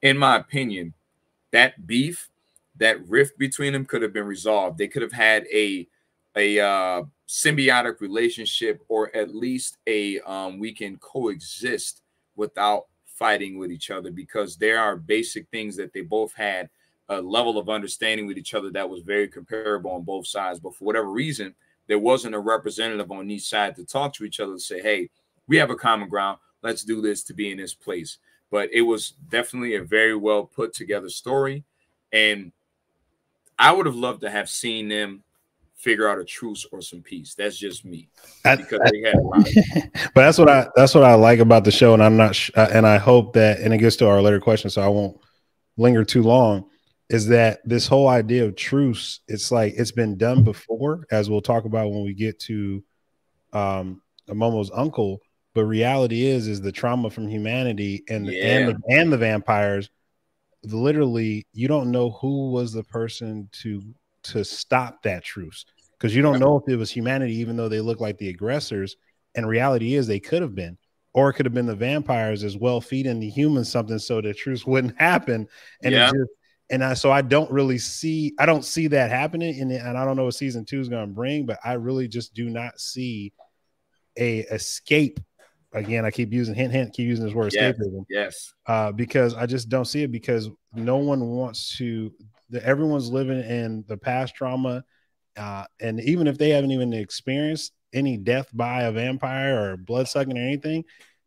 In 0.02 0.18
my 0.18 0.36
opinion, 0.36 0.94
that 1.52 1.88
beef, 1.88 2.30
that 2.78 3.08
rift 3.08 3.38
between 3.38 3.74
them 3.74 3.86
could 3.86 4.02
have 4.02 4.14
been 4.14 4.26
resolved. 4.26 4.78
They 4.78 4.88
could 4.88 5.02
have 5.02 5.14
had 5.14 5.46
a 5.54 5.88
a 6.36 6.60
uh, 6.60 7.04
symbiotic 7.28 8.02
relationship 8.02 8.82
or 8.88 9.16
at 9.16 9.34
least 9.34 9.78
a 9.88 10.20
um, 10.22 10.60
we 10.60 10.74
can 10.74 10.98
coexist 10.98 12.02
without 12.36 12.88
fighting 13.06 13.58
with 13.58 13.72
each 13.72 13.92
other 13.92 14.12
because 14.12 14.58
there 14.58 14.80
are 14.80 14.96
basic 14.96 15.48
things 15.50 15.76
that 15.76 15.94
they 15.94 16.02
both 16.02 16.34
had 16.34 16.70
a 17.10 17.22
level 17.22 17.58
of 17.58 17.70
understanding 17.70 18.26
with 18.26 18.38
each 18.38 18.54
other 18.54 18.72
that 18.72 18.90
was 18.90 19.04
very 19.04 19.28
comparable 19.28 19.92
on 19.92 20.02
both 20.02 20.26
sides 20.26 20.60
but 20.60 20.76
for 20.76 20.86
whatever 20.86 21.10
reason 21.12 21.54
there 21.88 22.00
wasn't 22.00 22.36
a 22.36 22.40
representative 22.40 23.12
on 23.12 23.30
each 23.30 23.48
side 23.48 23.76
to 23.76 23.86
talk 23.86 24.14
to 24.14 24.24
each 24.24 24.40
other 24.40 24.52
and 24.52 24.62
say 24.62 24.82
hey 24.82 25.10
we 25.48 25.58
have 25.58 25.70
a 25.70 25.76
common 25.76 26.08
ground 26.08 26.38
let's 26.62 26.84
do 26.84 27.02
this 27.02 27.24
to 27.24 27.34
be 27.34 27.52
in 27.52 27.58
this 27.58 27.74
place 27.74 28.18
but 28.52 28.70
it 28.72 28.82
was 28.82 29.14
definitely 29.30 29.76
a 29.76 29.84
very 29.84 30.16
well 30.16 30.44
put 30.46 30.74
together 30.74 31.10
story 31.10 31.64
and 32.12 32.52
i 33.58 33.72
would 33.72 33.86
have 33.86 33.96
loved 33.96 34.22
to 34.22 34.30
have 34.30 34.50
seen 34.50 34.88
them 34.88 35.24
figure 35.84 36.08
out 36.08 36.18
a 36.18 36.24
truce 36.24 36.66
or 36.72 36.82
some 36.82 37.02
peace. 37.02 37.36
That's 37.36 37.58
just 37.58 37.84
me. 37.84 38.08
because 38.44 38.80
they 38.90 39.02
had 39.02 39.16
but 40.16 40.22
that's 40.22 40.38
what 40.38 40.50
I 40.50 40.68
that's 40.76 40.96
what 40.96 41.04
I 41.04 41.14
like 41.16 41.40
about 41.40 41.66
the 41.66 41.72
show, 41.72 41.94
and 41.94 42.02
I'm 42.02 42.16
not 42.16 42.36
sh- 42.36 42.52
and 42.56 42.88
I 42.88 42.98
hope 42.98 43.34
that 43.34 43.60
and 43.60 43.74
it 43.74 43.80
gets 43.80 43.98
to 43.98 44.08
our 44.08 44.22
later 44.22 44.40
question, 44.40 44.70
so 44.70 44.82
I 44.82 44.88
won't 44.88 45.18
linger 45.76 46.06
too 46.06 46.24
long. 46.24 46.70
Is 47.10 47.28
that 47.28 47.60
this 47.66 47.88
whole 47.88 48.08
idea 48.08 48.46
of 48.46 48.56
truce? 48.56 49.20
It's 49.28 49.52
like 49.52 49.74
it's 49.78 49.92
been 49.92 50.18
done 50.18 50.44
before, 50.44 51.06
as 51.12 51.30
we'll 51.30 51.42
talk 51.42 51.66
about 51.66 51.92
when 51.92 52.04
we 52.04 52.14
get 52.14 52.40
to 52.42 52.84
um 53.52 54.02
Momo's 54.30 54.72
uncle. 54.74 55.20
But 55.54 55.66
reality 55.66 56.26
is, 56.26 56.48
is 56.48 56.62
the 56.62 56.72
trauma 56.72 57.12
from 57.12 57.28
humanity 57.28 58.04
and 58.10 58.26
yeah. 58.26 58.58
and 58.58 58.70
the, 58.70 58.96
and 58.96 59.14
the 59.14 59.18
vampires. 59.18 59.90
Literally, 60.64 61.46
you 61.54 61.68
don't 61.68 61.92
know 61.92 62.12
who 62.12 62.52
was 62.52 62.74
the 62.74 62.84
person 62.84 63.50
to 63.62 63.84
to 64.24 64.44
stop 64.44 65.04
that 65.04 65.24
truce 65.24 65.66
because 66.04 66.16
you 66.16 66.22
don't 66.22 66.40
know 66.40 66.58
if 66.58 66.68
it 66.68 66.76
was 66.76 66.92
humanity, 66.92 67.36
even 67.36 67.56
though 67.56 67.70
they 67.70 67.80
look 67.80 68.02
like 68.02 68.18
the 68.18 68.30
aggressors. 68.30 68.98
And 69.36 69.48
reality 69.48 69.96
is 69.96 70.06
they 70.06 70.20
could 70.20 70.42
have 70.42 70.54
been, 70.54 70.78
or 71.14 71.30
it 71.30 71.34
could 71.34 71.46
have 71.46 71.54
been 71.54 71.66
the 71.66 71.76
vampires 71.76 72.44
as 72.44 72.58
well, 72.58 72.82
feeding 72.82 73.20
the 73.20 73.30
humans 73.30 73.72
something 73.72 74.00
so 74.00 74.20
the 74.20 74.34
truce 74.34 74.66
wouldn't 74.68 75.00
happen. 75.00 75.48
And 75.82 75.94
yeah. 75.94 76.08
just, 76.08 76.30
and 76.70 76.84
I, 76.84 76.94
so 76.94 77.12
I 77.12 77.22
don't 77.22 77.52
really 77.52 77.78
see, 77.78 78.34
I 78.40 78.46
don't 78.46 78.66
see 78.66 78.88
that 78.88 79.12
happening. 79.12 79.60
And, 79.60 79.72
and 79.72 79.98
I 79.98 80.06
don't 80.06 80.16
know 80.16 80.26
what 80.26 80.36
season 80.36 80.66
two 80.66 80.80
is 80.80 80.90
going 80.90 81.08
to 81.08 81.14
bring, 81.14 81.46
but 81.46 81.60
I 81.64 81.74
really 81.74 82.08
just 82.08 82.34
do 82.34 82.50
not 82.50 82.80
see 82.80 83.34
a 84.18 84.40
escape. 84.40 85.20
Again, 85.74 86.06
I 86.06 86.12
keep 86.12 86.32
using 86.32 86.54
hint, 86.54 86.72
hint, 86.72 86.94
keep 86.94 87.08
using 87.08 87.26
this 87.26 87.34
word 87.34 87.52
yes. 87.54 87.76
escapism. 87.76 88.06
Yes. 88.10 88.54
Uh, 88.66 88.92
because 88.92 89.34
I 89.34 89.46
just 89.46 89.70
don't 89.70 89.86
see 89.86 90.04
it 90.04 90.12
because 90.12 90.50
no 90.74 90.98
one 90.98 91.26
wants 91.30 91.78
to, 91.78 92.12
the, 92.50 92.64
everyone's 92.66 93.10
living 93.10 93.40
in 93.40 93.84
the 93.88 93.98
past 93.98 94.36
trauma 94.36 94.84
uh, 95.36 95.66
and 95.80 96.00
even 96.02 96.28
if 96.28 96.38
they 96.38 96.50
haven't 96.50 96.72
even 96.72 96.94
experienced 96.94 97.74
any 97.94 98.18
death 98.18 98.50
by 98.54 98.84
a 98.84 98.92
vampire 98.92 99.72
or 99.72 99.78
blood 99.78 100.08
sucking 100.08 100.38
or 100.38 100.42
anything, 100.42 100.84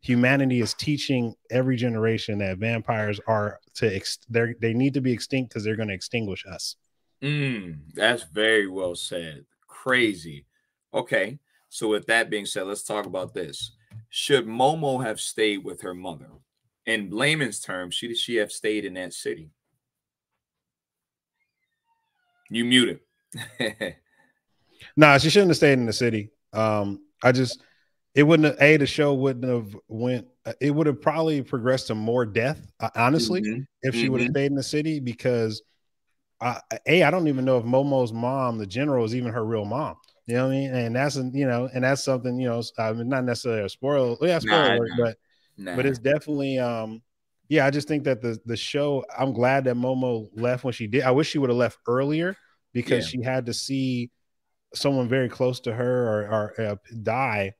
humanity 0.07 0.61
is 0.61 0.73
teaching 0.73 1.35
every 1.51 1.75
generation 1.75 2.39
that 2.39 2.57
vampires 2.57 3.19
are 3.27 3.59
to 3.75 3.95
ex- 3.95 4.19
they 4.29 4.55
they 4.61 4.73
need 4.73 4.93
to 4.93 5.01
be 5.01 5.11
extinct 5.11 5.49
because 5.49 5.63
they're 5.63 5.75
going 5.75 5.89
to 5.89 5.93
extinguish 5.93 6.45
us. 6.45 6.75
Mm, 7.21 7.79
that's 7.93 8.23
very 8.23 8.67
well 8.67 8.95
said. 8.95 9.45
Crazy. 9.67 10.45
Okay, 10.93 11.39
so 11.69 11.89
with 11.89 12.05
that 12.07 12.29
being 12.29 12.45
said, 12.45 12.67
let's 12.67 12.83
talk 12.83 13.05
about 13.05 13.33
this. 13.33 13.71
Should 14.09 14.47
Momo 14.47 15.03
have 15.03 15.19
stayed 15.19 15.63
with 15.63 15.81
her 15.81 15.93
mother? 15.93 16.29
in 16.87 17.09
layman's 17.11 17.59
terms, 17.59 17.93
should 17.93 18.17
she 18.17 18.37
have 18.37 18.51
stayed 18.51 18.85
in 18.85 18.95
that 18.95 19.13
city? 19.13 19.51
You 22.49 22.63
muted. 22.63 23.01
nah, 24.95 25.17
she 25.17 25.29
shouldn't 25.29 25.49
have 25.49 25.57
stayed 25.57 25.73
in 25.73 25.85
the 25.85 25.93
city. 25.93 26.31
Um, 26.53 27.01
I 27.21 27.33
just 27.33 27.61
it 28.17 28.23
wouldn't 28.23 28.47
have, 28.47 28.57
a 28.59 28.77
the 28.77 28.87
show 28.87 29.13
wouldn't 29.13 29.45
have 29.45 29.77
went 29.87 30.27
uh, 30.45 30.53
it 30.59 30.71
would 30.71 30.87
have 30.87 30.99
probably 30.99 31.41
progressed 31.43 31.87
to 31.87 31.95
more 31.95 32.25
death 32.25 32.59
uh, 32.79 32.89
honestly 32.95 33.41
mm-hmm. 33.41 33.61
if 33.83 33.93
she 33.93 34.03
mm-hmm. 34.03 34.13
would 34.13 34.21
have 34.21 34.31
stayed 34.31 34.47
in 34.47 34.55
the 34.55 34.63
city 34.63 34.99
because 34.99 35.61
uh, 36.41 36.59
a 36.87 37.03
i 37.03 37.11
don't 37.11 37.27
even 37.27 37.45
know 37.45 37.57
if 37.57 37.63
momo's 37.63 38.11
mom 38.11 38.57
the 38.57 38.65
general 38.65 39.05
is 39.05 39.15
even 39.15 39.31
her 39.31 39.45
real 39.45 39.65
mom 39.65 39.95
you 40.25 40.35
know 40.35 40.47
what 40.47 40.53
i 40.53 40.57
mean 40.57 40.73
and 40.73 40.95
that's 40.95 41.15
you 41.15 41.47
know 41.47 41.69
and 41.73 41.83
that's 41.83 42.03
something 42.03 42.39
you 42.39 42.49
know 42.49 42.61
I 42.77 42.91
mean, 42.91 43.07
not 43.07 43.23
necessarily 43.23 43.63
a 43.63 43.69
spoiler 43.69 44.17
yeah 44.21 44.39
spoiler 44.39 44.87
nah, 44.87 44.95
but 44.97 45.17
nah. 45.57 45.75
but 45.75 45.85
it's 45.85 45.99
definitely 45.99 46.57
um 46.57 47.01
yeah 47.49 47.65
i 47.65 47.69
just 47.69 47.87
think 47.87 48.03
that 48.05 48.21
the 48.21 48.39
the 48.45 48.57
show 48.57 49.05
i'm 49.17 49.31
glad 49.31 49.63
that 49.65 49.75
momo 49.75 50.27
left 50.33 50.63
when 50.63 50.73
she 50.73 50.87
did 50.87 51.03
i 51.03 51.11
wish 51.11 51.29
she 51.29 51.37
would 51.37 51.51
have 51.51 51.57
left 51.57 51.77
earlier 51.87 52.35
because 52.73 53.05
yeah. 53.05 53.09
she 53.19 53.23
had 53.23 53.45
to 53.45 53.53
see 53.53 54.09
someone 54.73 55.07
very 55.07 55.29
close 55.29 55.59
to 55.61 55.73
her 55.73 56.07
or, 56.07 56.27
or 56.27 56.61
uh, 56.61 56.75
die 57.03 57.53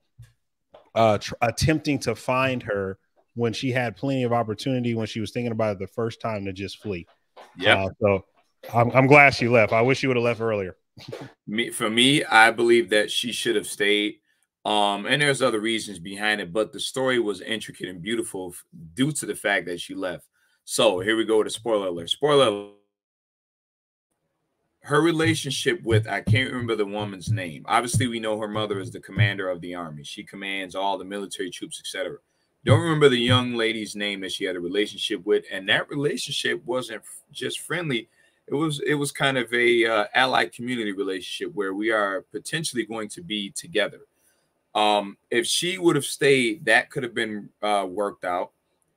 uh, 0.97 1.17
tr- 1.19 1.36
attempting 1.41 1.99
to 1.99 2.15
find 2.15 2.63
her 2.63 2.97
when 3.36 3.53
she 3.53 3.71
had 3.71 3.95
plenty 3.95 4.23
of 4.23 4.33
opportunity 4.33 4.95
when 4.95 5.05
she 5.05 5.19
was 5.19 5.31
thinking 5.31 5.51
about 5.51 5.73
it 5.73 5.79
the 5.79 5.88
first 5.88 6.19
time 6.19 6.43
to 6.45 6.51
just 6.51 6.81
flee. 6.81 7.05
Yeah. 7.55 7.86
Uh, 7.86 7.89
so 8.01 8.25
I'm, 8.73 8.91
I'm 8.91 9.07
glad 9.07 9.36
she 9.36 9.47
left. 9.47 9.73
I 9.73 9.81
wish 9.81 9.99
she 9.99 10.07
would 10.07 10.17
have 10.17 10.23
left 10.23 10.41
earlier. 10.41 10.75
me, 11.47 11.69
for 11.69 11.89
me, 11.89 12.25
I 12.25 12.49
believe 12.49 12.89
that 12.89 13.12
she 13.12 13.31
should 13.31 13.55
have 13.55 13.67
stayed. 13.67 14.15
Um, 14.65 15.05
and 15.05 15.21
there's 15.21 15.43
other 15.43 15.60
reasons 15.60 15.99
behind 15.99 16.41
it, 16.41 16.51
but 16.51 16.73
the 16.73 16.79
story 16.79 17.19
was 17.19 17.39
intricate 17.41 17.88
and 17.88 18.01
beautiful 18.01 18.55
due 18.95 19.12
to 19.13 19.25
the 19.27 19.36
fact 19.36 19.67
that 19.67 19.79
she 19.79 19.93
left. 19.93 20.25
So 20.65 20.99
here 20.99 21.15
we 21.15 21.23
go 21.23 21.43
to 21.43 21.49
spoiler 21.49 21.88
alert. 21.88 22.10
Spoiler 22.10 22.47
alert 22.47 22.76
her 24.88 25.02
relationship 25.02 25.84
with 25.84 26.08
I 26.08 26.21
can't 26.21 26.50
remember 26.50 26.78
the 26.78 26.86
woman's 26.86 27.30
name. 27.30 27.65
Obviously, 27.67 28.08
we 28.08 28.21
know 28.21 28.39
her 28.39 28.47
mother 28.47 28.80
is 28.80 28.89
the 28.89 29.02
commander 29.02 29.50
of 29.50 29.60
the 29.60 29.76
army. 29.76 30.02
She 30.06 30.23
commands 30.23 30.76
all 30.76 30.97
the 30.97 31.04
military 31.04 31.50
troops, 31.50 31.82
etc. 31.82 32.19
Don't 32.63 32.80
remember 32.80 33.10
the 33.10 33.17
young 33.17 33.56
lady's 33.56 33.97
name 33.97 34.21
that 34.21 34.32
she 34.32 34.45
had 34.45 34.56
a 34.56 34.62
relationship 34.62 35.26
with, 35.26 35.43
and 35.52 35.67
that 35.67 35.89
relationship 35.89 36.65
wasn't 36.65 37.02
just 37.34 37.60
friendly. 37.60 38.08
It 38.47 38.54
was 38.54 38.80
it 38.80 38.93
was 38.93 39.12
kind 39.12 39.38
of 39.38 39.54
a 39.54 39.86
uh, 39.86 40.06
allied 40.13 40.54
community 40.54 40.93
relationship 40.93 41.54
where 41.54 41.73
we 41.73 41.91
are 41.91 42.21
potentially 42.32 42.86
going 42.86 43.10
to 43.10 43.21
be 43.21 43.50
together. 43.50 44.00
Um, 44.73 45.17
if 45.30 45.45
she 45.45 45.78
would 45.78 45.97
have 45.97 46.06
stayed, 46.06 46.63
that 46.63 46.91
could 46.91 47.04
have 47.04 47.13
been 47.13 47.50
uh, 47.62 47.86
worked 47.89 48.23
out, 48.23 48.52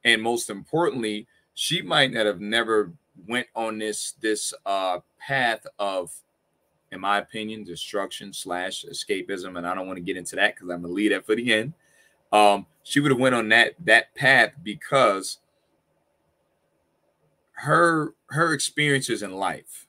and 0.05 0.23
most 0.23 0.51
importantly, 0.51 1.27
she 1.55 1.83
might 1.83 2.13
not 2.13 2.27
have 2.27 2.41
never 2.41 2.93
went 3.27 3.47
on 3.55 3.79
this 3.79 4.13
this 4.21 4.55
uh 4.67 4.99
path 5.19 5.67
of 5.79 6.13
in 6.93 7.01
my 7.01 7.19
opinion 7.19 7.65
destruction 7.65 8.33
slash 8.33 8.85
escapism 8.91 9.57
and 9.57 9.67
i 9.67 9.75
don't 9.75 9.87
want 9.87 9.97
to 9.97 10.03
get 10.03 10.17
into 10.17 10.37
that 10.37 10.55
because 10.55 10.71
i'm 10.71 10.83
gonna 10.83 10.93
leave 10.93 11.11
that 11.11 11.27
for 11.27 11.35
the 11.35 11.53
end. 11.53 11.73
Um 12.33 12.67
she 12.83 13.01
would 13.01 13.11
have 13.11 13.21
went 13.21 13.35
on 13.35 13.49
that 13.51 13.75
that 13.85 14.15
path 14.15 14.53
because 14.63 15.39
her 17.53 18.15
her 18.31 18.53
experiences 18.53 19.23
in 19.23 19.33
life 19.33 19.87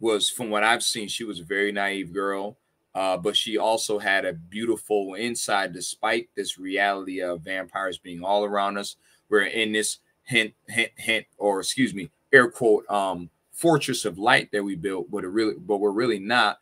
was 0.00 0.30
from 0.30 0.50
what 0.50 0.64
i've 0.64 0.82
seen 0.82 1.08
she 1.08 1.24
was 1.24 1.40
a 1.40 1.44
very 1.44 1.72
naive 1.72 2.12
girl 2.12 2.56
uh, 2.94 3.16
but 3.16 3.36
she 3.36 3.56
also 3.56 3.98
had 3.98 4.24
a 4.24 4.34
beautiful 4.34 5.14
inside 5.14 5.72
despite 5.72 6.28
this 6.34 6.58
reality 6.58 7.22
of 7.22 7.40
vampires 7.40 7.98
being 7.98 8.22
all 8.22 8.44
around 8.44 8.76
us. 8.76 8.96
We're 9.28 9.44
in 9.44 9.72
this 9.72 9.98
hint 10.24 10.52
hint 10.68 10.92
hint 10.96 11.26
or 11.38 11.60
excuse 11.60 11.94
me 11.94 12.10
air 12.32 12.50
quote 12.50 12.88
um 12.90 13.30
fortress 13.52 14.04
of 14.04 14.18
light 14.18 14.50
that 14.52 14.64
we 14.64 14.74
built, 14.74 15.10
but 15.10 15.24
it 15.24 15.28
really 15.28 15.54
but 15.58 15.78
we're 15.78 15.90
really 15.90 16.18
not. 16.18 16.58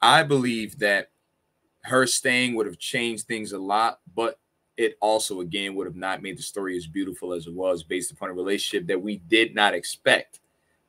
I 0.00 0.22
believe 0.22 0.78
that 0.78 1.10
her 1.82 2.06
staying 2.06 2.54
would 2.54 2.66
have 2.66 2.78
changed 2.78 3.26
things 3.26 3.52
a 3.52 3.58
lot, 3.58 4.00
but 4.14 4.38
it 4.76 4.96
also 5.00 5.40
again 5.40 5.74
would 5.74 5.86
have 5.86 5.96
not 5.96 6.22
made 6.22 6.36
the 6.38 6.42
story 6.42 6.76
as 6.76 6.86
beautiful 6.86 7.32
as 7.32 7.46
it 7.46 7.54
was 7.54 7.82
based 7.82 8.10
upon 8.10 8.30
a 8.30 8.34
relationship 8.34 8.86
that 8.86 9.00
we 9.00 9.18
did 9.28 9.54
not 9.54 9.74
expect 9.74 10.40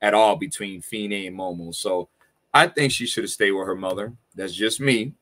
at 0.02 0.14
all 0.14 0.36
between 0.36 0.82
Fine 0.82 1.14
and 1.14 1.38
Momo. 1.38 1.74
So 1.74 2.10
I 2.54 2.68
think 2.68 2.92
she 2.92 3.06
should 3.06 3.24
have 3.24 3.32
stayed 3.32 3.52
with 3.52 3.68
her 3.68 3.76
mother. 3.76 4.14
That's 4.34 4.54
just 4.54 4.80
me. 4.80 5.14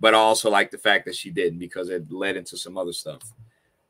But 0.00 0.14
I 0.14 0.18
also 0.18 0.50
like 0.50 0.70
the 0.70 0.78
fact 0.78 1.06
that 1.06 1.14
she 1.14 1.30
didn't 1.30 1.58
because 1.58 1.88
it 1.88 2.10
led 2.10 2.36
into 2.36 2.56
some 2.56 2.76
other 2.76 2.92
stuff. 2.92 3.32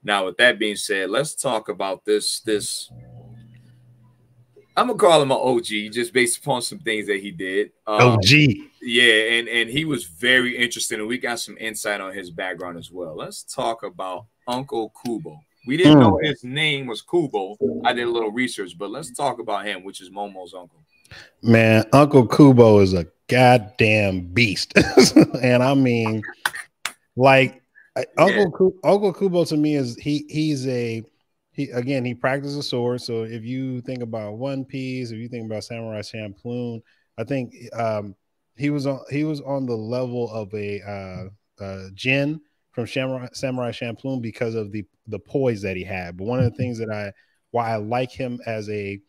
Now, 0.03 0.27
with 0.27 0.37
that 0.37 0.59
being 0.59 0.77
said, 0.77 1.11
let's 1.11 1.35
talk 1.35 1.69
about 1.69 2.05
this 2.05 2.41
this 2.41 2.91
I'm 4.77 4.89
gonna 4.89 4.99
call 4.99 5.23
him 5.23 5.31
an 5.31 5.39
OG 5.41 5.93
just 5.93 6.13
based 6.13 6.39
upon 6.39 6.63
some 6.63 6.81
things 6.81 7.07
that 7.07 7.21
he 7.21 7.31
did. 7.31 7.71
Um, 7.87 8.13
OG, 8.13 8.31
yeah, 8.83 9.33
and 9.33 9.49
and 9.49 9.71
he 9.71 9.85
was 9.85 10.05
very 10.05 10.57
interesting, 10.57 10.99
and 10.99 11.09
we 11.09 11.19
got 11.19 11.41
some 11.41 11.57
insight 11.59 12.01
on 12.01 12.13
his 12.13 12.31
background 12.31 12.79
as 12.79 12.91
well. 12.91 13.17
Let's 13.17 13.43
talk 13.45 13.85
about 13.85 14.27
Uncle 14.49 14.93
Kubo. 15.05 15.39
We 15.67 15.77
didn't 15.77 15.99
mm. 15.99 16.01
know 16.01 16.19
his 16.23 16.43
name 16.45 16.87
was 16.87 17.03
Kubo. 17.03 17.57
I 17.85 17.93
did 17.93 18.07
a 18.07 18.11
little 18.11 18.33
research, 18.33 18.77
but 18.77 18.91
let's 18.91 19.15
talk 19.15 19.39
about 19.39 19.65
him, 19.65 19.85
which 19.85 20.01
is 20.01 20.11
Momo's 20.11 20.55
uncle. 20.55 20.83
Man, 21.43 21.85
Uncle 21.93 22.27
Kubo 22.27 22.81
is 22.81 22.95
a 22.95 23.07
goddamn 23.29 24.27
beast, 24.27 24.75
and 25.43 25.63
I 25.63 25.75
mean, 25.75 26.23
like 27.17 27.63
yeah. 27.97 28.05
Uncle 28.19 28.75
Uncle 28.83 29.13
Kubo 29.13 29.45
to 29.45 29.57
me 29.57 29.77
is 29.77 29.97
he 29.97 30.27
he's 30.29 30.67
a 30.67 31.05
he 31.55 31.71
again 31.71 32.05
he 32.05 32.15
practiced 32.15 32.59
a 32.59 32.63
sword. 32.63 33.01
So 33.01 33.23
if 33.23 33.45
you 33.45 33.81
think 33.81 34.03
about 34.03 34.39
One 34.39 34.65
Piece, 34.65 35.13
if 35.13 35.19
you 35.19 35.29
think 35.29 35.47
about 35.47 35.65
Samurai 35.65 36.01
Champloo, 36.01 36.81
I 37.17 37.23
think 37.25 37.55
um, 37.73 38.17
he 38.57 38.71
was 38.71 38.87
on 38.87 39.01
he 39.09 39.23
was 39.25 39.41
on 39.41 39.65
the 39.65 39.77
level 39.77 40.31
of 40.31 40.53
a 40.53 40.83
uh, 40.83 41.65
uh, 41.65 41.89
Jin 41.95 42.41
from 42.73 42.89
Samurai, 42.89 43.29
Samurai 43.33 43.71
Champloo 43.71 44.21
because 44.21 44.57
of 44.57 44.73
the 44.73 44.85
the 45.07 45.21
poise 45.21 45.63
that 45.63 45.77
he 45.77 45.85
had. 45.85 46.17
But 46.17 46.25
one 46.25 46.41
of 46.41 46.45
the 46.45 46.57
things 46.57 46.79
that 46.79 46.91
I 46.91 47.13
why 47.53 47.71
I 47.71 47.77
like 47.77 48.11
him 48.11 48.41
as 48.47 48.69
a 48.69 49.01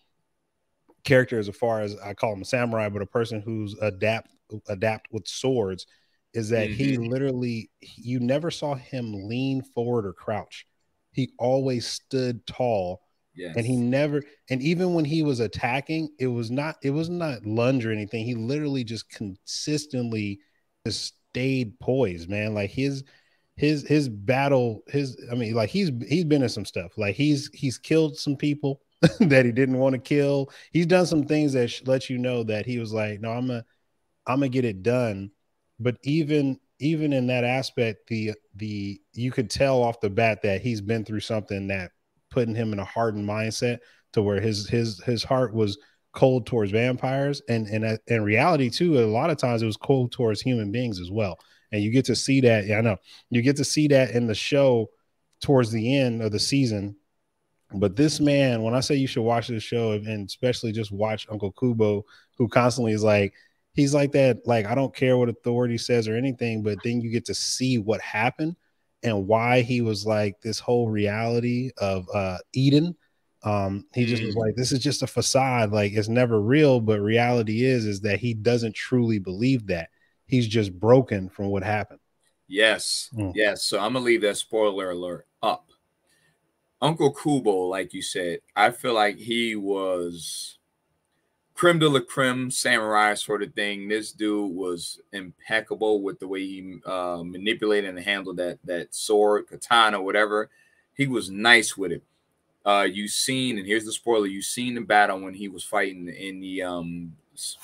character, 1.04 1.40
as 1.40 1.50
far 1.50 1.82
as 1.82 1.98
I 1.98 2.14
call 2.14 2.34
him 2.34 2.44
a 2.44 2.46
samurai, 2.46 2.90
but 2.90 3.02
a 3.02 3.08
person 3.08 3.42
who's 3.42 3.74
adapt 3.82 4.30
adapt 4.70 5.08
with 5.12 5.28
swords, 5.28 5.88
is 6.36 6.50
that 6.50 6.70
mm-hmm. 6.70 6.78
he 6.78 6.98
literally 6.98 7.72
you 7.82 8.20
never 8.20 8.52
saw 8.52 8.76
him 8.76 9.28
lean 9.28 9.64
forward 9.64 10.06
or 10.06 10.14
crouch 10.14 10.68
he 11.16 11.32
always 11.40 11.88
stood 11.88 12.46
tall. 12.46 13.02
Yes. 13.34 13.56
And 13.58 13.66
he 13.66 13.76
never, 13.78 14.22
and 14.50 14.62
even 14.62 14.94
when 14.94 15.06
he 15.06 15.24
was 15.24 15.40
attacking, 15.40 16.10
it 16.20 16.28
was 16.28 16.52
not, 16.52 16.76
it 16.84 16.92
was 16.92 17.10
not 17.10 17.46
lunge 17.46 17.86
or 17.86 17.92
anything. 17.92 18.26
He 18.26 18.36
literally 18.36 18.84
just 18.84 19.10
consistently 19.10 20.40
just 20.86 21.16
stayed 21.32 21.80
poised, 21.80 22.30
man. 22.30 22.54
Like 22.54 22.70
his, 22.70 23.04
his, 23.56 23.88
his 23.88 24.10
battle, 24.10 24.84
his, 24.88 25.18
I 25.32 25.36
mean, 25.36 25.54
like 25.54 25.70
he's, 25.70 25.92
he's 26.08 26.26
been 26.26 26.44
in 26.44 26.50
some 26.50 26.66
stuff. 26.66 26.98
Like 26.98 27.16
he's, 27.16 27.50
he's 27.54 27.78
killed 27.78 28.18
some 28.18 28.36
people 28.36 28.82
that 29.20 29.46
he 29.46 29.52
didn't 29.52 29.80
want 29.80 29.94
to 29.94 30.00
kill. 30.00 30.50
He's 30.72 30.86
done 30.86 31.06
some 31.06 31.26
things 31.26 31.54
that 31.54 31.70
sh- 31.70 31.82
let 31.86 32.10
you 32.10 32.18
know 32.18 32.44
that 32.44 32.66
he 32.66 32.80
was 32.80 32.94
like, 32.94 33.20
no, 33.22 33.32
I'm 33.32 33.48
gonna, 33.48 33.66
I'm 34.28 34.40
gonna 34.40 34.50
get 34.50 34.66
it 34.66 34.84
done. 34.84 35.32
But 35.80 35.98
even 36.04 36.60
even 36.80 37.14
in 37.14 37.28
that 37.28 37.44
aspect, 37.44 38.08
the 38.08 38.34
the 38.56 39.00
you 39.14 39.32
could 39.32 39.50
tell 39.50 39.82
off 39.82 40.02
the 40.02 40.10
bat 40.10 40.42
that 40.44 40.62
he's 40.62 40.82
been 40.82 41.06
through 41.06 41.22
something 41.22 41.68
that 41.68 41.92
putting 42.30 42.56
him 42.56 42.74
in 42.74 42.80
a 42.80 42.86
hardened 42.86 43.28
mindset 43.28 43.80
to 44.14 44.22
where 44.22 44.42
his 44.42 44.68
his 44.68 45.02
his 45.04 45.24
heart 45.24 45.54
was 45.54 45.78
cold 46.14 46.46
towards 46.46 46.72
vampires. 46.72 47.42
And 47.48 47.68
and 47.68 47.86
uh, 47.86 47.98
in 48.08 48.24
reality 48.24 48.70
too 48.70 49.00
a 49.00 49.06
lot 49.06 49.30
of 49.30 49.38
times 49.38 49.62
it 49.62 49.68
was 49.68 49.78
cold 49.78 50.12
towards 50.12 50.42
human 50.42 50.72
beings 50.72 51.00
as 51.00 51.12
well. 51.12 51.40
And 51.72 51.82
you 51.82 51.92
get 51.92 52.06
to 52.06 52.16
see 52.16 52.42
that 52.42 52.66
yeah 52.66 52.78
i 52.78 52.82
know 52.82 52.98
you 53.30 53.42
get 53.42 53.58
to 53.58 53.66
see 53.66 53.88
that 53.90 54.12
in 54.12 54.28
the 54.28 54.36
show 54.36 54.90
towards 55.42 55.72
the 55.72 55.98
end 55.98 56.22
of 56.22 56.32
the 56.32 56.40
season. 56.40 56.96
But 57.74 57.96
this 57.96 58.20
man 58.20 58.64
when 58.64 58.74
i 58.74 58.80
say 58.80 58.96
you 58.96 59.08
should 59.08 59.24
watch 59.24 59.48
this 59.48 59.64
show 59.64 59.94
and 59.94 60.28
especially 60.28 60.72
just 60.72 60.92
watch 60.92 61.28
uncle 61.30 61.52
kubo 61.52 62.06
who 62.38 62.48
constantly 62.48 62.94
is 62.94 63.04
like 63.04 63.34
he's 63.76 63.94
like 63.94 64.12
that 64.14 64.40
like 64.46 64.66
i 64.66 64.74
don't 64.74 64.96
care 64.96 65.18
what 65.18 65.30
authority 65.30 65.78
says 65.78 66.08
or 66.08 66.16
anything 66.16 66.64
but 66.64 66.78
then 66.84 67.02
you 67.02 67.12
get 67.12 67.26
to 67.26 67.36
see 67.36 67.78
what 67.78 68.02
happened 68.02 68.56
and 69.04 69.28
why 69.28 69.62
he 69.62 69.82
was 69.82 70.06
like 70.06 70.40
this 70.42 70.60
whole 70.60 70.90
reality 70.90 71.70
of 71.78 72.08
uh 72.14 72.38
eden 72.54 72.96
um 73.44 73.86
he 73.94 74.06
just 74.06 74.24
was 74.24 74.36
mm. 74.36 74.40
like 74.40 74.56
this 74.56 74.72
is 74.72 74.80
just 74.80 75.04
a 75.04 75.08
facade 75.08 75.72
like 75.72 75.94
it's 75.94 76.08
never 76.08 76.42
real 76.42 76.80
but 76.80 77.00
reality 77.00 77.64
is 77.64 77.86
is 77.86 78.02
that 78.02 78.20
he 78.20 78.34
doesn't 78.34 78.74
truly 78.74 79.20
believe 79.20 79.68
that 79.68 79.90
he's 80.26 80.48
just 80.48 80.74
broken 80.80 81.30
from 81.30 81.48
what 81.48 81.64
happened 81.64 82.00
yes 82.48 83.10
mm. 83.14 83.32
yes 83.36 83.64
so 83.64 83.78
i'm 83.78 83.94
gonna 83.94 84.04
leave 84.04 84.22
that 84.22 84.38
spoiler 84.38 84.92
alert 84.92 85.28
up 85.44 85.70
uncle 86.82 87.14
kubo 87.14 87.68
like 87.68 87.94
you 87.94 88.02
said 88.02 88.40
i 88.56 88.72
feel 88.72 88.94
like 88.94 89.18
he 89.18 89.56
was 89.56 90.58
creme 91.56 91.80
de 91.80 91.90
la 91.90 92.02
creme 92.02 92.52
samurai 92.52 93.16
sort 93.16 93.42
of 93.44 93.54
thing. 93.54 93.88
This 93.88 94.12
dude 94.12 94.54
was 94.54 95.00
impeccable 95.14 96.02
with 96.02 96.20
the 96.20 96.28
way 96.28 96.42
he 96.42 96.78
uh, 96.86 97.24
manipulated 97.26 97.90
and 97.90 98.00
handled 98.00 98.38
that 98.38 98.60
that 98.66 98.94
sword, 98.94 99.48
katana, 99.48 100.02
whatever. 100.02 100.50
He 100.96 101.08
was 101.08 101.30
nice 101.32 101.76
with 101.78 101.92
it. 101.94 102.04
uh, 102.66 102.88
you 102.92 103.08
seen, 103.08 103.58
and 103.58 103.68
here's 103.68 103.86
the 103.86 103.92
spoiler: 103.92 104.26
you 104.28 104.42
seen 104.42 104.76
the 104.76 104.82
battle 104.82 105.20
when 105.20 105.34
he 105.34 105.48
was 105.48 105.64
fighting 105.64 106.08
in 106.10 106.40
the 106.40 106.64
um 106.64 107.14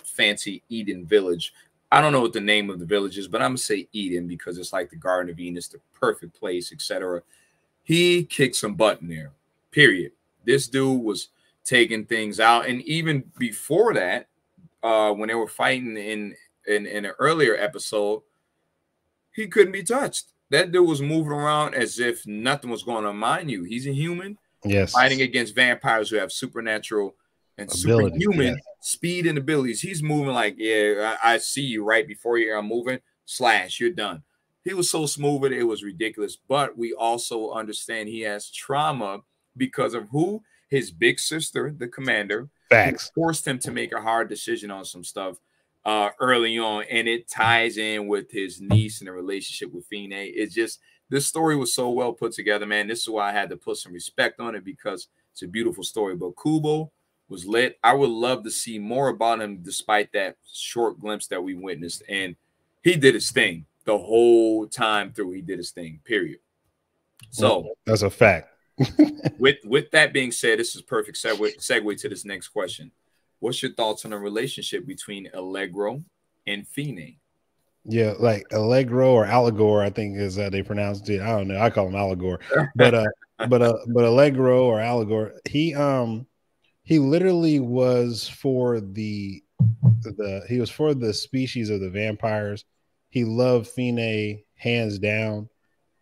fancy 0.04 0.62
Eden 0.70 1.06
village. 1.06 1.54
I 1.92 2.02
don't 2.02 2.14
know 2.14 2.22
what 2.22 2.34
the 2.34 2.42
name 2.42 2.70
of 2.70 2.80
the 2.80 2.86
village 2.86 3.18
is, 3.18 3.28
but 3.28 3.42
I'm 3.42 3.50
gonna 3.52 3.58
say 3.58 3.88
Eden 3.94 4.28
because 4.28 4.58
it's 4.58 4.74
like 4.74 4.90
the 4.90 4.96
Garden 4.96 5.32
of 5.32 5.40
Eden, 5.40 5.58
it's 5.58 5.68
the 5.68 5.80
perfect 6.00 6.40
place, 6.40 6.72
etc. 6.72 7.22
He 7.84 8.24
kicked 8.24 8.56
some 8.56 8.76
butt 8.76 9.02
in 9.02 9.10
there. 9.10 9.32
Period. 9.72 10.12
This 10.46 10.68
dude 10.68 11.04
was 11.04 11.30
taking 11.64 12.06
things 12.06 12.40
out, 12.40 12.68
and 12.68 12.82
even 12.84 13.24
before 13.38 13.94
that, 13.94 14.28
uh, 14.84 15.12
when 15.14 15.30
they 15.30 15.36
were 15.36 15.48
fighting 15.48 15.98
in 15.98 16.36
in, 16.68 16.86
in 16.86 17.06
an 17.06 17.14
earlier 17.20 17.56
episode, 17.56 18.22
he 19.34 19.48
couldn't 19.48 19.74
be 19.74 19.84
touched. 19.84 20.34
That 20.50 20.72
dude 20.72 20.88
was 20.88 21.02
moving 21.02 21.32
around 21.32 21.76
as 21.76 22.00
if 22.00 22.28
nothing 22.28 22.70
was 22.70 22.84
going 22.84 23.06
on. 23.06 23.18
Mind 23.18 23.50
you, 23.50 23.64
he's 23.64 23.88
a 23.88 23.94
human. 23.94 24.38
Yes. 24.64 24.92
Fighting 24.92 25.22
against 25.22 25.56
vampires 25.56 26.10
who 26.10 26.18
have 26.18 26.32
supernatural 26.32 27.16
and 27.58 27.70
Ability, 27.70 28.20
superhuman 28.20 28.56
yes. 28.56 28.64
speed 28.82 29.28
and 29.28 29.38
abilities. 29.38 29.82
He's 29.82 30.04
moving 30.04 30.34
like, 30.34 30.56
yeah, 30.58 31.16
I, 31.22 31.34
I, 31.34 31.38
see 31.38 31.64
you 31.64 31.84
right 31.84 32.08
before 32.08 32.38
you 32.38 32.52
are 32.54 32.64
moving. 32.64 33.00
Slash, 33.26 33.80
you're 33.80 33.92
done. 33.92 34.24
He 34.64 34.74
was 34.74 34.90
so 34.90 35.06
smooth 35.06 35.46
it, 35.46 35.54
it 35.54 35.64
was 35.64 35.84
ridiculous. 35.84 36.38
But 36.48 36.78
we 36.78 36.94
also 36.94 37.52
understand 37.52 38.10
he 38.10 38.22
has 38.22 38.50
trauma 38.50 39.22
because 39.58 39.94
of 39.94 40.08
who 40.12 40.44
his 40.72 40.90
big 40.90 41.20
sister, 41.20 41.76
the 41.78 41.88
commander, 41.88 42.50
Facts. 42.70 43.12
forced 43.14 43.46
him 43.46 43.60
to 43.60 43.72
make 43.72 43.92
a 43.92 44.02
hard 44.02 44.30
decision 44.30 44.72
on 44.72 44.86
some 44.86 45.04
stuff 45.04 45.38
uh, 45.84 46.10
early 46.20 46.58
on, 46.58 46.86
and 46.90 47.08
it 47.10 47.30
ties 47.30 47.78
in 47.78 48.08
with 48.08 48.32
his 48.32 48.62
niece 48.62 49.02
and 49.02 49.10
the 49.10 49.12
relationship 49.12 49.72
with 49.74 49.86
Fine. 49.88 50.14
It's 50.14 50.56
just 50.56 50.80
this 51.10 51.28
story 51.28 51.58
was 51.58 51.74
so 51.74 51.90
well 51.90 52.14
put 52.14 52.32
together, 52.32 52.66
man. 52.66 52.88
This 52.88 53.02
is 53.02 53.10
why 53.10 53.30
I 53.30 53.34
had 53.34 53.50
to 53.50 53.58
put 53.58 53.78
some 53.78 53.92
respect 53.92 54.40
on 54.40 54.56
it 54.56 54.64
because 54.64 55.10
it's 55.34 55.42
a 55.42 55.48
beautiful 55.48 55.84
story. 55.84 56.16
But 56.16 56.42
Kubo 56.42 56.90
was 57.28 57.46
lit. 57.46 57.78
I 57.84 57.94
would 57.94 58.10
love 58.10 58.44
to 58.46 58.52
see 58.52 58.80
more 58.80 59.10
about 59.10 59.42
him, 59.42 59.58
despite 59.62 60.14
that 60.14 60.38
short 60.54 61.02
glimpse 61.02 61.28
that 61.28 61.44
we 61.44 61.54
witnessed, 61.54 62.02
and 62.08 62.38
he 62.82 62.96
did 62.96 63.14
his 63.14 63.30
thing 63.30 63.66
the 63.84 63.98
whole 63.98 64.68
time 64.68 65.12
through. 65.12 65.34
He 65.34 65.42
did 65.42 65.58
his 65.58 65.72
thing. 65.72 66.00
Period. 66.06 66.40
So 67.30 67.74
that's 67.86 68.04
a 68.04 68.10
fact. 68.10 68.51
With 69.40 69.58
with 69.66 69.92
that 69.92 70.14
being 70.14 70.32
said, 70.32 70.60
this 70.60 70.76
is 70.76 70.82
perfect 70.82 71.18
segue 71.18 71.58
segue 71.58 72.02
to 72.02 72.10
this 72.10 72.26
next 72.26 72.50
question. 72.50 72.92
What's 73.40 73.62
your 73.64 73.74
thoughts 73.74 74.06
on 74.06 74.12
the 74.12 74.18
relationship 74.18 74.86
between 74.86 75.30
Allegro 75.34 76.04
and 76.46 76.68
Fine? 76.68 77.18
Yeah, 77.84 78.14
like 78.20 78.46
Allegro 78.52 79.12
or 79.12 79.26
Allegor, 79.26 79.82
I 79.82 79.90
think 79.90 80.18
is 80.18 80.38
how 80.38 80.50
they 80.50 80.62
pronounced 80.62 81.10
it. 81.10 81.22
I 81.22 81.38
don't 81.38 81.48
know. 81.48 81.60
I 81.60 81.72
call 81.72 81.88
him 81.88 81.96
Allegor, 81.96 82.40
but 82.76 82.94
uh, 82.94 83.08
but 83.50 83.62
uh, 83.62 83.78
but 83.88 84.06
Allegro 84.06 84.66
or 84.66 84.80
Allegor, 84.80 85.34
he 85.50 85.74
um, 85.74 86.28
he 86.84 87.00
literally 87.00 87.60
was 87.60 88.28
for 88.28 88.80
the 88.80 89.44
the 90.02 90.46
he 90.48 90.60
was 90.60 90.70
for 90.70 90.94
the 90.94 91.14
species 91.14 91.70
of 91.70 91.82
the 91.82 91.90
vampires. 91.90 92.66
He 93.10 93.26
loved 93.26 93.68
Fine 93.68 94.44
hands 94.56 95.00
down. 95.00 95.50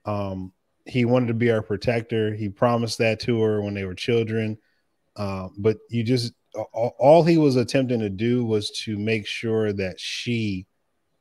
Um, 0.03 0.51
he 0.89 1.05
wanted 1.05 1.27
to 1.27 1.33
be 1.33 1.51
our 1.51 1.61
protector. 1.61 2.33
He 2.33 2.49
promised 2.49 2.97
that 2.97 3.19
to 3.21 3.41
her 3.41 3.61
when 3.61 3.73
they 3.73 3.85
were 3.85 3.95
children. 3.95 4.57
Uh, 5.15 5.49
but 5.57 5.77
you 5.89 6.03
just 6.03 6.33
all 6.73 7.23
he 7.23 7.37
was 7.37 7.55
attempting 7.55 7.99
to 7.99 8.09
do 8.09 8.43
was 8.43 8.71
to 8.71 8.97
make 8.97 9.27
sure 9.27 9.71
that 9.73 9.99
she 9.99 10.65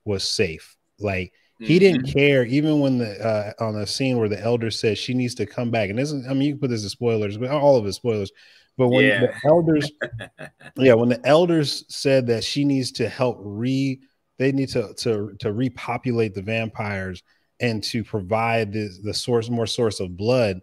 was 0.04 0.26
safe. 0.26 0.76
Like 0.98 1.32
he 1.58 1.64
mm-hmm. 1.64 1.78
didn't 1.78 2.12
care, 2.12 2.44
even 2.44 2.80
when 2.80 2.98
the 2.98 3.18
uh, 3.24 3.52
on 3.64 3.74
the 3.74 3.86
scene 3.86 4.18
where 4.18 4.28
the 4.28 4.40
elder 4.40 4.70
says 4.70 4.98
she 4.98 5.14
needs 5.14 5.34
to 5.36 5.46
come 5.46 5.70
back. 5.70 5.90
And 5.90 5.98
this 5.98 6.12
is, 6.12 6.26
I 6.26 6.32
mean, 6.32 6.42
you 6.42 6.52
can 6.52 6.60
put 6.60 6.70
this 6.70 6.84
as 6.84 6.92
spoilers, 6.92 7.36
but 7.36 7.50
all 7.50 7.76
of 7.76 7.86
it 7.86 7.92
spoilers. 7.92 8.32
But 8.76 8.88
when 8.88 9.04
yeah. 9.04 9.20
the 9.20 9.34
elders, 9.44 9.90
yeah, 10.76 10.94
when 10.94 11.08
the 11.08 11.20
elders 11.26 11.84
said 11.88 12.28
that 12.28 12.44
she 12.44 12.64
needs 12.64 12.92
to 12.92 13.08
help 13.08 13.38
re, 13.40 14.00
they 14.38 14.52
need 14.52 14.68
to 14.70 14.94
to 14.94 15.34
to 15.40 15.52
repopulate 15.52 16.34
the 16.34 16.42
vampires 16.42 17.22
and 17.60 17.82
to 17.84 18.04
provide 18.04 18.72
the 18.72 18.88
the 19.02 19.14
source 19.14 19.48
more 19.50 19.66
source 19.66 20.00
of 20.00 20.16
blood 20.16 20.60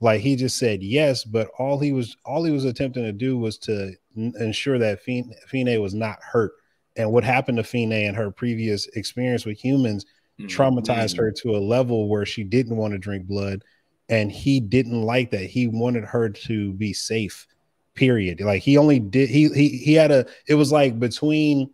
like 0.00 0.20
he 0.20 0.36
just 0.36 0.58
said 0.58 0.82
yes, 0.82 1.24
but 1.24 1.50
all 1.58 1.78
he 1.78 1.92
was 1.92 2.16
all 2.24 2.44
he 2.44 2.52
was 2.52 2.64
attempting 2.64 3.04
to 3.04 3.12
do 3.12 3.38
was 3.38 3.56
to 3.58 3.94
n- 4.16 4.34
ensure 4.38 4.78
that 4.78 5.02
Fine, 5.02 5.32
Fine 5.50 5.80
was 5.80 5.94
not 5.94 6.18
hurt. 6.22 6.52
And 6.96 7.12
what 7.12 7.24
happened 7.24 7.58
to 7.58 7.64
Fine 7.64 7.92
and 7.92 8.16
her 8.16 8.30
previous 8.30 8.86
experience 8.88 9.46
with 9.46 9.58
humans 9.58 10.04
mm-hmm. 10.38 10.48
traumatized 10.48 11.16
her 11.16 11.32
to 11.32 11.56
a 11.56 11.58
level 11.58 12.08
where 12.08 12.26
she 12.26 12.44
didn't 12.44 12.76
want 12.76 12.92
to 12.92 12.98
drink 12.98 13.26
blood, 13.26 13.62
and 14.08 14.30
he 14.30 14.60
didn't 14.60 15.02
like 15.02 15.30
that. 15.30 15.44
He 15.44 15.66
wanted 15.66 16.04
her 16.04 16.28
to 16.28 16.72
be 16.74 16.92
safe. 16.92 17.46
Period. 17.94 18.42
Like 18.42 18.62
he 18.62 18.76
only 18.76 19.00
did 19.00 19.30
he 19.30 19.48
he 19.48 19.68
he 19.78 19.94
had 19.94 20.10
a. 20.10 20.26
It 20.46 20.56
was 20.56 20.70
like 20.70 21.00
between 21.00 21.70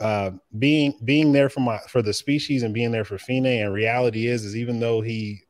uh 0.00 0.30
being 0.58 0.98
being 1.04 1.32
there 1.32 1.48
for 1.48 1.60
my 1.60 1.78
for 1.88 2.02
the 2.02 2.12
species 2.12 2.62
and 2.62 2.74
being 2.74 2.90
there 2.90 3.04
for 3.04 3.18
Fine. 3.18 3.46
And 3.46 3.72
reality 3.72 4.26
is 4.26 4.44
is 4.44 4.56
even 4.56 4.80
though 4.80 5.00
he 5.00 5.40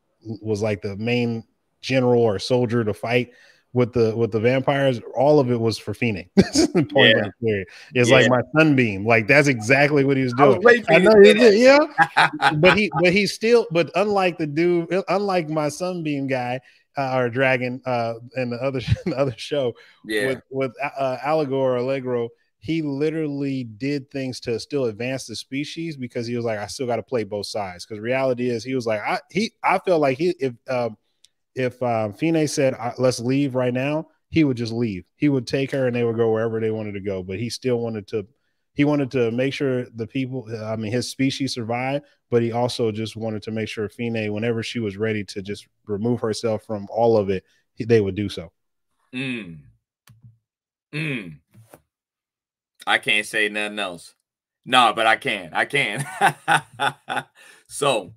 was 0.43 0.63
like 0.63 0.83
the 0.83 0.97
main 0.97 1.45
general 1.81 2.23
or 2.23 2.39
soldier 2.39 2.85
to 2.85 2.93
fight 2.93 3.31
with 3.73 3.93
the 3.93 4.17
with 4.17 4.33
the 4.33 4.41
vampires, 4.41 5.01
all 5.17 5.39
of 5.39 5.51
it 5.51 5.61
was 5.61 5.79
for 5.79 5.95
Fine. 5.95 6.29
Point 6.75 7.17
yeah. 7.17 7.29
blank 7.41 7.69
It's 7.95 8.11
yeah. 8.11 8.17
like 8.17 8.29
my 8.29 8.41
sunbeam. 8.57 9.07
Like 9.07 9.29
that's 9.29 9.49
exactly 9.49 10.05
what 10.05 10.17
he 10.17 10.25
was 10.25 10.33
doing. 10.35 10.61
Was 10.63 10.83
I 10.89 10.99
know 10.99 11.15
he 11.21 11.35
did, 11.35 11.59
yeah. 11.59 11.79
but 12.57 12.77
he 12.77 12.91
but 13.01 13.13
he 13.13 13.27
still 13.27 13.67
but 13.71 13.91
unlike 13.95 14.39
the 14.39 14.47
dude, 14.47 14.89
unlike 15.09 15.49
my 15.49 15.69
sunbeam 15.69 16.27
guy 16.27 16.61
uh, 16.97 17.17
or 17.17 17.31
dragon 17.31 17.81
uh 17.87 18.15
in 18.37 18.51
the 18.51 18.57
other 18.57 18.81
the 19.07 19.17
other 19.17 19.35
show 19.37 19.75
yeah. 20.05 20.27
with 20.27 20.43
with 20.51 20.73
uh, 20.83 21.19
Allegor 21.25 21.55
or 21.55 21.77
Allegro, 21.77 22.29
he 22.61 22.83
literally 22.83 23.65
did 23.65 24.11
things 24.11 24.39
to 24.41 24.61
still 24.61 24.85
advance 24.85 25.27
the 25.27 25.35
species 25.35 25.97
because 25.97 26.27
he 26.27 26.37
was 26.37 26.45
like, 26.45 26.59
I 26.59 26.67
still 26.67 26.87
got 26.87 26.97
to 26.97 27.03
play 27.03 27.25
both 27.25 27.47
sides. 27.47 27.87
Because 27.87 28.01
reality 28.01 28.51
is, 28.51 28.63
he 28.63 28.75
was 28.75 28.87
like, 28.87 29.01
I 29.01 29.19
he 29.31 29.53
I 29.65 29.79
felt 29.79 30.01
like 30.01 30.19
he 30.19 30.35
if 30.39 30.55
um 30.69 30.97
if 31.55 31.83
um, 31.83 32.13
Fine 32.13 32.47
said, 32.49 32.77
"Let's 32.99 33.21
leave 33.21 33.55
right 33.55 33.75
now," 33.75 34.09
he 34.31 34.45
would 34.45 34.57
just 34.57 34.73
leave. 34.73 35.11
He 35.17 35.29
would 35.29 35.47
take 35.47 35.71
her, 35.73 35.87
and 35.87 35.97
they 35.97 36.05
would 36.05 36.17
go 36.17 36.33
wherever 36.33 36.61
they 36.61 36.71
wanted 36.71 36.93
to 36.93 37.01
go. 37.01 37.23
But 37.23 37.39
he 37.39 37.51
still 37.51 37.81
wanted 37.81 38.07
to. 38.09 38.27
He 38.73 38.85
wanted 38.85 39.11
to 39.13 39.33
make 39.33 39.53
sure 39.53 39.87
the 39.91 40.07
people, 40.07 40.49
I 40.65 40.77
mean, 40.77 40.93
his 40.93 41.11
species 41.11 41.53
survived, 41.53 42.05
but 42.31 42.41
he 42.41 42.53
also 42.53 42.93
just 42.93 43.17
wanted 43.17 43.43
to 43.43 43.51
make 43.51 43.69
sure 43.69 43.89
Fine, 43.89 44.33
whenever 44.33 44.63
she 44.63 44.79
was 44.79 44.97
ready 44.97 45.25
to 45.25 45.43
just 45.43 45.67
remove 45.87 46.21
herself 46.21 46.65
from 46.65 46.87
all 46.89 47.17
of 47.17 47.31
it, 47.31 47.45
they 47.79 48.01
would 48.01 48.15
do 48.15 48.29
so. 48.29 48.53
Mm. 49.13 49.59
Mm. 50.95 51.41
I 52.91 52.99
can't 52.99 53.27
say 53.27 53.49
nothing 53.49 53.79
else. 53.79 54.15
No, 54.65 54.93
but 54.95 55.07
I 55.07 55.17
can. 55.17 55.51
I 55.53 55.65
can. 55.65 56.05
so 57.67 58.13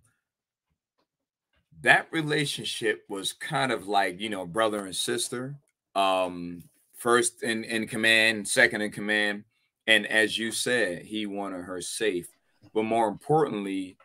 that 1.84 2.08
relationship 2.12 3.04
was 3.08 3.34
kind 3.34 3.72
of 3.72 3.88
like 3.88 4.20
you 4.20 4.30
know 4.30 4.46
brother 4.46 4.86
and 4.86 4.96
sister 4.96 5.56
um 5.96 6.64
first 6.96 7.44
in 7.44 7.64
in 7.66 7.88
command 7.88 8.48
second 8.48 8.82
in 8.82 8.90
command 8.90 9.44
and 9.86 10.08
as 10.08 10.38
you 10.38 10.52
said 10.52 11.04
he 11.04 11.26
wanted 11.26 11.62
her 11.62 11.82
safe 11.82 12.28
but 12.74 12.84
more 12.84 13.08
importantly 13.08 13.98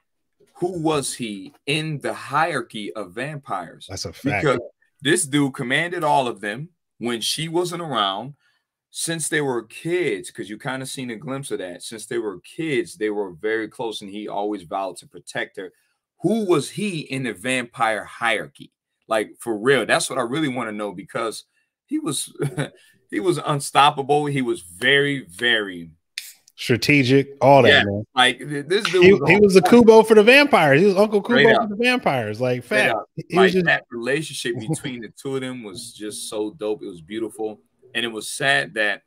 who 0.55 0.83
was 0.83 1.15
he 1.15 1.55
in 1.67 1.99
the 2.01 2.13
hierarchy 2.13 2.93
of 2.95 3.13
vampires 3.13 3.87
that's 3.89 4.05
a 4.05 4.13
fact 4.13 4.43
because 4.43 4.61
this 5.01 5.25
dude 5.25 5.55
commanded 5.55 6.03
all 6.03 6.27
of 6.27 6.41
them 6.41 6.69
when 6.99 7.21
she 7.21 7.49
wasn't 7.49 7.81
around 7.81 8.35
since 8.91 9.29
they 9.29 9.41
were 9.41 9.63
kids 9.65 10.31
because 10.31 10.49
you 10.49 10.59
kind 10.59 10.83
of 10.83 10.89
seen 10.89 11.11
a 11.11 11.17
glimpse 11.17 11.51
of 11.51 11.59
that 11.59 11.83
since 11.83 12.07
they 12.07 12.19
were 12.19 12.41
kids 12.41 12.97
they 12.97 13.11
were 13.11 13.33
very 13.33 13.69
close 13.69 14.01
and 14.01 14.11
he 14.11 14.29
always 14.29 14.63
vowed 14.63 14.97
to 14.97 15.07
protect 15.07 15.57
her 15.57 15.73
who 16.21 16.45
was 16.47 16.71
he 16.71 17.01
in 17.01 17.25
the 17.25 17.33
vampire 17.33 18.05
hierarchy? 18.05 18.73
Like 19.07 19.33
for 19.39 19.57
real, 19.57 19.87
that's 19.87 20.11
what 20.11 20.19
I 20.19 20.23
really 20.23 20.49
want 20.49 20.69
to 20.69 20.75
know 20.75 20.93
because 20.93 21.45
he 21.87 21.99
was 21.99 22.33
he 23.11 23.21
was 23.21 23.39
unstoppable. 23.39 24.27
He 24.27 24.43
was 24.43 24.61
very, 24.61 25.25
very 25.27 25.91
strategic, 26.57 27.37
all 27.41 27.63
that. 27.63 27.69
Yeah, 27.69 27.85
man. 27.85 28.05
Like 28.15 28.39
this 28.39 28.85
dude 28.91 29.05
he 29.05 29.13
was, 29.15 29.31
he 29.31 29.41
was 29.41 29.57
a 29.57 29.63
Kubo 29.63 30.03
for 30.03 30.15
the 30.15 30.23
vampires. 30.23 30.81
He 30.81 30.87
was 30.87 30.97
Uncle 30.97 31.23
Kubo 31.23 31.63
for 31.63 31.69
the 31.69 31.77
vampires. 31.77 32.41
Like 32.41 32.65
fat. 32.65 32.97
Like 33.33 33.53
just... 33.53 33.65
that 33.65 33.85
relationship 33.91 34.61
between 34.69 35.01
the 35.01 35.09
two 35.09 35.37
of 35.37 35.41
them 35.41 35.63
was 35.63 35.93
just 35.93 36.29
so 36.29 36.51
dope. 36.51 36.83
It 36.83 36.89
was 36.89 37.01
beautiful, 37.01 37.61
and 37.95 38.05
it 38.05 38.09
was 38.09 38.29
sad 38.29 38.75
that 38.75 39.03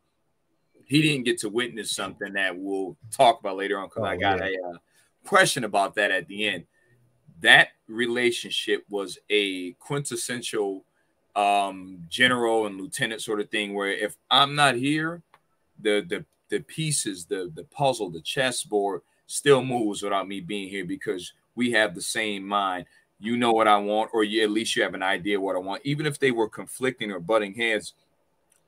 he 0.86 1.02
didn't 1.02 1.24
get 1.24 1.40
to 1.40 1.50
witness 1.50 1.92
something 1.92 2.34
that 2.34 2.58
we'll 2.58 2.98
talk 3.12 3.40
about 3.40 3.58
later 3.58 3.80
on. 3.80 3.88
Because 3.88 4.04
oh, 4.04 4.08
I 4.08 4.18
got 4.18 4.40
yeah. 4.40 4.58
a 4.64 4.70
uh, 4.70 4.78
question 5.26 5.64
about 5.64 5.96
that 5.96 6.12
at 6.12 6.28
the 6.28 6.48
end 6.48 6.66
that 7.42 7.70
relationship 7.88 8.86
was 8.90 9.18
a 9.30 9.74
quintessential 9.74 10.86
um, 11.36 12.00
general 12.08 12.66
and 12.66 12.80
lieutenant 12.80 13.22
sort 13.22 13.40
of 13.40 13.50
thing 13.50 13.74
where 13.74 13.90
if 13.90 14.16
I'm 14.30 14.56
not 14.56 14.76
here, 14.76 15.22
the 15.80 16.06
the 16.08 16.26
the 16.50 16.60
pieces, 16.62 17.26
the 17.26 17.52
the 17.54 17.64
puzzle, 17.66 18.10
the 18.10 18.22
chessboard 18.22 19.02
still 19.28 19.64
moves 19.64 20.04
without 20.04 20.28
me 20.28 20.40
being 20.40 20.70
here 20.70 20.86
because 20.86 21.34
we 21.56 21.72
have 21.72 21.96
the 21.96 22.02
same 22.02 22.48
mind. 22.48 22.86
you 23.20 23.38
know 23.38 23.52
what 23.52 23.68
I 23.68 23.78
want, 23.78 24.10
or 24.14 24.24
you 24.24 24.44
at 24.44 24.50
least 24.50 24.76
you 24.76 24.84
have 24.84 24.96
an 24.96 25.04
idea 25.04 25.40
what 25.40 25.56
I 25.56 25.60
want. 25.60 25.82
Even 25.86 26.06
if 26.06 26.18
they 26.20 26.32
were 26.32 26.50
conflicting 26.50 27.12
or 27.12 27.20
butting 27.20 27.54
heads 27.54 27.94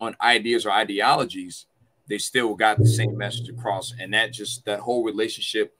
on 0.03 0.15
ideas 0.21 0.65
or 0.65 0.71
ideologies, 0.71 1.65
they 2.07 2.17
still 2.17 2.53
got 2.55 2.77
the 2.77 2.87
same 2.87 3.17
message 3.17 3.49
across. 3.49 3.93
And 3.99 4.13
that 4.13 4.33
just 4.33 4.65
that 4.65 4.79
whole 4.79 5.03
relationship 5.03 5.75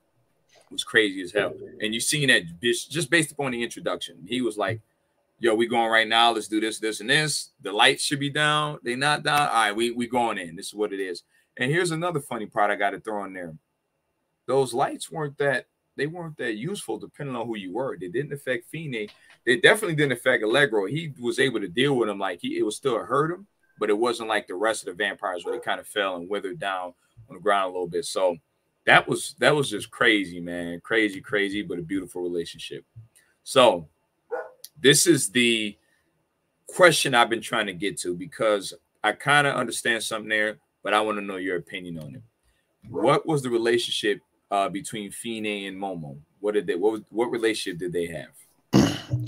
was 0.72 0.84
crazy 0.84 1.22
as 1.22 1.32
hell. 1.32 1.54
And 1.82 1.94
you 1.94 2.00
seen 2.00 2.30
that 2.30 2.44
just 2.62 3.10
based 3.10 3.32
upon 3.32 3.52
the 3.52 3.64
introduction. 3.64 4.18
He 4.28 4.42
was 4.42 4.58
like, 4.58 4.82
Yo, 5.40 5.54
we 5.54 5.68
going 5.68 5.92
right 5.92 6.08
now. 6.08 6.32
Let's 6.32 6.48
do 6.48 6.62
this, 6.62 6.80
this, 6.80 7.02
and 7.02 7.10
this. 7.10 7.50
The 7.62 7.72
lights 7.72 8.04
should 8.04 8.20
be 8.20 8.30
down. 8.30 8.80
They 8.82 8.96
not 8.96 9.24
down. 9.24 9.50
All 9.50 9.54
right, 9.54 9.76
we 9.76 9.92
we 9.92 10.08
going 10.08 10.38
in. 10.38 10.56
This 10.56 10.68
is 10.68 10.74
what 10.74 10.94
it 10.94 11.02
is. 11.02 11.24
And 11.58 11.70
here's 11.70 11.92
another 11.92 12.22
funny 12.22 12.46
part 12.46 12.72
I 12.72 12.76
got 12.76 12.92
to 12.92 13.00
throw 13.00 13.26
in 13.26 13.34
there. 13.34 13.54
Those 14.48 14.74
lights 14.74 15.12
weren't 15.12 15.38
that 15.40 15.66
they 15.96 16.08
weren't 16.08 16.38
that 16.38 16.56
useful 16.56 16.98
depending 16.98 17.36
on 17.36 17.46
who 17.46 17.58
you 17.58 17.74
were. 17.74 17.98
They 18.00 18.08
didn't 18.08 18.34
affect 18.34 18.66
Fine. 18.72 19.08
They 19.46 19.58
definitely 19.58 19.96
didn't 19.96 20.14
affect 20.14 20.44
Allegro. 20.44 20.86
He 20.86 21.14
was 21.20 21.40
able 21.40 21.60
to 21.60 21.68
deal 21.68 21.98
with 21.98 22.10
him 22.10 22.20
like 22.20 22.40
he 22.42 22.58
it 22.58 22.66
was 22.66 22.78
still 22.78 22.98
hurt 22.98 23.32
him, 23.32 23.48
but 23.84 23.90
it 23.90 24.00
wasn't 24.00 24.30
like 24.30 24.48
the 24.48 24.56
rest 24.56 24.88
of 24.88 24.96
the 24.96 25.04
vampires 25.04 25.44
where 25.44 25.54
they 25.54 25.62
kind 25.62 25.78
of 25.78 25.86
fell 25.86 26.16
and 26.16 26.30
withered 26.30 26.58
down 26.58 26.94
on 27.28 27.36
the 27.36 27.42
ground 27.42 27.66
a 27.66 27.74
little 27.74 27.86
bit. 27.86 28.06
So 28.06 28.38
that 28.86 29.06
was 29.06 29.36
that 29.40 29.54
was 29.54 29.70
just 29.70 29.92
crazy, 29.92 30.40
man. 30.40 30.80
Crazy, 30.80 31.20
crazy, 31.20 31.64
but 31.64 31.80
a 31.80 31.82
beautiful 31.82 32.22
relationship. 32.22 32.86
So 33.44 33.90
this 34.80 35.06
is 35.06 35.32
the 35.32 35.78
question 36.66 37.14
I've 37.14 37.30
been 37.30 37.42
trying 37.42 37.66
to 37.66 37.74
get 37.74 37.98
to 38.04 38.16
because 38.16 38.74
I 39.04 39.12
kind 39.12 39.48
of 39.48 39.56
understand 39.56 40.02
something 40.02 40.30
there, 40.30 40.60
but 40.82 40.94
I 40.94 41.02
want 41.02 41.18
to 41.18 41.22
know 41.22 41.36
your 41.36 41.58
opinion 41.58 42.00
on 42.00 42.16
it. 42.16 42.22
What 42.90 43.26
was 43.26 43.42
the 43.42 43.50
relationship 43.50 44.22
uh, 44.50 44.70
between 44.70 45.12
Fine 45.12 45.46
and 45.46 45.76
Momo? 45.76 46.18
What 46.40 46.54
did 46.54 46.68
they? 46.68 46.76
What 46.76 47.02
what 47.10 47.32
relationship 47.32 47.80
did 47.80 47.92
they 47.92 48.06
have? 48.06 48.32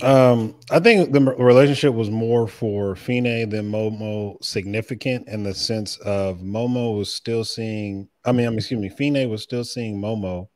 Um, 0.02 0.54
I 0.70 0.80
think 0.80 1.12
the 1.12 1.20
relationship 1.20 1.94
was 1.94 2.10
more 2.10 2.46
for 2.46 2.96
Fine 2.96 3.48
than 3.50 3.70
Momo 3.70 4.42
significant 4.42 5.28
in 5.28 5.42
the 5.42 5.54
sense 5.54 5.96
of 5.98 6.38
Momo 6.38 6.96
was 6.96 7.12
still 7.12 7.44
seeing. 7.44 8.08
I 8.24 8.32
mean, 8.32 8.46
I 8.46 8.50
mean, 8.50 8.58
excuse 8.58 8.80
me, 8.80 8.88
Fine 8.88 9.28
was 9.28 9.42
still 9.42 9.64
seeing 9.64 10.00
Momo 10.00 10.48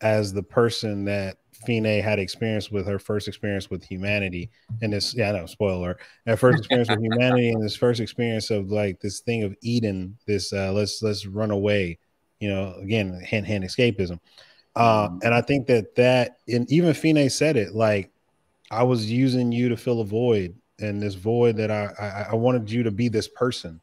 as 0.00 0.32
the 0.32 0.42
person 0.42 1.04
that 1.06 1.38
Fine 1.66 1.84
had 1.84 2.18
experience 2.18 2.70
with 2.70 2.86
her 2.86 2.98
first 2.98 3.28
experience 3.28 3.70
with 3.70 3.82
humanity 3.82 4.50
and 4.82 4.92
this 4.92 5.14
yeah 5.14 5.32
no 5.32 5.46
spoiler 5.46 5.96
her 6.26 6.36
first 6.36 6.58
experience 6.58 6.90
with 6.90 7.00
humanity 7.00 7.50
and 7.50 7.62
this 7.62 7.76
first 7.76 8.00
experience 8.00 8.50
of 8.50 8.70
like 8.70 9.00
this 9.00 9.20
thing 9.20 9.44
of 9.44 9.56
Eden 9.62 10.16
this 10.26 10.52
uh 10.52 10.72
let's 10.72 11.02
let's 11.02 11.26
run 11.26 11.50
away 11.50 11.98
you 12.40 12.48
know 12.48 12.74
again 12.82 13.18
hand 13.20 13.46
hand 13.46 13.64
escapism 13.64 14.18
uh 14.76 15.08
mm-hmm. 15.08 15.18
and 15.22 15.32
I 15.32 15.40
think 15.40 15.66
that 15.68 15.94
that 15.94 16.38
and 16.48 16.70
even 16.70 16.92
Fine 16.92 17.30
said 17.30 17.56
it 17.56 17.74
like 17.74 18.10
I 18.70 18.82
was 18.82 19.10
using 19.10 19.52
you 19.52 19.68
to 19.68 19.76
fill 19.76 20.00
a 20.00 20.04
void 20.04 20.56
and 20.80 21.00
this 21.00 21.14
void 21.14 21.56
that 21.56 21.70
I 21.70 21.92
I, 21.98 22.26
I 22.32 22.34
wanted 22.34 22.70
you 22.70 22.82
to 22.82 22.90
be 22.90 23.08
this 23.08 23.28
person 23.28 23.80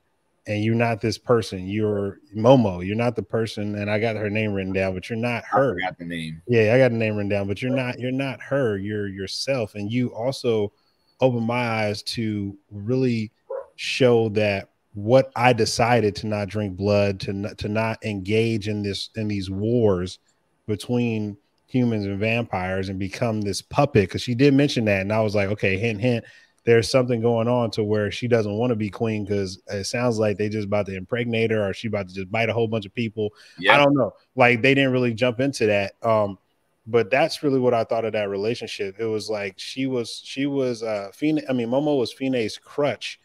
and 0.48 0.64
you're 0.64 0.76
not 0.76 1.02
this 1.02 1.18
person. 1.18 1.68
You're 1.68 2.20
Momo. 2.36 2.86
You're 2.86 2.96
not 2.96 3.16
the 3.16 3.24
person. 3.24 3.76
And 3.76 3.90
I 3.90 4.00
got 4.00 4.16
her 4.16 4.30
name 4.30 4.54
written 4.54 4.74
down, 4.74 4.94
but 4.94 5.10
you're 5.10 5.18
not 5.18 5.44
her. 5.46 5.78
I 5.80 5.88
got 5.88 6.00
the 6.00 6.06
name. 6.06 6.42
Yeah, 6.48 6.74
I 6.74 6.80
got 6.80 6.92
the 6.92 6.98
name 6.98 7.16
written 7.16 7.30
down, 7.30 7.48
but 7.48 7.62
you're 7.62 7.76
not. 7.76 8.00
You're 8.00 8.12
not 8.12 8.42
her. 8.42 8.78
You're 8.78 9.08
yourself. 9.08 9.76
And 9.76 9.92
you 9.92 10.14
also 10.16 10.74
opened 11.20 11.46
my 11.46 11.86
eyes 11.86 12.02
to 12.04 12.58
really 12.72 13.32
show 13.76 14.30
that 14.30 14.70
what 14.94 15.32
I 15.36 15.54
decided 15.54 16.16
to 16.18 16.28
not 16.28 16.50
drink 16.50 16.76
blood, 16.76 17.20
to 17.22 17.34
not, 17.34 17.58
to 17.60 17.70
not 17.70 18.04
engage 18.04 18.68
in 18.68 18.82
this 18.82 19.10
in 19.16 19.28
these 19.28 19.50
wars 19.50 20.20
between 20.68 21.38
humans 21.72 22.06
and 22.06 22.20
vampires, 22.20 22.90
and 22.90 23.00
become 23.00 23.42
this 23.42 23.62
puppet. 23.62 24.04
Because 24.04 24.22
she 24.22 24.36
did 24.36 24.54
mention 24.54 24.86
that, 24.86 25.02
and 25.02 25.12
I 25.12 25.22
was 25.22 25.36
like, 25.36 25.50
okay, 25.50 25.78
hint, 25.78 26.02
hint 26.02 26.26
there's 26.64 26.90
something 26.90 27.22
going 27.22 27.48
on 27.48 27.72
to 27.72 27.84
where 27.84 28.12
she 28.12 28.28
doesn't 28.28 28.54
want 28.54 28.70
to 28.70 28.76
be 28.76 28.90
queen 28.90 29.26
because 29.26 29.62
it 29.68 29.86
sounds 29.86 30.20
like 30.20 30.38
they 30.38 30.48
just 30.48 30.68
about 30.68 30.86
to 30.86 30.96
impregnate 30.96 31.52
her 31.52 31.70
or 31.70 31.74
she 31.74 31.88
about 31.88 32.08
to 32.08 32.14
just 32.14 32.32
bite 32.32 32.50
a 32.50 32.54
whole 32.54 32.68
bunch 32.68 32.86
of 32.86 32.94
people. 32.94 33.34
yeah. 33.58 33.74
I 33.74 33.78
don't 33.78 33.96
know. 33.96 34.14
Like 34.36 34.62
they 34.62 34.76
didn't 34.76 34.92
really 34.92 35.14
jump 35.14 35.40
into 35.40 35.66
that. 35.68 35.94
Um, 36.04 36.38
but 36.86 37.10
that's 37.10 37.44
really 37.44 37.60
what 37.60 37.74
I 37.74 37.84
thought 37.84 38.06
of 38.06 38.14
that 38.14 38.30
relationship. 38.30 38.96
It 39.00 39.06
was 39.06 39.30
like 39.30 39.56
she 39.58 39.88
was 39.88 40.22
she 40.24 40.46
was 40.46 40.84
uh 40.84 41.10
Fine, 41.14 41.42
I 41.50 41.54
mean 41.54 41.70
Momo 41.70 41.98
was 41.98 42.14
Fine's 42.14 42.58
crutch. 42.58 43.20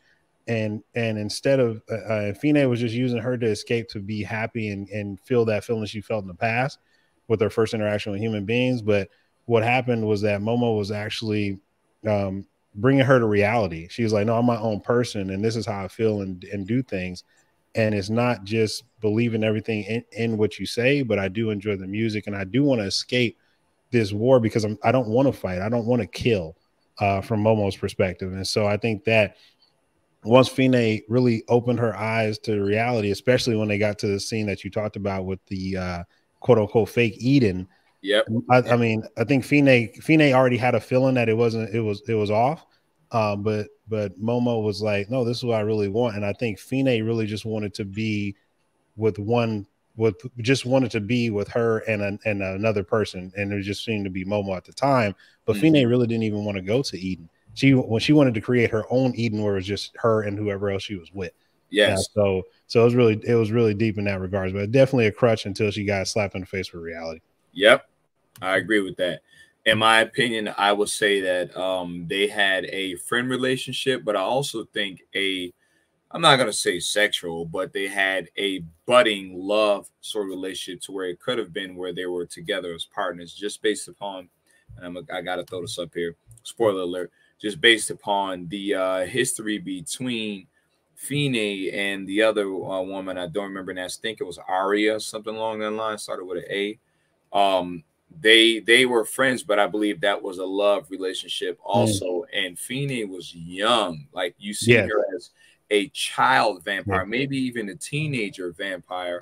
And 0.48 0.82
and 0.94 1.18
instead 1.18 1.58
of 1.60 1.82
uh, 1.90 1.94
uh, 1.94 2.34
Fine 2.34 2.68
was 2.70 2.80
just 2.80 2.94
using 2.94 3.18
her 3.18 3.36
to 3.36 3.46
escape 3.46 3.88
to 3.90 4.00
be 4.00 4.22
happy 4.22 4.70
and, 4.70 4.88
and 4.90 5.20
feel 5.20 5.44
that 5.46 5.64
feeling 5.64 5.86
she 5.86 6.00
felt 6.00 6.22
in 6.22 6.28
the 6.28 6.34
past 6.34 6.78
with 7.28 7.40
her 7.40 7.50
first 7.50 7.74
interaction 7.74 8.12
with 8.12 8.20
human 8.20 8.44
beings. 8.44 8.82
But 8.82 9.08
what 9.46 9.62
happened 9.62 10.06
was 10.06 10.20
that 10.22 10.40
Momo 10.40 10.76
was 10.76 10.90
actually 10.90 11.58
um, 12.06 12.46
bringing 12.74 13.04
her 13.04 13.18
to 13.18 13.26
reality. 13.26 13.88
She 13.90 14.02
was 14.02 14.12
like, 14.12 14.26
"No, 14.26 14.36
I'm 14.36 14.46
my 14.46 14.58
own 14.58 14.80
person, 14.80 15.30
and 15.30 15.44
this 15.44 15.56
is 15.56 15.66
how 15.66 15.84
I 15.84 15.88
feel 15.88 16.22
and 16.22 16.42
and 16.44 16.66
do 16.66 16.82
things." 16.82 17.24
And 17.74 17.94
it's 17.94 18.08
not 18.08 18.44
just 18.44 18.84
believing 19.02 19.44
everything 19.44 19.82
in, 19.84 20.04
in 20.12 20.36
what 20.38 20.58
you 20.58 20.64
say, 20.64 21.02
but 21.02 21.18
I 21.18 21.28
do 21.28 21.50
enjoy 21.50 21.76
the 21.76 21.86
music, 21.86 22.26
and 22.26 22.34
I 22.34 22.44
do 22.44 22.62
want 22.64 22.80
to 22.80 22.86
escape 22.86 23.38
this 23.90 24.12
war 24.12 24.40
because 24.40 24.64
I'm 24.64 24.78
I 24.82 24.92
don't 24.92 25.08
want 25.08 25.26
to 25.26 25.32
fight. 25.32 25.60
I 25.60 25.68
don't 25.68 25.86
want 25.86 26.02
to 26.02 26.08
kill, 26.08 26.56
uh, 26.98 27.20
from 27.20 27.42
Momo's 27.42 27.76
perspective. 27.76 28.32
And 28.32 28.46
so 28.46 28.66
I 28.66 28.76
think 28.76 29.04
that 29.04 29.36
once 30.24 30.48
Fine 30.48 31.02
really 31.08 31.44
opened 31.48 31.78
her 31.78 31.96
eyes 31.96 32.38
to 32.40 32.62
reality, 32.62 33.10
especially 33.10 33.56
when 33.56 33.68
they 33.68 33.78
got 33.78 33.98
to 34.00 34.08
the 34.08 34.20
scene 34.20 34.46
that 34.46 34.64
you 34.64 34.70
talked 34.70 34.96
about 34.96 35.24
with 35.24 35.44
the 35.46 35.76
uh, 35.76 36.04
quote 36.46 36.58
unquote 36.58 36.88
fake 36.88 37.16
Eden, 37.18 37.68
Yep. 38.06 38.28
I, 38.50 38.58
I, 38.58 38.76
mean, 38.76 39.02
I 39.16 39.24
think 39.24 39.44
Fine 39.44 39.90
Fine 40.00 40.32
already 40.32 40.56
had 40.56 40.76
a 40.76 40.80
feeling 40.80 41.14
that 41.14 41.28
it 41.28 41.36
wasn't 41.36 41.74
it 41.74 41.80
was 41.80 42.02
it 42.08 42.14
was 42.14 42.30
off. 42.30 42.64
Um, 43.10 43.42
but 43.42 43.66
but 43.88 44.16
Momo 44.20 44.62
was 44.62 44.80
like, 44.80 45.10
no, 45.10 45.24
this 45.24 45.38
is 45.38 45.44
what 45.44 45.56
I 45.56 45.62
really 45.62 45.88
want. 45.88 46.14
And 46.14 46.24
I 46.24 46.32
think 46.32 46.60
Fine 46.60 47.04
really 47.04 47.26
just 47.26 47.44
wanted 47.44 47.74
to 47.74 47.84
be 47.84 48.36
with 48.96 49.18
one 49.18 49.66
with 49.96 50.14
just 50.38 50.66
wanted 50.66 50.92
to 50.92 51.00
be 51.00 51.30
with 51.30 51.48
her 51.48 51.78
and 51.88 52.02
a, 52.02 52.18
and 52.28 52.42
another 52.42 52.84
person. 52.84 53.32
And 53.36 53.52
it 53.52 53.62
just 53.62 53.84
seemed 53.84 54.04
to 54.04 54.10
be 54.10 54.24
Momo 54.24 54.56
at 54.56 54.64
the 54.64 54.72
time. 54.72 55.14
But 55.44 55.56
mm-hmm. 55.56 55.74
Fine 55.74 55.86
really 55.88 56.06
didn't 56.06 56.24
even 56.24 56.44
want 56.44 56.56
to 56.58 56.62
go 56.62 56.82
to 56.82 56.98
Eden. 56.98 57.28
She 57.54 57.74
when 57.74 58.00
she 58.00 58.12
wanted 58.12 58.34
to 58.34 58.40
create 58.40 58.70
her 58.70 58.84
own 58.88 59.16
Eden 59.16 59.42
where 59.42 59.54
it 59.54 59.56
was 59.56 59.66
just 59.66 59.96
her 59.96 60.22
and 60.22 60.38
whoever 60.38 60.70
else 60.70 60.84
she 60.84 60.94
was 60.94 61.12
with. 61.12 61.32
Yes. 61.76 62.08
Yeah, 62.16 62.22
so 62.22 62.42
so 62.68 62.80
it 62.80 62.84
was 62.84 62.94
really 62.94 63.20
it 63.22 63.34
was 63.34 63.52
really 63.52 63.74
deep 63.74 63.98
in 63.98 64.04
that 64.04 64.18
regards, 64.18 64.54
but 64.54 64.72
definitely 64.72 65.08
a 65.08 65.12
crutch 65.12 65.44
until 65.44 65.70
she 65.70 65.84
got 65.84 66.08
slapped 66.08 66.34
in 66.34 66.40
the 66.40 66.46
face 66.46 66.72
with 66.72 66.82
reality. 66.82 67.20
Yep. 67.52 67.86
I 68.40 68.56
agree 68.56 68.80
with 68.80 68.96
that. 68.96 69.20
In 69.66 69.78
my 69.78 70.00
opinion, 70.00 70.54
I 70.56 70.72
would 70.72 70.88
say 70.88 71.20
that 71.20 71.54
um, 71.54 72.06
they 72.08 72.28
had 72.28 72.64
a 72.66 72.96
friend 72.96 73.28
relationship, 73.28 74.04
but 74.06 74.16
I 74.16 74.20
also 74.20 74.64
think 74.72 75.02
a 75.14 75.52
I'm 76.10 76.22
not 76.22 76.36
gonna 76.36 76.52
say 76.52 76.80
sexual, 76.80 77.44
but 77.44 77.74
they 77.74 77.88
had 77.88 78.30
a 78.38 78.60
budding 78.86 79.34
love 79.36 79.90
sort 80.00 80.24
of 80.24 80.30
relationship 80.30 80.80
to 80.84 80.92
where 80.92 81.10
it 81.10 81.20
could 81.20 81.36
have 81.36 81.52
been 81.52 81.76
where 81.76 81.92
they 81.92 82.06
were 82.06 82.24
together 82.24 82.72
as 82.72 82.86
partners, 82.86 83.34
just 83.34 83.60
based 83.60 83.86
upon. 83.86 84.30
And 84.78 84.86
I'm 84.86 84.96
a, 84.96 85.02
I 85.12 85.20
gotta 85.20 85.44
throw 85.44 85.60
this 85.60 85.78
up 85.78 85.92
here. 85.92 86.16
Spoiler 86.42 86.82
alert! 86.82 87.12
Just 87.38 87.60
based 87.60 87.90
upon 87.90 88.48
the 88.48 88.74
uh, 88.74 89.04
history 89.04 89.58
between 89.58 90.46
Fine 90.96 91.70
and 91.72 92.06
the 92.06 92.22
other 92.22 92.46
uh, 92.46 92.80
woman, 92.80 93.18
I 93.18 93.26
don't 93.26 93.48
remember. 93.48 93.70
And 93.70 93.80
I 93.80 93.88
think 93.88 94.20
it 94.20 94.24
was 94.24 94.38
Aria, 94.38 94.98
something 94.98 95.34
along 95.34 95.60
that 95.60 95.70
line, 95.70 95.98
started 95.98 96.24
with 96.24 96.38
an 96.38 96.50
A. 96.50 96.78
Um, 97.32 97.84
they 98.18 98.60
they 98.60 98.86
were 98.86 99.04
friends, 99.04 99.42
but 99.42 99.58
I 99.58 99.66
believe 99.66 100.00
that 100.00 100.22
was 100.22 100.38
a 100.38 100.44
love 100.44 100.90
relationship 100.90 101.58
mm. 101.58 101.64
also. 101.64 102.24
Mm. 102.34 102.46
And 102.46 102.58
Fine 102.58 103.10
was 103.10 103.34
young, 103.34 104.06
like 104.12 104.34
you 104.38 104.54
see 104.54 104.72
yeah. 104.72 104.86
her 104.86 105.04
as 105.14 105.30
a 105.70 105.88
child 105.88 106.64
vampire, 106.64 107.04
maybe 107.04 107.36
even 107.36 107.68
a 107.68 107.74
teenager 107.74 108.52
vampire. 108.52 109.20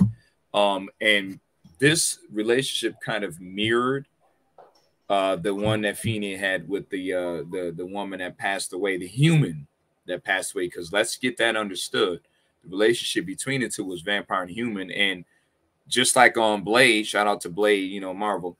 Um, 0.52 0.88
and 1.00 1.40
this 1.78 2.20
relationship 2.30 3.00
kind 3.04 3.24
of 3.24 3.40
mirrored 3.40 4.06
uh, 5.08 5.36
the 5.36 5.54
one 5.54 5.82
that 5.82 5.98
Fine 5.98 6.38
had 6.38 6.68
with 6.68 6.88
the 6.90 7.12
uh, 7.12 7.36
the 7.50 7.74
the 7.76 7.86
woman 7.86 8.20
that 8.20 8.38
passed 8.38 8.72
away, 8.72 8.96
the 8.96 9.08
human 9.08 9.66
that 10.06 10.24
passed 10.24 10.54
away. 10.54 10.66
Because 10.66 10.92
let's 10.92 11.16
get 11.16 11.36
that 11.38 11.56
understood. 11.56 12.20
The 12.62 12.70
relationship 12.70 13.26
between 13.26 13.60
the 13.60 13.68
two 13.68 13.84
was 13.84 14.00
vampire 14.00 14.42
and 14.42 14.50
human, 14.50 14.90
and 14.90 15.24
just 15.86 16.16
like 16.16 16.38
on 16.38 16.62
Blade, 16.62 17.06
shout 17.06 17.26
out 17.26 17.42
to 17.42 17.50
Blade, 17.50 17.90
you 17.90 18.00
know 18.00 18.14
Marvel 18.14 18.56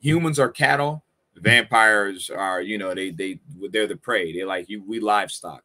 humans 0.00 0.38
are 0.38 0.48
cattle 0.48 1.02
vampires 1.36 2.30
are 2.30 2.62
you 2.62 2.78
know 2.78 2.94
they 2.94 3.10
they 3.10 3.38
they're 3.70 3.86
the 3.86 3.96
prey 3.96 4.32
they're 4.32 4.46
like 4.46 4.68
you 4.68 4.82
we 4.86 5.00
livestock 5.00 5.62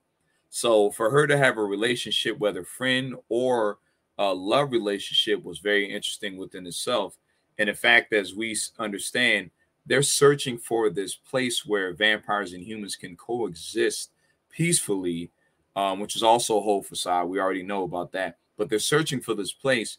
so 0.49 0.91
for 0.91 1.09
her 1.09 1.25
to 1.27 1.37
have 1.37 1.57
a 1.57 1.63
relationship 1.63 2.37
whether 2.39 2.63
friend 2.63 3.15
or 3.29 3.77
a 4.17 4.33
love 4.33 4.71
relationship 4.71 5.43
was 5.43 5.59
very 5.59 5.85
interesting 5.85 6.37
within 6.37 6.67
itself 6.67 7.17
and 7.57 7.69
in 7.69 7.75
fact 7.75 8.11
as 8.13 8.33
we 8.33 8.57
understand 8.79 9.49
they're 9.85 10.03
searching 10.03 10.57
for 10.57 10.89
this 10.89 11.15
place 11.15 11.65
where 11.65 11.93
vampires 11.93 12.53
and 12.53 12.63
humans 12.63 12.95
can 12.95 13.15
coexist 13.15 14.11
peacefully 14.51 15.31
um, 15.75 15.99
which 15.99 16.15
is 16.15 16.23
also 16.23 16.57
a 16.57 16.61
whole 16.61 16.83
facade 16.83 17.27
we 17.27 17.39
already 17.39 17.63
know 17.63 17.83
about 17.83 18.11
that 18.11 18.37
but 18.57 18.69
they're 18.69 18.79
searching 18.79 19.19
for 19.19 19.33
this 19.33 19.51
place 19.51 19.97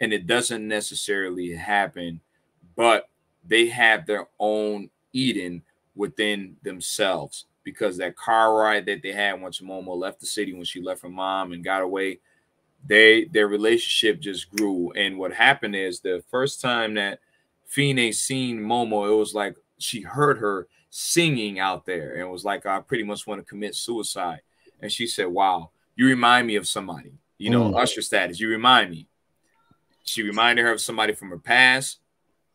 and 0.00 0.12
it 0.12 0.26
doesn't 0.26 0.66
necessarily 0.66 1.54
happen 1.54 2.20
but 2.76 3.08
they 3.46 3.66
have 3.68 4.06
their 4.06 4.26
own 4.38 4.90
Eden 5.12 5.62
within 5.94 6.56
themselves 6.62 7.46
because 7.62 7.96
that 7.96 8.16
car 8.16 8.54
ride 8.56 8.86
that 8.86 9.02
they 9.02 9.12
had 9.12 9.40
once 9.40 9.60
Momo 9.60 9.96
left 9.96 10.20
the 10.20 10.26
city 10.26 10.52
when 10.52 10.64
she 10.64 10.82
left 10.82 11.02
her 11.02 11.08
mom 11.08 11.52
and 11.52 11.64
got 11.64 11.82
away, 11.82 12.20
they 12.86 13.24
their 13.26 13.48
relationship 13.48 14.20
just 14.20 14.50
grew. 14.54 14.92
And 14.92 15.18
what 15.18 15.32
happened 15.32 15.74
is 15.74 16.00
the 16.00 16.22
first 16.30 16.60
time 16.60 16.94
that 16.94 17.20
Fine 17.66 18.12
seen 18.12 18.60
Momo, 18.60 19.08
it 19.10 19.14
was 19.14 19.34
like 19.34 19.56
she 19.78 20.02
heard 20.02 20.38
her 20.38 20.68
singing 20.96 21.58
out 21.58 21.84
there 21.84 22.14
and 22.14 22.30
was 22.30 22.44
like, 22.44 22.66
I 22.66 22.78
pretty 22.78 23.02
much 23.02 23.26
want 23.26 23.40
to 23.40 23.44
commit 23.44 23.74
suicide. 23.74 24.42
And 24.80 24.92
she 24.92 25.08
said, 25.08 25.26
Wow, 25.26 25.70
you 25.96 26.06
remind 26.06 26.46
me 26.46 26.54
of 26.54 26.68
somebody, 26.68 27.14
you 27.36 27.50
know, 27.50 27.72
mm. 27.72 27.82
Usher 27.82 28.00
status. 28.00 28.38
You 28.38 28.48
remind 28.48 28.92
me. 28.92 29.08
She 30.04 30.22
reminded 30.22 30.62
her 30.62 30.70
of 30.70 30.80
somebody 30.80 31.12
from 31.12 31.30
her 31.30 31.38
past. 31.38 31.98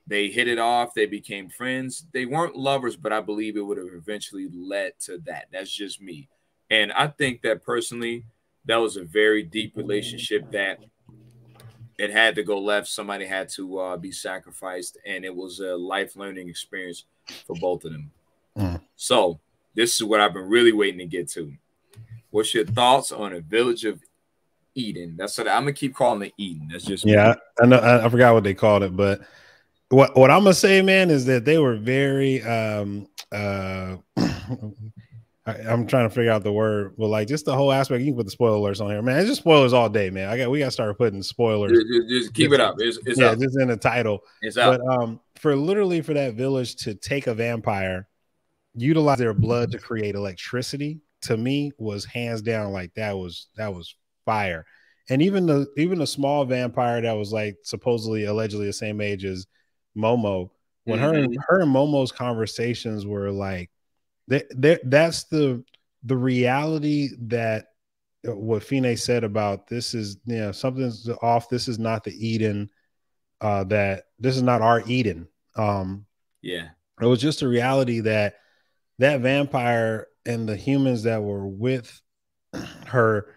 They 0.08 0.30
hit 0.30 0.48
it 0.48 0.58
off. 0.58 0.94
They 0.94 1.06
became 1.06 1.50
friends. 1.50 2.06
They 2.14 2.26
weren't 2.26 2.56
lovers, 2.56 2.96
but 2.96 3.12
I 3.12 3.20
believe 3.20 3.58
it 3.58 3.62
would 3.62 3.78
have 3.78 3.94
eventually 3.94 4.48
led 4.54 4.94
to 5.02 5.18
that. 5.26 5.48
That's 5.52 5.70
just 5.70 6.02
me. 6.02 6.30
And 6.70 6.94
I 6.94 7.08
think 7.08 7.42
that 7.42 7.62
personally, 7.62 8.24
that 8.64 8.78
was 8.78 8.96
a 8.96 9.04
very 9.04 9.44
deep 9.44 9.76
relationship 9.76 10.50
that 10.52 10.80
it 11.98 12.10
had 12.10 12.36
to 12.36 12.44
go 12.44 12.58
left. 12.58 12.88
Somebody 12.88 13.26
had 13.26 13.50
to 13.50 13.80
uh, 13.80 13.98
be 13.98 14.14
sacrificed, 14.14 14.98
and 15.06 15.26
it 15.26 15.36
was 15.36 15.60
a 15.60 15.76
life 15.76 16.16
learning 16.16 16.48
experience 16.48 17.04
for 17.46 17.58
both 17.58 17.84
of 17.84 17.92
them. 17.92 18.12
Mm. 18.58 18.82
So, 18.96 19.40
this 19.76 19.96
is 19.96 20.04
what 20.04 20.20
I've 20.20 20.34
been 20.34 20.50
really 20.50 20.72
waiting 20.72 21.00
to 21.00 21.06
get 21.06 21.30
to. 21.32 21.54
What's 22.32 22.54
your 22.54 22.66
thoughts 22.66 23.12
on 23.12 23.34
a 23.34 23.42
village 23.42 23.86
of 23.86 24.02
Eden? 24.76 25.16
That's 25.18 25.38
what 25.38 25.48
I'm 25.48 25.64
gonna 25.64 25.74
keep 25.74 25.96
calling 25.96 26.22
it 26.24 26.34
Eden. 26.38 26.70
That's 26.72 26.86
just 26.86 27.06
yeah. 27.06 27.30
Me. 27.30 27.36
I 27.62 27.66
know. 27.66 27.78
I, 27.78 28.06
I 28.06 28.10
forgot 28.10 28.34
what 28.34 28.44
they 28.44 28.54
called 28.54 28.84
it, 28.84 28.96
but 28.96 29.22
what 29.90 30.16
what 30.16 30.32
I'm 30.32 30.44
gonna 30.44 30.54
say, 30.54 30.82
man, 30.82 31.10
is 31.10 31.26
that 31.26 31.46
they 31.46 31.58
were 31.58 31.76
very 31.76 32.42
um 32.44 33.08
uh 33.32 33.98
I, 35.50 35.72
am 35.72 35.88
trying 35.88 36.08
to 36.08 36.14
figure 36.14 36.32
out 36.32 36.44
the 36.44 36.52
word, 36.52 36.96
but 36.98 37.08
like 37.08 37.28
just 37.28 37.46
the 37.46 37.56
whole 37.56 37.72
aspect. 37.72 38.02
You 38.02 38.08
can 38.08 38.18
put 38.18 38.26
the 38.26 38.32
spoilers 38.32 38.82
on 38.82 38.90
here, 38.90 39.02
man. 39.02 39.20
It's 39.20 39.30
just 39.30 39.42
spoilers 39.42 39.74
all 39.74 39.90
day, 39.90 40.10
man. 40.10 40.30
I 40.30 40.38
got 40.38 40.52
we 40.52 40.60
got 40.60 40.66
to 40.66 40.72
start 40.72 40.98
putting 40.98 41.24
spoilers. 41.24 41.72
Just, 41.72 42.10
just 42.10 42.34
keep 42.34 42.52
it 42.52 42.60
up. 42.60 42.76
It's, 42.80 43.00
it's 43.06 43.20
yeah, 43.20 43.28
up. 43.28 43.40
just 43.40 43.58
in 43.58 43.70
the 43.70 43.78
title. 43.78 44.20
It's 44.42 44.58
up. 44.58 44.80
But 44.80 45.02
um, 45.02 45.20
for 45.36 45.56
literally 45.56 46.02
for 46.02 46.14
that 46.14 46.36
village 46.36 46.76
to 46.78 46.94
take 46.94 47.28
a 47.28 47.34
vampire, 47.34 48.08
utilize 48.82 49.18
their 49.18 49.34
blood 49.34 49.72
to 49.72 49.80
create 49.80 50.16
electricity, 50.16 51.02
to 51.22 51.38
me 51.38 51.72
was 51.78 52.06
hands 52.06 52.42
down 52.42 52.72
like 52.72 52.94
that 52.96 53.18
was 53.18 53.48
that 53.58 53.74
was 53.74 53.96
fire. 54.26 54.66
And 55.10 55.22
even 55.22 55.46
the 55.46 55.68
even 55.78 56.00
the 56.00 56.08
small 56.08 56.46
vampire 56.46 57.02
that 57.02 57.14
was 57.14 57.34
like 57.34 57.58
supposedly 57.64 58.26
allegedly 58.26 58.68
the 58.68 58.74
same 58.74 59.02
age 59.02 59.26
as 59.26 59.48
Momo, 59.98 60.52
when 60.86 61.00
mm-hmm. 61.00 61.34
her 61.34 61.42
her 61.48 61.62
and 61.62 61.74
Momo's 61.74 62.12
conversations 62.12 63.06
were 63.06 63.32
like 63.32 63.70
that 64.28 64.80
that's 64.84 65.24
the 65.26 65.64
the 66.04 66.16
reality 66.16 67.10
that 67.22 67.68
uh, 68.28 68.36
what 68.36 68.64
Fine 68.64 68.96
said 68.98 69.24
about 69.24 69.68
this 69.68 69.94
is 69.94 70.18
you 70.26 70.38
know 70.38 70.52
something's 70.52 71.10
off. 71.22 71.50
This 71.50 71.68
is 71.68 71.80
not 71.80 72.04
the 72.04 72.28
Eden 72.28 72.70
uh 73.42 73.64
that 73.66 74.06
this 74.20 74.36
is 74.36 74.44
not 74.44 74.62
our 74.62 74.84
Eden. 74.86 75.28
Um 75.56 76.06
yeah. 76.42 76.70
It 77.02 77.06
was 77.06 77.20
just 77.20 77.42
a 77.42 77.48
reality 77.48 78.02
that 78.02 78.36
that 79.00 79.22
vampire 79.22 80.08
and 80.26 80.48
the 80.48 80.56
humans 80.56 81.04
that 81.04 81.24
were 81.24 81.48
with 81.48 82.02
her 82.88 83.34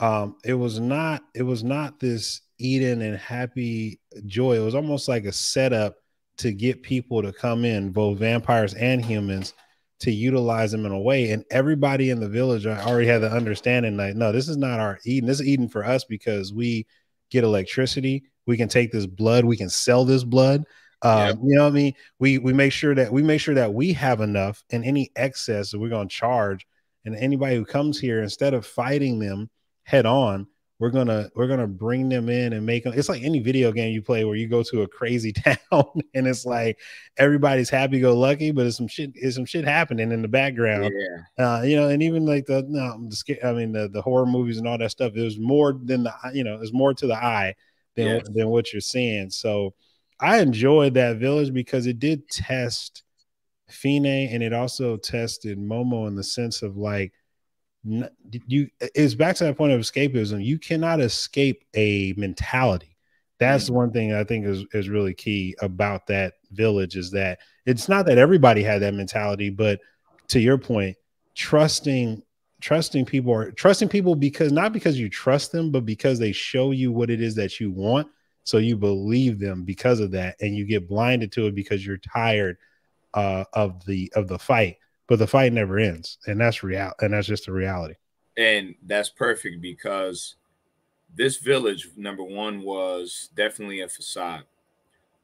um 0.00 0.36
it 0.44 0.54
was 0.54 0.80
not 0.80 1.22
it 1.34 1.42
was 1.42 1.62
not 1.62 2.00
this 2.00 2.42
Eden 2.60 3.00
and 3.00 3.16
happy 3.16 4.00
joy. 4.26 4.56
It 4.56 4.64
was 4.64 4.74
almost 4.74 5.08
like 5.08 5.24
a 5.24 5.32
setup 5.32 5.96
to 6.38 6.52
get 6.52 6.82
people 6.82 7.22
to 7.22 7.32
come 7.32 7.64
in, 7.64 7.90
both 7.90 8.18
vampires 8.18 8.74
and 8.74 9.04
humans, 9.04 9.54
to 10.00 10.10
utilize 10.10 10.70
them 10.70 10.86
in 10.86 10.92
a 10.92 11.00
way. 11.00 11.30
And 11.30 11.44
everybody 11.50 12.10
in 12.10 12.20
the 12.20 12.28
village 12.28 12.66
already 12.66 13.06
had 13.06 13.22
the 13.22 13.32
understanding 13.32 13.96
like, 13.96 14.14
no, 14.14 14.32
this 14.32 14.48
is 14.48 14.56
not 14.56 14.80
our 14.80 14.98
Eden. 15.04 15.26
This 15.26 15.40
is 15.40 15.46
Eden 15.46 15.68
for 15.68 15.84
us 15.84 16.04
because 16.04 16.52
we 16.52 16.86
get 17.30 17.44
electricity. 17.44 18.24
We 18.46 18.56
can 18.56 18.68
take 18.68 18.92
this 18.92 19.06
blood. 19.06 19.44
We 19.44 19.56
can 19.56 19.70
sell 19.70 20.04
this 20.04 20.24
blood. 20.24 20.64
Um, 21.02 21.40
You 21.42 21.56
know 21.56 21.64
what 21.64 21.70
I 21.70 21.74
mean? 21.74 21.94
We 22.18 22.38
we 22.38 22.52
make 22.52 22.72
sure 22.72 22.94
that 22.94 23.12
we 23.12 23.22
make 23.22 23.40
sure 23.40 23.54
that 23.54 23.72
we 23.72 23.92
have 23.94 24.20
enough, 24.20 24.62
and 24.70 24.84
any 24.84 25.10
excess 25.16 25.70
that 25.70 25.78
we're 25.78 25.88
going 25.88 26.08
to 26.08 26.14
charge. 26.14 26.66
And 27.04 27.16
anybody 27.16 27.56
who 27.56 27.64
comes 27.64 27.98
here, 27.98 28.22
instead 28.22 28.52
of 28.52 28.66
fighting 28.66 29.18
them 29.18 29.48
head 29.84 30.04
on, 30.04 30.46
we're 30.78 30.90
gonna 30.90 31.30
we're 31.34 31.46
gonna 31.46 31.66
bring 31.66 32.08
them 32.08 32.28
in 32.28 32.52
and 32.52 32.66
make 32.66 32.84
them 32.84 32.92
it's 32.94 33.08
like 33.08 33.22
any 33.22 33.38
video 33.38 33.72
game 33.72 33.92
you 33.92 34.02
play 34.02 34.24
where 34.24 34.34
you 34.34 34.48
go 34.48 34.62
to 34.62 34.82
a 34.82 34.88
crazy 34.88 35.32
town 35.70 35.84
and 36.14 36.26
it's 36.26 36.44
like 36.44 36.78
everybody's 37.18 37.70
happy 37.70 38.00
go 38.00 38.16
lucky 38.16 38.50
but 38.50 38.66
it's 38.66 38.78
some 38.78 38.88
shit 38.88 39.12
is 39.14 39.34
some 39.34 39.44
shit 39.44 39.64
happening 39.64 40.10
in 40.10 40.22
the 40.22 40.28
background. 40.28 40.92
Yeah. 41.38 41.58
Uh, 41.58 41.62
you 41.62 41.76
know 41.76 41.88
and 41.88 42.02
even 42.02 42.24
like 42.24 42.46
the 42.46 42.64
no 42.68 42.98
the 43.08 43.46
i 43.46 43.52
mean 43.52 43.72
the, 43.72 43.88
the 43.88 44.00
horror 44.02 44.26
movies 44.26 44.56
and 44.56 44.66
all 44.66 44.78
that 44.78 44.90
stuff 44.90 45.12
there's 45.14 45.38
more 45.38 45.78
than 45.84 46.02
the 46.02 46.14
you 46.32 46.44
know 46.44 46.56
there's 46.56 46.72
more 46.72 46.94
to 46.94 47.06
the 47.06 47.14
eye 47.14 47.54
than 47.96 48.22
than 48.32 48.48
what 48.48 48.72
you're 48.72 48.80
seeing. 48.80 49.30
So 49.30 49.74
i 50.20 50.38
enjoyed 50.40 50.94
that 50.94 51.16
village 51.16 51.52
because 51.52 51.86
it 51.86 51.98
did 51.98 52.28
test 52.28 53.02
Fine 53.70 54.06
and 54.06 54.42
it 54.42 54.52
also 54.52 54.96
tested 54.96 55.58
Momo 55.58 56.08
in 56.08 56.16
the 56.16 56.24
sense 56.24 56.62
of 56.62 56.76
like 56.76 57.12
you 58.46 58.68
it's 58.80 59.14
back 59.14 59.36
to 59.36 59.44
that 59.44 59.56
point 59.56 59.72
of 59.72 59.80
escapism. 59.80 60.44
You 60.44 60.58
cannot 60.58 61.00
escape 61.00 61.64
a 61.74 62.12
mentality. 62.16 62.96
That's 63.38 63.64
mm-hmm. 63.64 63.74
one 63.74 63.92
thing 63.92 64.12
I 64.12 64.24
think 64.24 64.46
is 64.46 64.64
is 64.74 64.88
really 64.88 65.14
key 65.14 65.56
about 65.60 66.06
that 66.08 66.34
village 66.50 66.96
is 66.96 67.10
that 67.12 67.38
it's 67.64 67.88
not 67.88 68.06
that 68.06 68.18
everybody 68.18 68.62
had 68.62 68.82
that 68.82 68.94
mentality, 68.94 69.50
but 69.50 69.80
to 70.28 70.40
your 70.40 70.58
point, 70.58 70.96
trusting 71.34 72.22
trusting 72.60 73.06
people 73.06 73.32
or 73.32 73.50
trusting 73.52 73.88
people 73.88 74.14
because 74.14 74.52
not 74.52 74.72
because 74.72 74.98
you 74.98 75.08
trust 75.08 75.52
them, 75.52 75.70
but 75.70 75.86
because 75.86 76.18
they 76.18 76.32
show 76.32 76.72
you 76.72 76.92
what 76.92 77.08
it 77.08 77.22
is 77.22 77.34
that 77.36 77.60
you 77.60 77.70
want. 77.70 78.06
So 78.50 78.58
you 78.58 78.76
believe 78.76 79.38
them 79.38 79.64
because 79.64 80.00
of 80.00 80.10
that, 80.12 80.36
and 80.40 80.54
you 80.54 80.64
get 80.64 80.88
blinded 80.88 81.32
to 81.32 81.46
it 81.46 81.54
because 81.54 81.86
you're 81.86 81.98
tired 81.98 82.56
uh, 83.14 83.44
of 83.52 83.84
the 83.86 84.12
of 84.14 84.28
the 84.28 84.38
fight 84.38 84.76
but 85.10 85.18
the 85.18 85.26
fight 85.26 85.52
never 85.52 85.76
ends, 85.76 86.18
and 86.28 86.40
that's 86.40 86.62
real, 86.62 86.92
and 87.00 87.12
that's 87.12 87.26
just 87.26 87.46
the 87.46 87.52
reality. 87.52 87.94
And 88.36 88.76
that's 88.86 89.08
perfect 89.08 89.60
because 89.60 90.36
this 91.12 91.38
village, 91.38 91.88
number 91.96 92.22
one, 92.22 92.62
was 92.62 93.28
definitely 93.34 93.80
a 93.80 93.88
facade. 93.88 94.44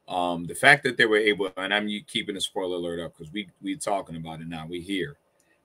Um, 0.09 0.45
the 0.47 0.57
fact 0.57 0.83
that 0.83 0.97
they 0.97 1.07
were 1.07 1.19
able, 1.19 1.53
and 1.57 1.73
I'm 1.73 1.89
keeping 2.09 2.37
a 2.37 2.41
spoiler 2.41 2.75
alert 2.75 2.99
up 2.99 3.17
because 3.17 3.33
we 3.33 3.49
we 3.63 3.77
talking 3.77 4.17
about 4.17 4.41
it 4.41 4.49
now. 4.49 4.67
We 4.67 4.81
hear 4.81 5.19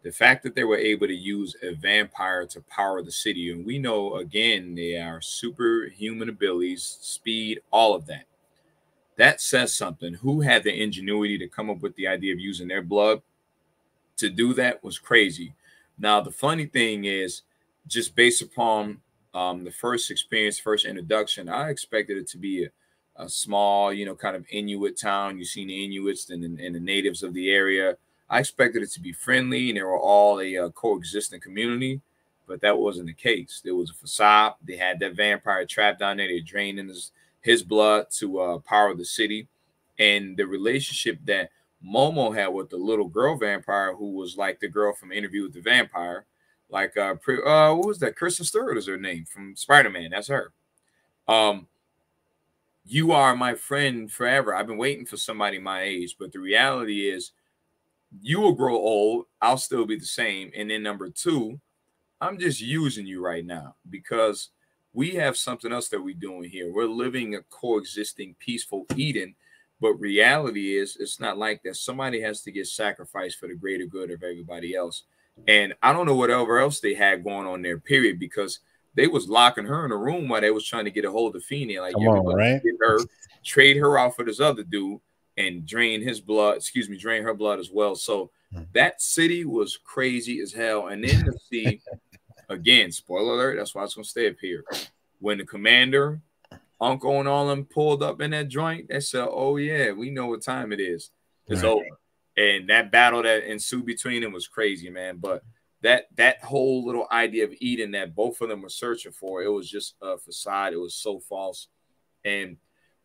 the 0.04 0.12
fact 0.12 0.44
that 0.44 0.56
they 0.56 0.64
were 0.64 0.78
able 0.78 1.08
to 1.08 1.16
use 1.16 1.56
a 1.62 1.74
vampire 1.74 2.46
to 2.48 2.62
power 2.62 3.02
the 3.02 3.12
city, 3.12 3.52
and 3.52 3.66
we 3.66 3.78
know 3.78 4.16
again 4.16 4.76
they 4.76 4.98
are 4.98 5.22
superhuman 5.22 6.30
abilities, 6.30 6.98
speed, 7.02 7.62
all 7.72 7.94
of 7.94 8.08
that. 8.08 8.26
That 9.18 9.42
says 9.42 9.76
something. 9.76 10.16
Who 10.16 10.42
had 10.42 10.64
the 10.64 10.74
ingenuity 10.74 11.38
to 11.38 11.48
come 11.48 11.70
up 11.70 11.82
with 11.82 11.96
the 11.96 12.08
idea 12.08 12.34
of 12.34 12.40
using 12.40 12.68
their 12.68 12.82
blood 12.82 13.22
to 14.18 14.30
do 14.30 14.54
that 14.54 14.84
was 14.84 15.00
crazy. 15.00 15.54
Now, 15.98 16.22
the 16.22 16.32
funny 16.32 16.66
thing 16.66 17.06
is, 17.06 17.42
just 17.88 18.16
based 18.16 18.42
upon 18.42 19.00
um, 19.34 19.64
the 19.64 19.72
first 19.72 20.12
experience, 20.12 20.60
first 20.60 20.86
introduction, 20.86 21.50
I 21.50 21.70
expected 21.70 22.18
it 22.18 22.28
to 22.30 22.38
be 22.38 22.66
a, 22.66 22.70
a 23.16 23.30
small, 23.30 23.92
you 23.92 24.06
know, 24.06 24.16
kind 24.16 24.36
of 24.36 24.46
Inuit 24.50 24.98
town. 24.98 25.38
You've 25.38 25.48
seen 25.48 25.68
the 25.68 25.86
Inuits 25.86 26.30
and, 26.30 26.44
and, 26.60 26.76
the 26.76 26.80
natives 26.80 27.24
of 27.24 27.34
the 27.34 27.52
area. 27.52 27.98
I 28.32 28.40
expected 28.40 28.82
it 28.82 28.92
to 28.92 29.02
be 29.02 29.12
friendly 29.12 29.70
and 29.70 29.78
they 29.78 29.84
were 29.84 30.00
all 30.00 30.40
a 30.40 30.58
uh, 30.58 30.70
coexisting 30.70 31.42
community, 31.42 32.00
but 32.48 32.62
that 32.62 32.80
wasn't 32.80 33.08
the 33.08 33.14
case. 33.14 33.62
There 33.62 33.76
was 33.76 33.90
a 33.90 33.94
facade. 33.94 34.54
They 34.66 34.78
had 34.78 35.02
that 35.02 35.18
vampire 35.18 35.66
trapped 35.66 36.00
down 36.00 36.16
there. 36.16 36.30
They 36.30 36.40
drained 36.40 36.80
in 36.80 36.88
his, 36.88 37.12
his 37.42 37.62
blood 37.62 38.06
to 38.20 38.40
uh, 38.40 38.58
power 38.60 38.96
the 38.96 39.04
city. 39.04 39.50
And 40.00 40.38
the 40.38 40.48
relationship 40.48 41.20
that 41.26 41.50
Momo 41.86 42.34
had 42.34 42.48
with 42.48 42.70
the 42.70 42.78
little 42.78 43.10
girl 43.10 43.38
vampire 43.38 43.94
who 43.94 44.12
was 44.14 44.38
like 44.38 44.62
the 44.62 44.70
girl 44.70 44.94
from 44.94 45.12
Interview 45.12 45.44
with 45.44 45.54
the 45.54 45.62
Vampire. 45.62 46.26
Like 46.70 46.96
uh, 46.96 47.16
pre- 47.16 47.44
uh 47.44 47.74
what 47.74 47.88
was 47.88 48.00
that? 48.00 48.16
Kristen 48.16 48.46
Stewart 48.46 48.78
is 48.78 48.88
her 48.88 48.98
name 48.98 49.26
from 49.26 49.58
Spider-Man. 49.58 50.12
That's 50.12 50.30
her. 50.30 50.54
Um, 51.28 51.68
you 52.86 53.12
are 53.12 53.36
my 53.36 53.56
friend 53.56 54.10
forever. 54.10 54.56
I've 54.56 54.68
been 54.68 54.78
waiting 54.78 55.06
for 55.06 55.18
somebody 55.18 55.60
my 55.60 55.82
age, 55.82 56.16
but 56.18 56.32
the 56.32 56.40
reality 56.40 57.10
is 57.10 57.34
you 58.22 58.40
will 58.40 58.54
grow 58.54 58.76
old, 58.76 59.26
I'll 59.42 59.58
still 59.58 59.86
be 59.86 59.98
the 59.98 60.06
same. 60.06 60.52
And 60.56 60.70
then 60.70 60.84
number 60.84 61.10
two, 61.10 61.60
I'm 62.20 62.38
just 62.38 62.62
using 62.62 63.06
you 63.06 63.24
right 63.24 63.46
now 63.46 63.76
because 63.90 64.50
we 64.94 65.12
have 65.12 65.38
something 65.38 65.72
else 65.72 65.90
that 65.90 66.04
we're 66.04 66.16
doing 66.16 66.50
here. 66.50 66.72
We're 66.72 66.86
living 66.86 67.36
a 67.36 67.42
coexisting, 67.44 68.36
peaceful 68.40 68.86
Eden 68.96 69.36
but 69.82 69.94
reality 69.96 70.78
is, 70.78 70.96
it's 71.00 71.20
not 71.20 71.40
like 71.40 71.64
that. 71.64 71.76
Somebody 71.76 72.22
has 72.22 72.42
to 72.44 72.52
get 72.52 72.68
sacrificed 72.68 73.40
for 73.40 73.48
the 73.48 73.56
greater 73.56 73.88
good 73.88 74.12
of 74.12 74.22
everybody 74.22 74.76
else. 74.76 75.04
And 75.48 75.74
I 75.82 75.92
don't 75.92 76.06
know 76.06 76.16
whatever 76.16 76.60
else 76.60 76.80
they 76.80 76.94
had 76.94 77.24
going 77.24 77.48
on 77.48 77.64
there, 77.64 77.80
period, 77.80 78.20
because 78.20 78.60
they 78.94 79.08
was 79.08 79.28
locking 79.28 79.66
her 79.66 79.84
in 79.84 79.92
a 79.92 79.98
room 79.98 80.30
while 80.30 80.42
they 80.42 80.52
was 80.52 80.68
trying 80.68 80.86
to 80.86 80.92
get 80.92 81.06
a 81.06 81.12
hold 81.12 81.36
of 81.36 81.44
Feeney. 81.44 81.80
Like, 81.80 81.94
Come 81.94 82.08
on, 82.08 82.26
right? 82.36 82.62
get 82.62 82.76
her, 82.80 83.00
trade 83.44 83.78
her 83.78 83.98
out 83.98 84.16
for 84.16 84.24
this 84.24 84.40
other 84.40 84.64
dude 84.64 85.00
and 85.48 85.66
drain 85.66 86.02
his 86.02 86.20
blood, 86.20 86.58
excuse 86.58 86.90
me, 86.90 86.98
drain 86.98 87.24
her 87.24 87.34
blood 87.34 87.60
as 87.60 87.70
well. 87.72 87.96
So 87.96 88.32
Hmm. 88.54 88.64
That 88.74 89.02
city 89.02 89.46
was 89.46 89.78
crazy 89.78 90.40
as 90.42 90.54
hell. 90.54 90.88
And 90.88 91.04
then 91.04 91.26
to 91.26 91.34
see 91.50 91.82
again, 92.50 92.92
spoiler 92.92 93.34
alert, 93.34 93.58
that's 93.58 93.74
why 93.74 93.82
I 93.82 93.86
was 93.86 93.96
gonna 93.96 94.06
stay 94.06 94.30
up 94.30 94.36
here. 94.42 94.64
When 95.20 95.38
the 95.38 95.46
commander, 95.46 96.22
uncle, 96.80 97.20
and 97.20 97.30
all 97.30 97.48
them 97.48 97.66
pulled 97.66 98.04
up 98.04 98.22
in 98.22 98.32
that 98.32 98.50
joint, 98.50 98.90
they 98.90 99.00
said, 99.00 99.28
Oh 99.30 99.58
yeah, 99.58 99.92
we 99.92 100.10
know 100.10 100.28
what 100.28 100.42
time 100.42 100.72
it 100.72 100.80
is. 100.80 101.12
It's 101.48 101.64
right. 101.64 101.70
over. 101.70 101.86
And 102.38 102.70
that 102.70 102.92
battle 102.92 103.24
that 103.24 103.50
ensued 103.50 103.86
between 103.86 104.22
them 104.22 104.32
was 104.34 104.48
crazy, 104.48 104.90
man. 104.90 105.18
But 105.18 105.44
that 105.82 106.08
that 106.16 106.44
whole 106.44 106.86
little 106.86 107.08
idea 107.12 107.46
of 107.46 107.54
Eden 107.60 107.92
that 107.92 108.16
both 108.16 108.42
of 108.42 108.50
them 108.50 108.62
were 108.62 108.70
searching 108.70 109.12
for, 109.12 109.44
it 109.44 109.50
was 109.50 109.70
just 109.70 109.96
a 110.02 110.18
facade. 110.18 110.74
It 110.74 110.78
was 110.78 110.96
so 110.96 111.20
false. 111.20 111.68
And 112.24 112.58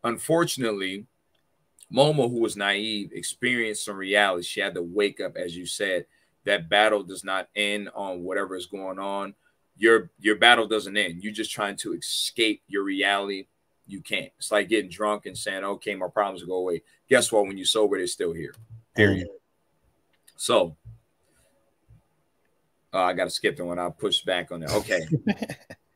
unfortunately, 0.03 1.07
Momo, 1.93 2.29
who 2.29 2.39
was 2.39 2.57
naive, 2.57 3.11
experienced 3.13 3.85
some 3.85 3.95
reality. 3.95 4.43
She 4.43 4.59
had 4.59 4.75
to 4.75 4.81
wake 4.81 5.21
up, 5.21 5.37
as 5.37 5.55
you 5.55 5.65
said. 5.65 6.05
That 6.45 6.69
battle 6.69 7.03
does 7.03 7.23
not 7.23 7.49
end 7.55 7.89
on 7.93 8.23
whatever 8.23 8.55
is 8.55 8.67
going 8.67 8.99
on. 8.99 9.35
Your 9.75 10.11
your 10.19 10.37
battle 10.37 10.67
doesn't 10.67 10.95
end. 10.95 11.23
You're 11.23 11.33
just 11.33 11.51
trying 11.51 11.75
to 11.77 11.93
escape 11.93 12.63
your 12.67 12.83
reality. 12.83 13.47
You 13.85 14.01
can't. 14.01 14.31
It's 14.37 14.51
like 14.51 14.69
getting 14.69 14.89
drunk 14.89 15.25
and 15.25 15.37
saying, 15.37 15.63
"Okay, 15.63 15.95
my 15.95 16.07
problems 16.07 16.41
will 16.41 16.49
go 16.49 16.57
away." 16.57 16.83
Guess 17.09 17.31
what? 17.31 17.45
When 17.45 17.57
you're 17.57 17.65
sober, 17.65 17.97
they're 17.97 18.07
still 18.07 18.33
here. 18.33 18.53
Period. 18.95 19.27
So 20.35 20.77
uh, 22.93 23.03
I 23.03 23.13
got 23.13 23.25
to 23.25 23.29
skip 23.29 23.57
the 23.57 23.65
one. 23.65 23.79
I'll 23.79 23.91
push 23.91 24.21
back 24.21 24.51
on 24.51 24.61
that. 24.61 24.71
Okay. 24.71 25.07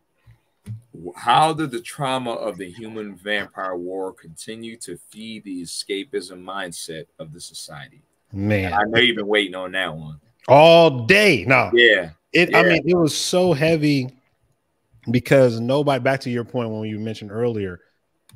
How 1.16 1.54
did 1.54 1.72
the 1.72 1.82
trauma 1.82 2.32
of 2.32 2.58
the 2.58 2.70
human 2.70 3.16
vampire 3.16 3.76
war 3.76 4.14
continue 4.14 4.78
to 4.78 4.98
feed 5.10 5.44
the 5.44 5.62
escapism 5.62 6.44
mindset 6.44 7.06
of 7.20 7.34
the 7.34 7.40
society? 7.40 8.04
Man, 8.34 8.74
I 8.74 8.84
know 8.84 9.00
you've 9.00 9.18
been 9.18 9.28
waiting 9.28 9.56
on 9.56 9.74
that 9.74 9.96
one 9.96 10.20
all 10.48 11.06
day. 11.06 11.46
No, 11.46 11.70
yeah, 11.74 12.12
it. 12.34 12.52
Yeah. 12.52 12.60
I 12.60 12.64
mean, 12.64 12.84
it 12.86 12.96
was 12.96 13.16
so 13.16 13.54
heavy 13.54 14.10
because 15.10 15.60
nobody. 15.60 16.02
Back 16.02 16.22
to 16.22 16.30
your 16.30 16.46
point 16.46 16.70
when 16.70 16.90
you 16.90 17.00
mentioned 17.00 17.32
earlier, 17.32 17.82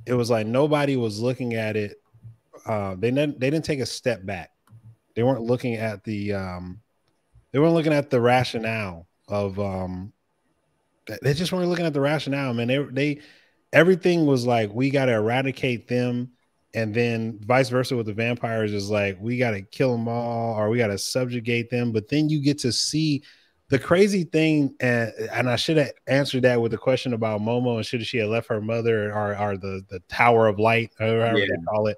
it 0.06 0.14
was 0.14 0.30
like 0.30 0.48
nobody 0.48 0.98
was 0.98 1.20
looking 1.20 1.54
at 1.54 1.76
it. 1.76 2.02
Uh, 2.66 2.96
they 2.98 3.12
didn't. 3.12 3.40
They 3.40 3.50
didn't 3.50 3.66
take 3.66 3.80
a 3.80 3.86
step 3.86 4.26
back. 4.26 4.52
They 5.16 5.24
weren't 5.24 5.42
looking 5.42 5.76
at 5.76 6.04
the. 6.04 6.34
Um, 6.34 6.82
they 7.52 7.60
weren't 7.60 7.74
looking 7.74 7.94
at 7.94 8.10
the 8.10 8.20
rationale 8.20 9.08
of 9.30 9.60
um, 9.60 10.12
they 11.22 11.34
just 11.34 11.52
weren't 11.52 11.70
looking 11.70 11.86
at 11.86 11.94
the 11.94 12.02
rationale, 12.02 12.54
man. 12.54 12.68
They 12.68 12.78
they 12.78 13.22
everything 13.74 14.26
was 14.26 14.46
like 14.46 14.74
we 14.74 14.90
got 14.90 15.06
to 15.06 15.14
eradicate 15.14 15.88
them, 15.88 16.32
and 16.74 16.94
then 16.94 17.40
vice 17.42 17.70
versa 17.70 17.96
with 17.96 18.08
the 18.08 18.14
vampires 18.14 18.74
is 18.74 18.90
like 18.90 19.18
we 19.20 19.38
got 19.38 19.52
to 19.52 19.62
kill 19.62 19.92
them 19.92 20.08
all 20.08 20.56
or 20.56 20.70
we 20.70 20.78
got 20.78 20.88
to 20.88 20.98
subjugate 20.98 21.70
them. 21.70 21.92
But 21.92 22.10
then 22.10 22.30
you 22.30 22.42
get 22.42 22.60
to 22.60 22.72
see 22.72 23.24
the 23.70 23.80
crazy 23.80 24.24
thing, 24.24 24.76
and 24.80 25.12
and 25.32 25.50
I 25.50 25.56
should 25.56 25.78
have 25.78 25.92
answered 26.08 26.44
that 26.44 26.62
with 26.62 26.72
the 26.72 26.78
question 26.78 27.14
about 27.14 27.42
Momo 27.42 27.78
and 27.78 27.86
should 27.86 28.06
she 28.06 28.18
have 28.18 28.30
left 28.30 28.48
her 28.50 28.62
mother 28.62 29.12
or 29.12 29.38
or 29.38 29.58
the 29.58 29.84
the 29.90 30.00
Tower 30.10 30.48
of 30.48 30.60
Light 30.60 30.92
or 31.00 31.06
however 31.06 31.40
yeah. 31.40 31.46
they 31.50 31.64
call 31.68 31.88
it. 31.88 31.98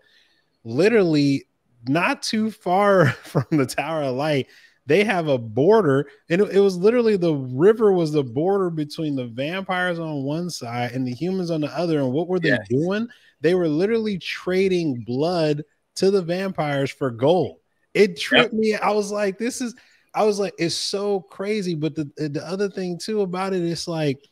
Literally, 0.64 1.48
not 1.88 2.22
too 2.22 2.52
far 2.52 3.08
from 3.24 3.46
the 3.52 3.66
Tower 3.66 4.04
of 4.04 4.16
Light 4.16 4.48
they 4.88 5.04
have 5.04 5.28
a 5.28 5.38
border 5.38 6.10
and 6.30 6.42
it, 6.42 6.56
it, 6.56 6.60
was 6.60 6.78
literally 6.78 7.18
the 7.18 7.36
river 7.36 7.92
was 7.92 8.14
the 8.14 8.24
border 8.24 8.70
between 8.70 9.16
the 9.16 9.28
vampires 9.28 10.00
on 10.00 10.24
one 10.24 10.50
side 10.50 10.94
and 10.94 11.06
the 11.06 11.14
humans 11.14 11.52
on 11.52 11.62
the 11.62 11.78
other 11.78 12.00
and 12.00 12.12
what 12.12 12.28
were 12.28 12.40
they 12.40 12.50
yes. 12.50 12.68
doing? 12.70 13.08
They 13.42 13.54
were 13.54 13.68
literally 13.68 14.18
trading 14.18 15.02
blood 15.02 15.64
to 15.96 16.10
the 16.10 16.22
vampires 16.22 16.90
for 16.90 17.12
gold. 17.12 17.60
It 17.94 18.18
tripped 18.18 18.54
yep. 18.54 18.60
me. 18.60 18.76
I 18.76 18.92
was 18.92 19.12
like 19.12 19.38
this 19.38 19.62
is 19.62 19.76
i 20.16 20.24
was 20.24 20.40
like 20.40 20.54
it's 20.58 20.76
so 20.76 21.20
crazy. 21.20 21.76
But 21.76 21.94
the 21.94 22.10
the 22.16 22.44
other 22.48 22.70
thing 22.70 22.98
too 22.98 23.22
about 23.22 23.54
it 23.54 23.64
it's 23.64 23.88
like 23.88 24.26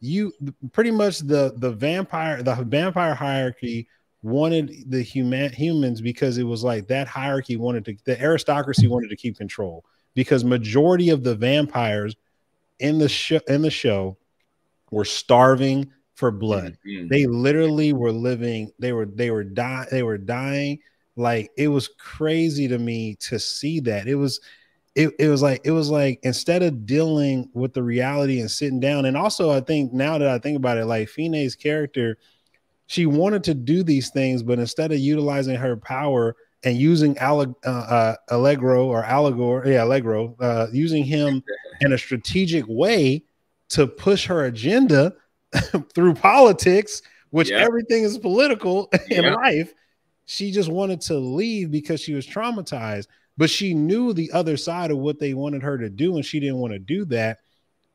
you 0.00 0.32
pretty 0.72 0.92
much 0.92 1.18
the 1.18 1.54
the 1.56 1.72
vampire 1.72 2.42
the 2.42 2.54
vampire 2.54 3.14
hierarchy 3.14 3.88
wanted 4.22 4.90
the 4.90 5.02
human 5.02 5.52
humans 5.52 6.00
because 6.00 6.38
it 6.38 6.44
was 6.44 6.62
like 6.62 6.86
that 6.88 7.08
hierarchy 7.08 7.56
wanted 7.56 7.84
to 7.84 7.96
the 8.04 8.20
aristocracy 8.20 8.86
wanted 8.86 9.08
to 9.08 9.16
keep 9.16 9.36
control 9.36 9.84
because 10.16 10.44
majority 10.44 11.10
of 11.10 11.22
the 11.22 11.36
vampires 11.36 12.16
in 12.80 12.98
the 12.98 13.08
show 13.08 13.38
in 13.46 13.62
the 13.62 13.70
show 13.70 14.16
were 14.90 15.04
starving 15.04 15.92
for 16.14 16.32
blood. 16.32 16.78
Mm-hmm. 16.84 17.08
They 17.08 17.26
literally 17.26 17.92
were 17.92 18.10
living. 18.10 18.72
They 18.80 18.92
were 18.92 19.06
they 19.06 19.30
were 19.30 19.44
dying. 19.44 19.86
They 19.92 20.02
were 20.02 20.18
dying. 20.18 20.80
Like 21.14 21.52
it 21.56 21.68
was 21.68 21.88
crazy 21.88 22.66
to 22.66 22.78
me 22.78 23.14
to 23.20 23.38
see 23.38 23.78
that. 23.80 24.08
It 24.08 24.16
was 24.16 24.40
it, 24.96 25.10
it 25.18 25.28
was 25.28 25.42
like 25.42 25.60
it 25.64 25.70
was 25.70 25.90
like 25.90 26.18
instead 26.22 26.62
of 26.62 26.86
dealing 26.86 27.50
with 27.52 27.74
the 27.74 27.82
reality 27.82 28.40
and 28.40 28.50
sitting 28.50 28.80
down 28.80 29.04
and 29.04 29.14
also 29.14 29.50
i 29.50 29.60
think 29.60 29.92
now 29.92 30.16
that 30.16 30.26
i 30.26 30.38
think 30.38 30.56
about 30.56 30.78
it 30.78 30.86
like 30.86 31.10
Fine's 31.10 31.54
character 31.54 32.16
she 32.86 33.04
wanted 33.04 33.44
to 33.44 33.52
do 33.52 33.82
these 33.82 34.08
things 34.08 34.42
but 34.42 34.58
instead 34.58 34.92
of 34.92 34.98
utilizing 34.98 35.54
her 35.54 35.76
power 35.76 36.34
and 36.64 36.76
using 36.76 37.16
uh, 37.18 37.46
uh, 37.64 38.16
Allegro 38.28 38.86
or 38.86 39.02
Allegor, 39.02 39.66
yeah, 39.66 39.84
Allegro, 39.84 40.34
uh, 40.40 40.66
using 40.72 41.04
him 41.04 41.42
in 41.80 41.92
a 41.92 41.98
strategic 41.98 42.64
way 42.66 43.22
to 43.68 43.86
push 43.86 44.26
her 44.26 44.44
agenda 44.44 45.12
through 45.94 46.14
politics, 46.14 47.02
which 47.30 47.50
yep. 47.50 47.60
everything 47.60 48.02
is 48.02 48.18
political 48.18 48.88
in 49.10 49.24
yep. 49.24 49.36
life. 49.36 49.74
She 50.24 50.50
just 50.50 50.68
wanted 50.68 51.00
to 51.02 51.18
leave 51.18 51.70
because 51.70 52.00
she 52.00 52.14
was 52.14 52.26
traumatized, 52.26 53.06
but 53.36 53.50
she 53.50 53.74
knew 53.74 54.12
the 54.12 54.32
other 54.32 54.56
side 54.56 54.90
of 54.90 54.98
what 54.98 55.18
they 55.18 55.34
wanted 55.34 55.62
her 55.62 55.78
to 55.78 55.88
do, 55.88 56.16
and 56.16 56.24
she 56.24 56.40
didn't 56.40 56.58
want 56.58 56.72
to 56.72 56.78
do 56.78 57.04
that. 57.06 57.38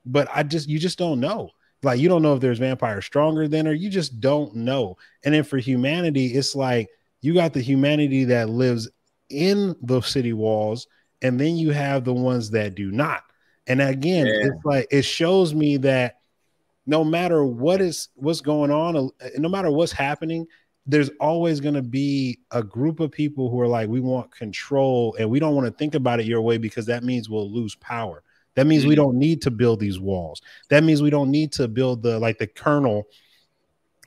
But 0.06 0.30
I 0.34 0.44
just, 0.44 0.70
you 0.70 0.80
just 0.80 0.98
don't 0.98 1.20
know. 1.20 1.52
Like, 1.84 2.00
you 2.00 2.08
don't 2.08 2.22
know 2.22 2.36
if 2.36 2.42
there's 2.42 2.60
vampires 2.60 3.06
stronger 3.06 3.48
than 3.48 3.66
her. 3.66 3.74
You 3.74 3.90
just 3.90 4.20
don't 4.20 4.56
know. 4.56 4.98
And 5.26 5.34
then 5.34 5.44
for 5.44 5.58
humanity, 5.58 6.28
it's 6.28 6.56
like, 6.56 6.90
you 7.22 7.34
got 7.34 7.54
the 7.54 7.62
humanity 7.62 8.26
that 8.26 8.50
lives 8.50 8.90
in 9.30 9.76
the 9.82 10.02
city 10.02 10.34
walls, 10.34 10.88
and 11.22 11.40
then 11.40 11.56
you 11.56 11.72
have 11.72 12.04
the 12.04 12.14
ones 12.14 12.52
that 12.52 12.76
do 12.76 12.92
not. 12.92 13.24
And 13.68 13.82
again, 13.82 14.26
yeah. 14.26 14.48
it's 14.48 14.66
like 14.66 14.88
it 14.92 15.04
shows 15.04 15.54
me 15.54 15.78
that 15.78 16.18
no 16.86 17.04
matter 17.04 17.46
what 17.46 17.80
is 17.80 18.10
what's 18.16 18.42
going 18.42 18.72
on, 18.72 19.10
no 19.38 19.50
matter 19.50 19.72
what's 19.72 19.92
happening, 19.92 20.48
there's 20.86 21.12
always 21.20 21.60
going 21.60 21.76
to 21.76 21.84
be 21.84 22.40
a 22.52 22.64
group 22.64 23.00
of 23.00 23.12
people 23.12 23.50
who 23.50 23.60
are 23.62 23.68
like, 23.68 23.88
we 23.88 24.00
want 24.00 24.36
control 24.36 25.16
and 25.20 25.30
we 25.30 25.40
don't 25.40 25.56
want 25.56 25.68
to 25.68 25.74
think 25.74 25.94
about 25.94 26.20
it 26.20 26.26
your 26.26 26.42
way 26.42 26.58
because 26.58 26.88
that 26.88 27.04
means 27.04 27.30
we'll 27.30 27.52
lose 27.52 27.76
power. 27.76 28.24
That 28.56 28.68
means 28.68 28.82
mm-hmm. 28.82 28.90
we 28.90 28.96
don't 28.96 29.16
need 29.16 29.44
to 29.44 29.52
build 29.52 29.80
these 29.80 30.00
walls. 30.00 30.42
That 30.70 30.84
means 30.84 31.02
we 31.02 31.12
don't 31.12 31.32
need 31.32 31.52
to 31.54 31.68
build 31.68 32.02
the 32.02 32.20
like 32.20 32.40
the 32.40 32.48
colonel 32.48 33.04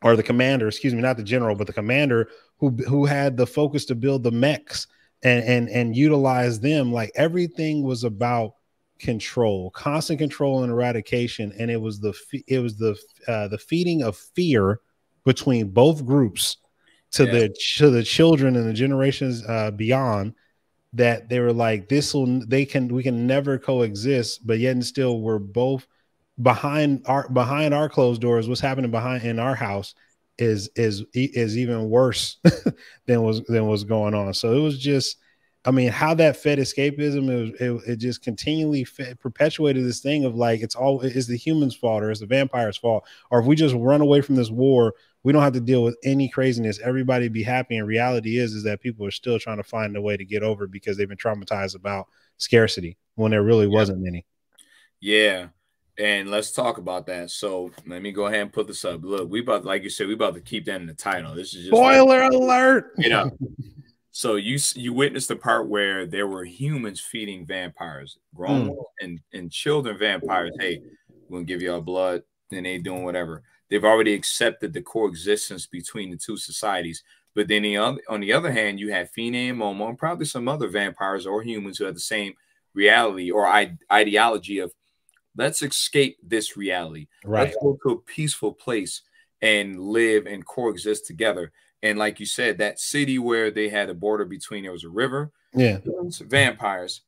or 0.02 0.16
the 0.16 0.22
commander, 0.22 0.68
excuse 0.68 0.92
me, 0.94 1.00
not 1.00 1.16
the 1.16 1.22
general, 1.22 1.54
but 1.54 1.66
the 1.66 1.72
commander 1.72 2.28
who 2.64 2.84
who 2.88 3.04
had 3.04 3.36
the 3.36 3.46
focus 3.46 3.84
to 3.86 3.94
build 3.94 4.22
the 4.22 4.30
mechs 4.30 4.86
and 5.22 5.44
and 5.44 5.68
and 5.68 5.96
utilize 5.96 6.60
them. 6.60 6.92
Like 6.92 7.12
everything 7.14 7.82
was 7.82 8.04
about 8.04 8.54
control, 8.98 9.70
constant 9.70 10.18
control 10.18 10.62
and 10.62 10.72
eradication, 10.72 11.52
and 11.58 11.70
it 11.70 11.80
was 11.80 12.00
the 12.00 12.14
it 12.46 12.60
was 12.60 12.76
the 12.76 12.96
uh, 13.28 13.48
the 13.48 13.58
feeding 13.58 14.02
of 14.02 14.16
fear 14.16 14.80
between 15.24 15.70
both 15.70 16.04
groups 16.04 16.58
to 17.12 17.24
yeah. 17.24 17.32
the 17.32 17.56
to 17.76 17.90
the 17.90 18.02
children 18.02 18.56
and 18.56 18.68
the 18.68 18.72
generations 18.72 19.44
uh, 19.46 19.70
beyond 19.70 20.34
that 20.94 21.28
they 21.28 21.40
were 21.40 21.52
like 21.52 21.88
this 21.88 22.14
will 22.14 22.40
they 22.46 22.64
can 22.64 22.88
we 22.88 23.02
can 23.02 23.26
never 23.26 23.58
coexist 23.58 24.46
but 24.46 24.58
yet 24.58 24.72
and 24.72 24.86
still 24.86 25.20
we're 25.20 25.38
both 25.38 25.86
behind 26.40 27.02
our 27.06 27.28
behind 27.30 27.74
our 27.74 27.88
closed 27.88 28.20
doors 28.20 28.48
what's 28.48 28.60
happening 28.60 28.90
behind 28.90 29.24
in 29.24 29.38
our 29.38 29.54
house 29.54 29.94
is 30.38 30.68
is 30.76 31.04
is 31.14 31.56
even 31.56 31.88
worse 31.88 32.38
than 33.06 33.22
was 33.22 33.42
than 33.44 33.66
was 33.66 33.84
going 33.84 34.14
on. 34.14 34.34
So 34.34 34.52
it 34.56 34.60
was 34.60 34.78
just, 34.78 35.18
I 35.64 35.70
mean, 35.70 35.90
how 35.90 36.14
that 36.14 36.36
fed 36.36 36.58
escapism, 36.58 37.28
it, 37.28 37.60
it, 37.60 37.82
it 37.86 37.96
just 37.96 38.22
continually 38.22 38.84
fed, 38.84 39.20
perpetuated 39.20 39.84
this 39.84 40.00
thing 40.00 40.24
of 40.24 40.34
like 40.34 40.60
it's 40.60 40.74
all 40.74 41.00
is 41.00 41.26
the 41.26 41.36
human's 41.36 41.76
fault 41.76 42.02
or 42.02 42.10
it's 42.10 42.20
the 42.20 42.26
vampire's 42.26 42.76
fault, 42.76 43.04
or 43.30 43.40
if 43.40 43.46
we 43.46 43.56
just 43.56 43.74
run 43.76 44.00
away 44.00 44.20
from 44.20 44.34
this 44.34 44.50
war, 44.50 44.94
we 45.22 45.32
don't 45.32 45.42
have 45.42 45.52
to 45.54 45.60
deal 45.60 45.82
with 45.82 45.96
any 46.04 46.28
craziness. 46.28 46.80
Everybody 46.80 47.28
be 47.28 47.42
happy. 47.42 47.76
And 47.76 47.86
reality 47.86 48.38
is 48.38 48.54
is 48.54 48.64
that 48.64 48.80
people 48.80 49.06
are 49.06 49.12
still 49.12 49.38
trying 49.38 49.56
to 49.58 49.64
find 49.64 49.96
a 49.96 50.02
way 50.02 50.16
to 50.16 50.24
get 50.24 50.42
over 50.42 50.66
because 50.66 50.96
they've 50.96 51.08
been 51.08 51.16
traumatized 51.16 51.76
about 51.76 52.06
scarcity 52.38 52.96
when 53.14 53.30
there 53.30 53.42
really 53.42 53.66
yeah. 53.66 53.74
wasn't 53.74 54.06
any. 54.06 54.26
Yeah. 55.00 55.48
And 55.98 56.30
let's 56.30 56.50
talk 56.50 56.78
about 56.78 57.06
that. 57.06 57.30
So 57.30 57.70
let 57.86 58.02
me 58.02 58.10
go 58.10 58.26
ahead 58.26 58.40
and 58.40 58.52
put 58.52 58.66
this 58.66 58.84
up. 58.84 59.04
Look, 59.04 59.30
we 59.30 59.40
about 59.40 59.64
like 59.64 59.84
you 59.84 59.90
said, 59.90 60.08
we 60.08 60.14
about 60.14 60.34
to 60.34 60.40
keep 60.40 60.64
that 60.66 60.80
in 60.80 60.86
the 60.86 60.94
title. 60.94 61.34
This 61.34 61.54
is 61.54 61.66
just 61.66 61.68
spoiler 61.68 62.22
like, 62.22 62.32
alert. 62.32 62.92
You 62.98 63.10
know. 63.10 63.30
so 64.10 64.34
you 64.34 64.58
you 64.74 64.92
witnessed 64.92 65.28
the 65.28 65.36
part 65.36 65.68
where 65.68 66.06
there 66.06 66.26
were 66.26 66.44
humans 66.44 67.00
feeding 67.00 67.46
vampires, 67.46 68.18
grown 68.34 68.70
mm. 68.70 68.84
and 69.00 69.20
and 69.32 69.52
children 69.52 69.96
vampires. 69.96 70.52
Hey, 70.58 70.82
we're 71.28 71.38
gonna 71.38 71.44
give 71.44 71.62
y'all 71.62 71.80
blood, 71.80 72.22
and 72.50 72.66
they 72.66 72.78
doing 72.78 73.04
whatever. 73.04 73.44
They've 73.70 73.84
already 73.84 74.14
accepted 74.14 74.72
the 74.72 74.82
coexistence 74.82 75.66
between 75.66 76.10
the 76.10 76.16
two 76.16 76.36
societies. 76.36 77.04
But 77.34 77.48
then 77.48 77.62
the 77.62 77.76
other, 77.76 78.00
on 78.08 78.20
the 78.20 78.32
other 78.32 78.52
hand, 78.52 78.78
you 78.78 78.92
have 78.92 79.10
Fine 79.10 79.34
and 79.34 79.58
Momo, 79.58 79.88
and 79.88 79.98
probably 79.98 80.26
some 80.26 80.48
other 80.48 80.68
vampires 80.68 81.26
or 81.26 81.42
humans 81.42 81.78
who 81.78 81.84
have 81.84 81.94
the 81.94 82.00
same 82.00 82.34
reality 82.74 83.30
or 83.30 83.48
ideology 83.92 84.58
of 84.58 84.72
let's 85.36 85.62
escape 85.62 86.18
this 86.22 86.56
reality. 86.56 87.08
Right. 87.24 87.44
Let's 87.44 87.56
go 87.62 87.78
to 87.82 87.90
a 87.90 88.00
peaceful 88.00 88.52
place 88.52 89.02
and 89.42 89.78
live 89.78 90.26
and 90.26 90.46
coexist 90.46 91.06
together. 91.06 91.52
And 91.82 91.98
like 91.98 92.18
you 92.18 92.26
said, 92.26 92.58
that 92.58 92.80
city 92.80 93.18
where 93.18 93.50
they 93.50 93.68
had 93.68 93.90
a 93.90 93.94
border 93.94 94.24
between 94.24 94.62
there 94.62 94.72
was 94.72 94.84
a 94.84 94.88
river, 94.88 95.32
yeah, 95.54 95.78
vampires, 96.22 97.02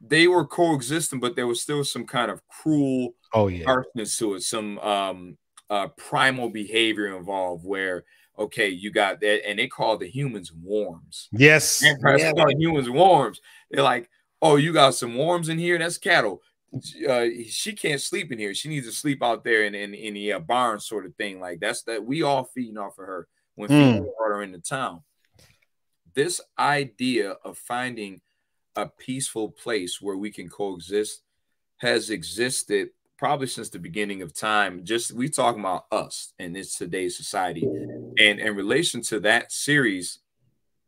they 0.00 0.26
were 0.26 0.46
coexisting, 0.46 1.20
but 1.20 1.36
there 1.36 1.46
was 1.46 1.60
still 1.60 1.84
some 1.84 2.06
kind 2.06 2.30
of 2.30 2.46
cruel 2.48 3.14
oh 3.32 3.48
yeah 3.48 3.64
harshness 3.64 4.16
to 4.18 4.34
it, 4.34 4.42
some 4.42 4.78
um 4.78 5.36
uh 5.70 5.88
primal 5.88 6.48
behavior 6.48 7.16
involved 7.16 7.64
where 7.64 8.04
okay, 8.38 8.68
you 8.68 8.90
got 8.90 9.20
that, 9.20 9.46
and 9.48 9.58
they 9.58 9.68
call 9.68 9.96
the 9.96 10.08
humans 10.08 10.52
worms. 10.52 11.28
Yes, 11.32 11.80
vampires 11.80 12.22
yeah. 12.22 12.32
call 12.32 12.50
humans 12.50 12.90
worms. 12.90 13.40
They're 13.70 13.82
like, 13.82 14.08
oh, 14.42 14.56
you 14.56 14.72
got 14.72 14.94
some 14.94 15.16
worms 15.16 15.48
in 15.48 15.58
here. 15.58 15.78
That's 15.78 15.98
cattle. 15.98 16.42
Uh, 17.08 17.26
she 17.48 17.72
can't 17.72 18.00
sleep 18.00 18.32
in 18.32 18.38
here. 18.38 18.54
She 18.54 18.68
needs 18.68 18.86
to 18.86 18.92
sleep 18.92 19.22
out 19.22 19.44
there 19.44 19.64
in 19.64 19.74
in, 19.74 19.94
in 19.94 20.14
the 20.14 20.34
uh, 20.34 20.38
barn, 20.40 20.80
sort 20.80 21.06
of 21.06 21.14
thing. 21.16 21.40
Like 21.40 21.60
that's 21.60 21.82
that 21.82 22.04
we 22.04 22.22
all 22.22 22.44
feeding 22.44 22.78
off 22.78 22.98
of 22.98 23.06
her 23.06 23.28
when 23.54 23.70
mm. 23.70 23.92
people 23.92 24.14
brought 24.18 24.36
her 24.36 24.42
into 24.42 24.58
town. 24.58 25.02
This 26.14 26.40
idea 26.58 27.32
of 27.44 27.58
finding 27.58 28.20
a 28.76 28.86
peaceful 28.86 29.50
place 29.50 30.00
where 30.00 30.16
we 30.16 30.30
can 30.30 30.48
coexist 30.48 31.22
has 31.78 32.10
existed 32.10 32.90
probably 33.16 33.46
since 33.46 33.68
the 33.68 33.78
beginning 33.78 34.22
of 34.22 34.34
time. 34.34 34.84
Just 34.84 35.12
we 35.12 35.28
talking 35.28 35.60
about 35.60 35.86
us 35.92 36.32
and 36.38 36.56
it's 36.56 36.76
today's 36.76 37.16
society. 37.16 37.64
And 37.64 38.40
in 38.40 38.56
relation 38.56 39.00
to 39.02 39.20
that 39.20 39.52
series, 39.52 40.18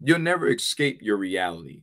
you'll 0.01 0.19
never 0.19 0.49
escape 0.49 1.01
your 1.03 1.17
reality. 1.17 1.83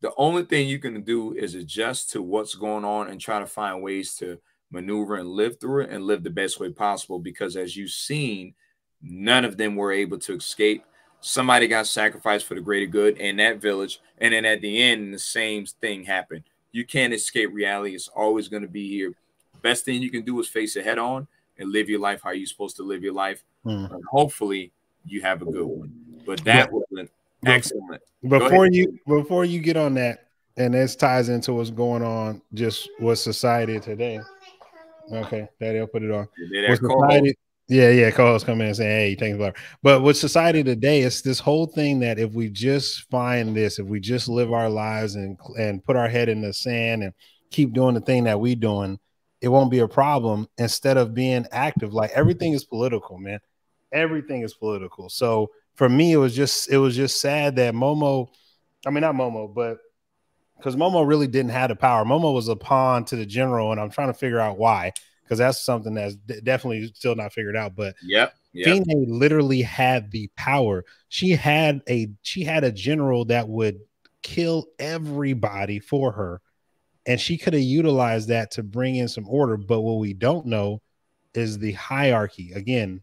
The 0.00 0.12
only 0.16 0.44
thing 0.44 0.68
you 0.68 0.78
can 0.78 1.02
do 1.02 1.34
is 1.34 1.54
adjust 1.54 2.10
to 2.12 2.22
what's 2.22 2.54
going 2.54 2.84
on 2.84 3.08
and 3.08 3.20
try 3.20 3.38
to 3.38 3.46
find 3.46 3.82
ways 3.82 4.14
to 4.16 4.38
maneuver 4.70 5.16
and 5.16 5.28
live 5.28 5.60
through 5.60 5.82
it 5.82 5.90
and 5.90 6.04
live 6.04 6.22
the 6.22 6.30
best 6.30 6.58
way 6.58 6.70
possible. 6.70 7.18
Because 7.18 7.56
as 7.56 7.76
you've 7.76 7.90
seen, 7.90 8.54
none 9.02 9.44
of 9.44 9.56
them 9.56 9.76
were 9.76 9.92
able 9.92 10.18
to 10.20 10.36
escape. 10.36 10.84
Somebody 11.20 11.68
got 11.68 11.86
sacrificed 11.86 12.46
for 12.46 12.54
the 12.54 12.62
greater 12.62 12.86
good 12.86 13.18
in 13.18 13.36
that 13.36 13.60
village. 13.60 14.00
And 14.18 14.32
then 14.32 14.46
at 14.46 14.62
the 14.62 14.82
end, 14.82 15.12
the 15.12 15.18
same 15.18 15.66
thing 15.66 16.04
happened. 16.04 16.44
You 16.72 16.86
can't 16.86 17.12
escape 17.12 17.50
reality. 17.52 17.94
It's 17.94 18.08
always 18.08 18.48
going 18.48 18.62
to 18.62 18.68
be 18.68 18.88
here. 18.88 19.12
Best 19.60 19.84
thing 19.84 20.00
you 20.00 20.10
can 20.10 20.24
do 20.24 20.40
is 20.40 20.48
face 20.48 20.76
it 20.76 20.84
head 20.84 20.98
on 20.98 21.26
and 21.58 21.70
live 21.70 21.90
your 21.90 22.00
life 22.00 22.22
how 22.24 22.30
you're 22.30 22.46
supposed 22.46 22.76
to 22.76 22.82
live 22.82 23.02
your 23.02 23.12
life. 23.12 23.44
Mm. 23.66 23.92
And 23.92 24.04
hopefully 24.04 24.72
you 25.04 25.20
have 25.20 25.42
a 25.42 25.44
good 25.44 25.66
one. 25.66 25.92
But 26.24 26.42
that 26.44 26.68
yeah. 26.68 26.72
was 26.72 26.84
an 26.92 27.08
excellent. 27.44 28.02
Before 28.28 28.66
you 28.66 28.98
before 29.06 29.44
you 29.44 29.60
get 29.60 29.76
on 29.76 29.94
that, 29.94 30.28
and 30.56 30.74
this 30.74 30.96
ties 30.96 31.28
into 31.28 31.54
what's 31.54 31.70
going 31.70 32.02
on 32.02 32.42
just 32.54 32.88
with 33.00 33.18
society 33.18 33.80
today. 33.80 34.20
Okay, 35.12 35.48
Daddy, 35.60 35.80
I'll 35.80 35.86
put 35.86 36.02
it 36.02 36.10
on. 36.10 36.28
Society, 36.76 37.34
yeah, 37.68 37.90
yeah, 37.90 38.10
co-host 38.10 38.46
come 38.46 38.60
in 38.60 38.68
and 38.68 38.76
say, 38.76 38.84
"Hey, 38.84 39.14
thanks, 39.14 39.38
brother." 39.38 39.56
But 39.82 40.02
with 40.02 40.16
society 40.16 40.62
today, 40.62 41.02
it's 41.02 41.22
this 41.22 41.38
whole 41.38 41.66
thing 41.66 42.00
that 42.00 42.18
if 42.18 42.32
we 42.32 42.48
just 42.48 43.08
find 43.10 43.56
this, 43.56 43.78
if 43.78 43.86
we 43.86 44.00
just 44.00 44.28
live 44.28 44.52
our 44.52 44.68
lives 44.68 45.14
and 45.14 45.38
and 45.58 45.82
put 45.82 45.96
our 45.96 46.08
head 46.08 46.28
in 46.28 46.40
the 46.40 46.52
sand 46.52 47.02
and 47.02 47.14
keep 47.50 47.72
doing 47.72 47.94
the 47.94 48.00
thing 48.00 48.24
that 48.24 48.40
we 48.40 48.54
doing, 48.54 48.98
it 49.40 49.48
won't 49.48 49.70
be 49.70 49.78
a 49.78 49.88
problem. 49.88 50.46
Instead 50.58 50.96
of 50.96 51.14
being 51.14 51.46
active, 51.52 51.94
like 51.94 52.10
everything 52.10 52.52
is 52.52 52.64
political, 52.64 53.18
man. 53.18 53.40
Everything 53.92 54.42
is 54.42 54.54
political. 54.54 55.08
So 55.08 55.50
for 55.80 55.88
me, 55.88 56.12
it 56.12 56.18
was 56.18 56.36
just 56.36 56.70
it 56.70 56.76
was 56.76 56.94
just 56.94 57.22
sad 57.22 57.56
that 57.56 57.72
Momo, 57.72 58.28
I 58.84 58.90
mean 58.90 59.00
not 59.00 59.14
Momo, 59.14 59.54
but 59.54 59.78
because 60.58 60.76
Momo 60.76 61.08
really 61.08 61.26
didn't 61.26 61.52
have 61.52 61.70
the 61.70 61.74
power. 61.74 62.04
Momo 62.04 62.34
was 62.34 62.48
a 62.48 62.54
pawn 62.54 63.06
to 63.06 63.16
the 63.16 63.24
general, 63.24 63.72
and 63.72 63.80
I'm 63.80 63.88
trying 63.88 64.08
to 64.08 64.18
figure 64.18 64.38
out 64.38 64.58
why 64.58 64.92
because 65.22 65.38
that's 65.38 65.64
something 65.64 65.94
that's 65.94 66.16
definitely 66.16 66.92
still 66.94 67.14
not 67.14 67.32
figured 67.32 67.56
out. 67.56 67.76
But 67.76 67.94
yeah, 68.02 68.28
yep. 68.52 68.84
Fine 68.84 69.06
literally 69.08 69.62
had 69.62 70.10
the 70.10 70.28
power. 70.36 70.84
She 71.08 71.30
had 71.30 71.80
a 71.88 72.10
she 72.20 72.44
had 72.44 72.62
a 72.62 72.72
general 72.72 73.24
that 73.24 73.48
would 73.48 73.78
kill 74.20 74.66
everybody 74.78 75.78
for 75.78 76.12
her, 76.12 76.42
and 77.06 77.18
she 77.18 77.38
could 77.38 77.54
have 77.54 77.62
utilized 77.62 78.28
that 78.28 78.50
to 78.50 78.62
bring 78.62 78.96
in 78.96 79.08
some 79.08 79.26
order. 79.26 79.56
But 79.56 79.80
what 79.80 79.98
we 79.98 80.12
don't 80.12 80.44
know 80.44 80.82
is 81.32 81.58
the 81.58 81.72
hierarchy. 81.72 82.52
Again, 82.52 83.00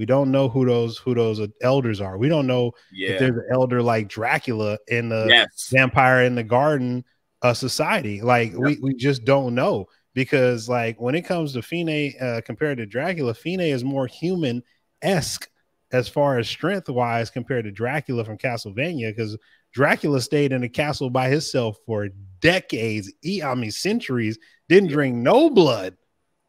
we 0.00 0.06
don't 0.06 0.30
know 0.30 0.48
who 0.48 0.64
those 0.64 0.96
who 0.96 1.14
those 1.14 1.46
elders 1.60 2.00
are. 2.00 2.16
We 2.16 2.30
don't 2.30 2.46
know 2.46 2.72
yeah. 2.90 3.10
if 3.10 3.18
there's 3.18 3.36
an 3.36 3.48
elder 3.52 3.82
like 3.82 4.08
Dracula 4.08 4.78
in 4.88 5.10
the 5.10 5.26
yes. 5.28 5.68
vampire 5.70 6.24
in 6.24 6.34
the 6.34 6.42
garden 6.42 7.04
uh, 7.42 7.52
society. 7.52 8.22
Like 8.22 8.52
yep. 8.52 8.60
we 8.60 8.78
we 8.80 8.94
just 8.94 9.26
don't 9.26 9.54
know 9.54 9.88
because 10.14 10.70
like 10.70 10.98
when 10.98 11.14
it 11.14 11.26
comes 11.26 11.52
to 11.52 11.60
Fine 11.60 12.14
uh, 12.18 12.40
compared 12.46 12.78
to 12.78 12.86
Dracula, 12.86 13.34
Fine 13.34 13.60
is 13.60 13.84
more 13.84 14.06
human 14.06 14.62
esque 15.02 15.50
as 15.92 16.08
far 16.08 16.38
as 16.38 16.48
strength 16.48 16.88
wise 16.88 17.28
compared 17.28 17.66
to 17.66 17.70
Dracula 17.70 18.24
from 18.24 18.38
Castlevania 18.38 19.14
because 19.14 19.36
Dracula 19.74 20.22
stayed 20.22 20.52
in 20.52 20.64
a 20.64 20.68
castle 20.70 21.10
by 21.10 21.28
himself 21.28 21.76
for 21.84 22.08
decades, 22.40 23.12
I 23.44 23.54
mean 23.54 23.70
centuries, 23.70 24.38
didn't 24.66 24.88
drink 24.88 25.14
no 25.14 25.50
blood, 25.50 25.98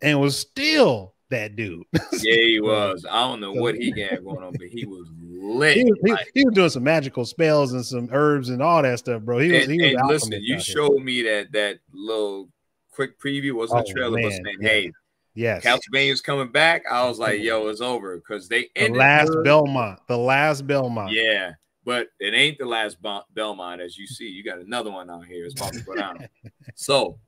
and 0.02 0.22
was 0.22 0.40
still 0.40 1.16
that 1.32 1.56
dude. 1.56 1.84
yeah, 1.94 2.36
he 2.36 2.60
uh, 2.60 2.64
was. 2.64 3.06
I 3.10 3.28
don't 3.28 3.42
know 3.42 3.54
what 3.54 3.76
he 3.76 3.92
got 4.10 4.24
going 4.24 4.44
on, 4.44 4.54
but 4.54 4.68
he 4.68 4.86
was 4.86 5.08
lit. 5.20 5.78
He 5.78 5.84
was, 5.84 6.00
he, 6.04 6.16
he 6.40 6.46
was, 6.46 6.54
doing 6.54 6.70
some 6.70 6.84
magical 6.84 7.26
spells 7.26 7.74
and 7.74 7.86
some 7.86 8.10
herbs 8.12 8.50
and 8.50 8.62
all 8.62 8.82
that 8.84 9.00
stuff, 9.00 9.24
bro. 9.24 9.40
He 9.40 9.52
was. 9.52 9.64
And, 9.64 9.72
he 9.72 9.96
was 9.96 10.04
listen, 10.08 10.34
you 10.42 10.60
showed 10.60 10.94
here. 10.98 11.04
me 11.04 11.22
that 11.24 11.52
that 11.54 11.80
little 11.92 12.50
quick 12.92 13.20
preview 13.20 13.54
wasn't 13.54 13.86
oh, 13.88 13.90
a 13.90 13.94
trailer, 13.94 14.18
man. 14.20 14.32
saying, 14.32 14.58
"Hey, 14.62 14.92
yes, 15.34 15.64
Castlevania's 15.64 16.22
coming 16.22 16.52
back." 16.52 16.84
I 16.90 17.08
was 17.08 17.18
like, 17.18 17.42
"Yo, 17.42 17.68
it's 17.68 17.82
over," 17.82 18.18
because 18.18 18.48
they 18.48 18.70
the 18.76 18.90
last 18.90 19.30
good. 19.30 19.44
Belmont, 19.44 20.00
the 20.08 20.18
last 20.18 20.68
Belmont. 20.68 21.12
Yeah, 21.12 21.54
but 21.84 22.10
it 22.20 22.34
ain't 22.34 22.60
the 22.60 22.66
last 22.66 22.98
Belmont, 23.34 23.82
as 23.82 23.98
you 23.98 24.06
see. 24.06 24.28
You 24.28 24.44
got 24.44 24.60
another 24.60 24.92
one 24.92 25.10
out 25.10 25.26
here. 25.26 25.46
It's 25.46 25.60
about 25.60 25.74
to 25.74 25.82
go 25.82 25.96
down. 25.96 26.28
so, 26.76 27.20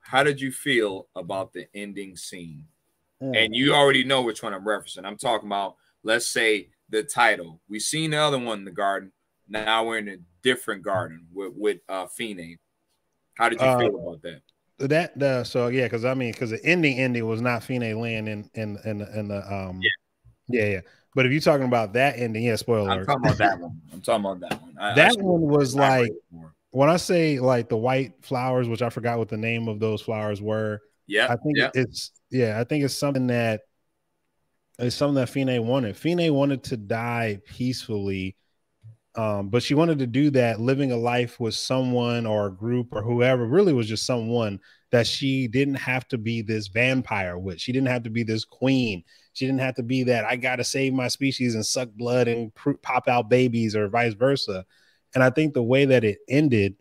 how 0.00 0.22
did 0.22 0.40
you 0.40 0.52
feel 0.52 1.08
about 1.14 1.52
the 1.52 1.66
ending 1.74 2.16
scene? 2.16 2.66
Mm. 3.24 3.44
And 3.44 3.56
you 3.56 3.74
already 3.74 4.04
know 4.04 4.22
which 4.22 4.42
one 4.42 4.52
I'm 4.52 4.64
referencing. 4.64 5.04
I'm 5.04 5.16
talking 5.16 5.48
about, 5.48 5.76
let's 6.02 6.26
say, 6.26 6.68
the 6.90 7.02
title. 7.02 7.60
We 7.68 7.80
seen 7.80 8.10
the 8.10 8.18
other 8.18 8.38
one 8.38 8.60
in 8.60 8.64
the 8.64 8.70
garden. 8.70 9.12
Now 9.48 9.84
we're 9.84 9.98
in 9.98 10.08
a 10.08 10.16
different 10.42 10.82
garden 10.82 11.26
with 11.32 11.52
with 11.56 11.78
uh 11.88 12.06
Fine. 12.06 12.58
How 13.34 13.48
did 13.48 13.60
you 13.60 13.66
uh, 13.66 13.78
feel 13.78 14.08
about 14.08 14.22
that? 14.22 14.40
That 14.78 15.18
the 15.18 15.44
so 15.44 15.68
yeah, 15.68 15.84
because 15.84 16.04
I 16.04 16.14
mean, 16.14 16.32
because 16.32 16.50
the 16.50 16.64
ending 16.64 16.98
ending 16.98 17.26
was 17.26 17.40
not 17.40 17.62
Fine 17.62 18.00
Land 18.00 18.28
in 18.28 18.50
in 18.54 18.78
in 18.84 18.98
the, 18.98 19.18
in 19.18 19.28
the 19.28 19.52
um 19.52 19.80
yeah. 19.82 20.62
yeah 20.62 20.70
yeah. 20.72 20.80
But 21.14 21.26
if 21.26 21.32
you're 21.32 21.40
talking 21.40 21.66
about 21.66 21.92
that 21.92 22.18
ending, 22.18 22.42
yeah, 22.42 22.56
spoiler. 22.56 22.90
I'm 22.90 23.06
talking 23.06 23.24
about 23.24 23.38
that 23.38 23.60
one. 23.60 23.80
I'm 23.92 24.00
talking 24.00 24.24
about 24.24 24.40
that 24.40 24.60
one. 24.60 24.76
I, 24.80 24.94
that 24.94 25.12
I 25.12 25.22
one 25.22 25.42
was 25.42 25.76
like 25.76 26.10
when 26.70 26.90
I 26.90 26.96
say 26.96 27.38
like 27.38 27.68
the 27.68 27.76
white 27.76 28.14
flowers, 28.22 28.68
which 28.68 28.82
I 28.82 28.90
forgot 28.90 29.18
what 29.18 29.28
the 29.28 29.36
name 29.36 29.68
of 29.68 29.78
those 29.78 30.02
flowers 30.02 30.42
were. 30.42 30.80
Yeah, 31.06 31.26
I 31.26 31.36
think 31.36 31.56
yeah. 31.56 31.70
it's 31.74 32.10
yeah, 32.30 32.60
I 32.60 32.64
think 32.64 32.84
it's 32.84 32.96
something 32.96 33.28
that 33.28 33.62
it's 34.78 34.96
something 34.96 35.14
that 35.14 35.28
Fine 35.28 35.66
wanted. 35.66 35.96
Fine 35.96 36.32
wanted 36.34 36.64
to 36.64 36.76
die 36.76 37.38
peacefully, 37.46 38.36
um, 39.14 39.48
but 39.48 39.62
she 39.62 39.74
wanted 39.74 40.00
to 40.00 40.06
do 40.06 40.30
that 40.30 40.60
living 40.60 40.90
a 40.90 40.96
life 40.96 41.38
with 41.38 41.54
someone 41.54 42.26
or 42.26 42.46
a 42.46 42.52
group 42.52 42.88
or 42.92 43.02
whoever. 43.02 43.46
Really, 43.46 43.72
was 43.72 43.88
just 43.88 44.06
someone 44.06 44.58
that 44.90 45.06
she 45.06 45.48
didn't 45.48 45.74
have 45.74 46.06
to 46.08 46.18
be 46.18 46.42
this 46.42 46.68
vampire 46.68 47.38
with. 47.38 47.60
She 47.60 47.72
didn't 47.72 47.88
have 47.88 48.04
to 48.04 48.10
be 48.10 48.22
this 48.22 48.44
queen. 48.44 49.04
She 49.32 49.46
didn't 49.46 49.60
have 49.60 49.74
to 49.76 49.82
be 49.82 50.04
that 50.04 50.24
I 50.24 50.36
got 50.36 50.56
to 50.56 50.64
save 50.64 50.92
my 50.92 51.08
species 51.08 51.54
and 51.54 51.66
suck 51.66 51.90
blood 51.90 52.28
and 52.28 52.52
pop 52.82 53.08
out 53.08 53.28
babies 53.28 53.74
or 53.74 53.88
vice 53.88 54.14
versa. 54.14 54.64
And 55.14 55.22
I 55.22 55.30
think 55.30 55.54
the 55.54 55.62
way 55.62 55.84
that 55.84 56.04
it 56.04 56.18
ended 56.28 56.76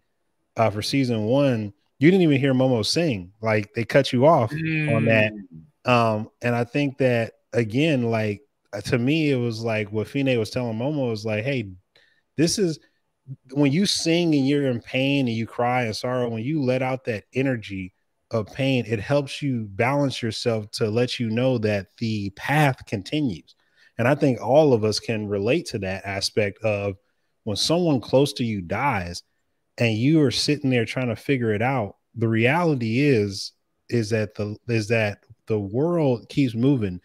uh, 0.56 0.70
for 0.70 0.82
season 0.82 1.26
one 1.26 1.74
you 2.04 2.12
didn't 2.12 2.24
even 2.24 2.39
hear 2.39 2.54
Momo 2.54 2.86
sing. 2.86 3.32
Like 3.41 3.74
they 3.74 3.86
cut 3.86 4.12
you 4.12 4.26
off 4.26 4.51
mm. 4.51 4.93
on 4.93 5.06
that. 5.06 5.32
Mm. 5.32 5.89
Um, 5.89 6.30
and 6.41 6.54
I 6.54 6.66
think 6.66 6.97
that 6.97 7.32
again, 7.54 8.04
like 8.04 8.41
uh, 8.74 8.82
to 8.82 8.97
me, 8.97 9.32
it 9.32 9.38
was 9.38 9.64
like 9.64 9.89
what 9.89 10.10
Fine 10.10 10.38
was 10.38 10.49
telling 10.49 10.78
Momo 10.78 11.10
was 11.10 11.26
like, 11.26 11.45
hey, 11.45 11.70
this 12.36 12.60
is 12.60 12.78
when 13.54 13.72
you 13.72 13.86
sing 13.86 14.36
and 14.36 14.45
you're 14.45 14.70
in 14.70 14.82
pain 14.82 15.30
and 15.30 15.38
you 15.38 15.47
cry 15.47 15.84
and 15.84 15.95
sorrow, 15.95 16.28
when 16.28 16.43
you 16.43 16.62
let 16.62 16.82
out 16.82 17.06
that 17.06 17.24
energy 17.34 17.93
of 18.32 18.47
pain, 18.47 18.84
it 18.86 18.99
helps 18.99 19.41
you 19.41 19.70
balance 19.72 20.22
yourself 20.22 20.70
to 20.72 20.89
let 20.89 21.22
you 21.22 21.30
know 21.30 21.58
that 21.60 21.88
the 21.99 22.32
path 22.32 22.86
continues. 22.86 23.56
And 23.97 24.10
I 24.10 24.16
think 24.16 24.41
all 24.41 24.74
of 24.74 24.84
us 24.84 24.99
can 24.99 25.30
relate 25.30 25.68
to 25.68 25.80
that 25.80 26.04
aspect 26.04 26.62
of 26.66 26.97
when 27.45 27.56
someone 27.56 28.01
close 28.01 28.34
to 28.34 28.43
you 28.43 28.60
dies, 28.60 29.24
and 29.78 29.98
you 29.98 30.22
are 30.22 30.32
sitting 30.32 30.70
there 30.70 30.86
trying 30.86 31.10
to 31.10 31.16
figure 31.16 31.54
it 31.54 31.62
out 31.62 31.98
the 32.16 32.28
reality 32.28 33.00
is 33.00 33.54
is 33.90 34.10
that 34.10 34.36
the 34.36 34.56
is 34.68 34.88
that 34.88 35.20
the 35.48 35.60
world 35.60 36.28
keeps 36.30 36.56
moving 36.56 37.00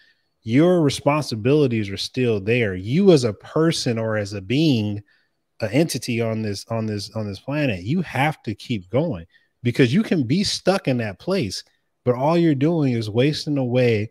your 0.49 0.81
responsibilities 0.81 1.91
are 1.91 1.99
still 1.99 2.41
there. 2.41 2.75
You 2.75 3.13
as 3.13 3.25
a 3.25 3.35
person 3.35 3.99
or 3.99 4.17
as 4.17 4.33
a 4.33 4.41
being, 4.41 5.03
an 5.61 5.71
entity 5.71 6.23
on 6.23 6.41
this 6.41 6.65
on 6.71 6.87
this 6.87 7.15
on 7.15 7.27
this 7.27 7.41
planet, 7.41 7.83
you 7.83 8.01
have 8.01 8.43
to 8.45 8.55
keep 8.55 8.89
going 8.89 9.27
because 9.63 9.93
you 9.93 10.03
can 10.03 10.23
be 10.23 10.43
stuck 10.45 10.89
in 10.89 10.97
that 10.99 11.19
place, 11.19 11.65
but 12.03 12.15
all 12.15 12.39
you're 12.39 12.55
doing 12.55 12.95
is 12.95 13.11
wasting 13.11 13.59
away 13.59 14.11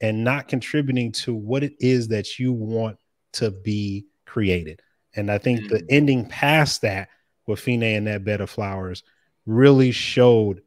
and 0.00 0.24
not 0.24 0.48
contributing 0.48 1.12
to 1.12 1.34
what 1.34 1.62
it 1.62 1.74
is 1.80 2.08
that 2.08 2.38
you 2.38 2.54
want 2.54 2.96
to 3.34 3.50
be 3.50 4.06
created. 4.24 4.80
And 5.16 5.30
I 5.30 5.36
think 5.36 5.68
the 5.68 5.80
mm. 5.80 5.86
ending 5.90 6.26
past 6.26 6.80
that 6.80 7.08
with 7.46 7.60
Fine 7.60 7.82
and 7.82 8.06
that 8.06 8.24
bed 8.24 8.40
of 8.40 8.50
flowers 8.50 9.02
really 9.46 9.90
showed 9.90 10.62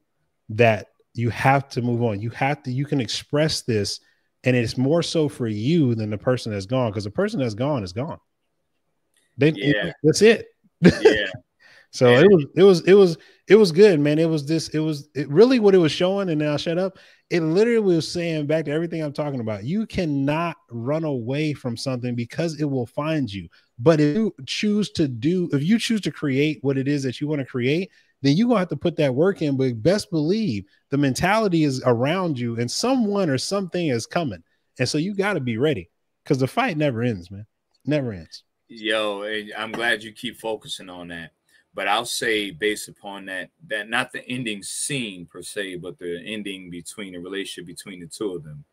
that 0.50 0.88
you 1.14 1.30
have 1.30 1.68
to 1.70 1.82
move 1.82 2.04
on. 2.04 2.22
You 2.22 2.30
have 2.32 2.64
to, 2.64 2.72
you 2.72 2.86
can 2.86 3.02
express 3.02 3.62
this, 3.64 4.00
and 4.44 4.56
it's 4.56 4.78
more 4.78 5.02
so 5.02 5.28
for 5.28 5.48
you 5.48 5.96
than 5.96 6.10
the 6.10 6.18
person 6.18 6.52
that's 6.52 6.66
gone, 6.66 6.92
because 6.92 7.06
the 7.06 7.12
person 7.12 7.40
that's 7.40 7.56
gone 7.56 7.84
is 7.84 7.94
gone. 7.94 8.20
Then 9.38 9.56
yeah. 9.56 9.92
that's 10.04 10.22
it. 10.22 10.48
Yeah. 11.02 11.28
so 11.90 12.12
yeah. 12.12 12.20
it 12.20 12.30
was 12.30 12.46
it 12.56 12.64
was 12.64 12.82
it 12.82 12.94
was 12.94 13.18
it 13.48 13.56
was 13.56 13.72
good, 13.72 14.00
man. 14.00 14.20
It 14.20 14.30
was 14.30 14.46
this, 14.46 14.70
it 14.70 14.80
was 14.80 15.08
it 15.16 15.30
really 15.30 15.60
what 15.60 15.74
it 15.74 15.80
was 15.80 15.92
showing, 15.92 16.30
and 16.30 16.40
now 16.40 16.58
shut 16.58 16.78
up. 16.78 16.98
It 17.30 17.42
literally 17.42 17.96
was 17.96 18.10
saying 18.10 18.46
back 18.48 18.66
to 18.66 18.72
everything 18.72 19.02
I'm 19.02 19.14
talking 19.14 19.40
about. 19.40 19.64
You 19.64 19.86
cannot 19.86 20.58
run 20.70 21.06
away 21.06 21.54
from 21.54 21.78
something 21.78 22.14
because 22.14 22.60
it 22.60 22.66
will 22.66 22.86
find 22.86 23.32
you. 23.32 23.48
But 23.80 24.02
if 24.02 24.16
you 24.16 24.36
choose 24.46 24.90
to 24.92 25.08
do, 25.08 25.50
if 25.54 25.64
you 25.64 25.80
choose 25.80 26.02
to 26.02 26.12
create 26.12 26.60
what 26.62 26.78
it 26.78 26.88
is 26.88 27.04
that 27.04 27.22
you 27.22 27.28
want 27.28 27.40
to 27.40 27.46
create, 27.46 27.90
then 28.22 28.36
you're 28.36 28.48
gonna 28.48 28.60
have 28.60 28.70
to 28.70 28.76
put 28.76 28.98
that 28.98 29.16
work 29.16 29.42
in. 29.42 29.56
But 29.56 29.82
best 29.82 30.12
believe 30.12 30.66
the 30.90 30.98
mentality 30.98 31.64
is 31.64 31.82
around 31.86 32.38
you, 32.38 32.60
and 32.60 32.70
someone 32.70 33.30
or 33.30 33.38
something 33.38 33.88
is 33.88 34.06
coming. 34.06 34.44
And 34.80 34.90
so 34.90 34.98
you 34.98 35.16
got 35.16 35.34
to 35.34 35.40
be 35.40 35.58
ready 35.58 35.90
because 36.24 36.38
the 36.38 36.48
fight 36.48 36.78
never 36.78 37.02
ends, 37.02 37.32
man. 37.32 37.46
Never 37.86 38.12
ends. 38.12 38.44
Yo, 38.68 39.24
I'm 39.58 39.72
glad 39.72 40.04
you 40.04 40.12
keep 40.12 40.38
focusing 40.38 40.90
on 40.90 41.08
that. 41.08 41.32
But 41.78 41.88
I'll 41.88 42.06
say, 42.06 42.50
based 42.50 42.88
upon 42.88 43.26
that, 43.26 43.52
that 43.68 43.88
not 43.88 44.12
the 44.12 44.28
ending 44.28 44.64
scene 44.64 45.28
per 45.28 45.44
se, 45.44 45.76
but 45.76 46.00
the 46.00 46.20
ending 46.26 46.72
between 46.72 47.14
the 47.14 47.20
relationship 47.20 47.68
between 47.68 48.00
the 48.00 48.08
two 48.08 48.34
of 48.34 48.44
them. 48.44 48.64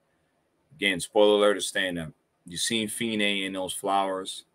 Again, 0.74 1.00
spoiler 1.00 1.36
alert: 1.36 1.62
stand 1.62 1.98
up. 1.98 2.12
You 2.46 2.56
seen 2.56 2.88
Fine 2.88 3.20
in 3.20 3.52
those 3.52 3.74
flowers, 3.74 4.46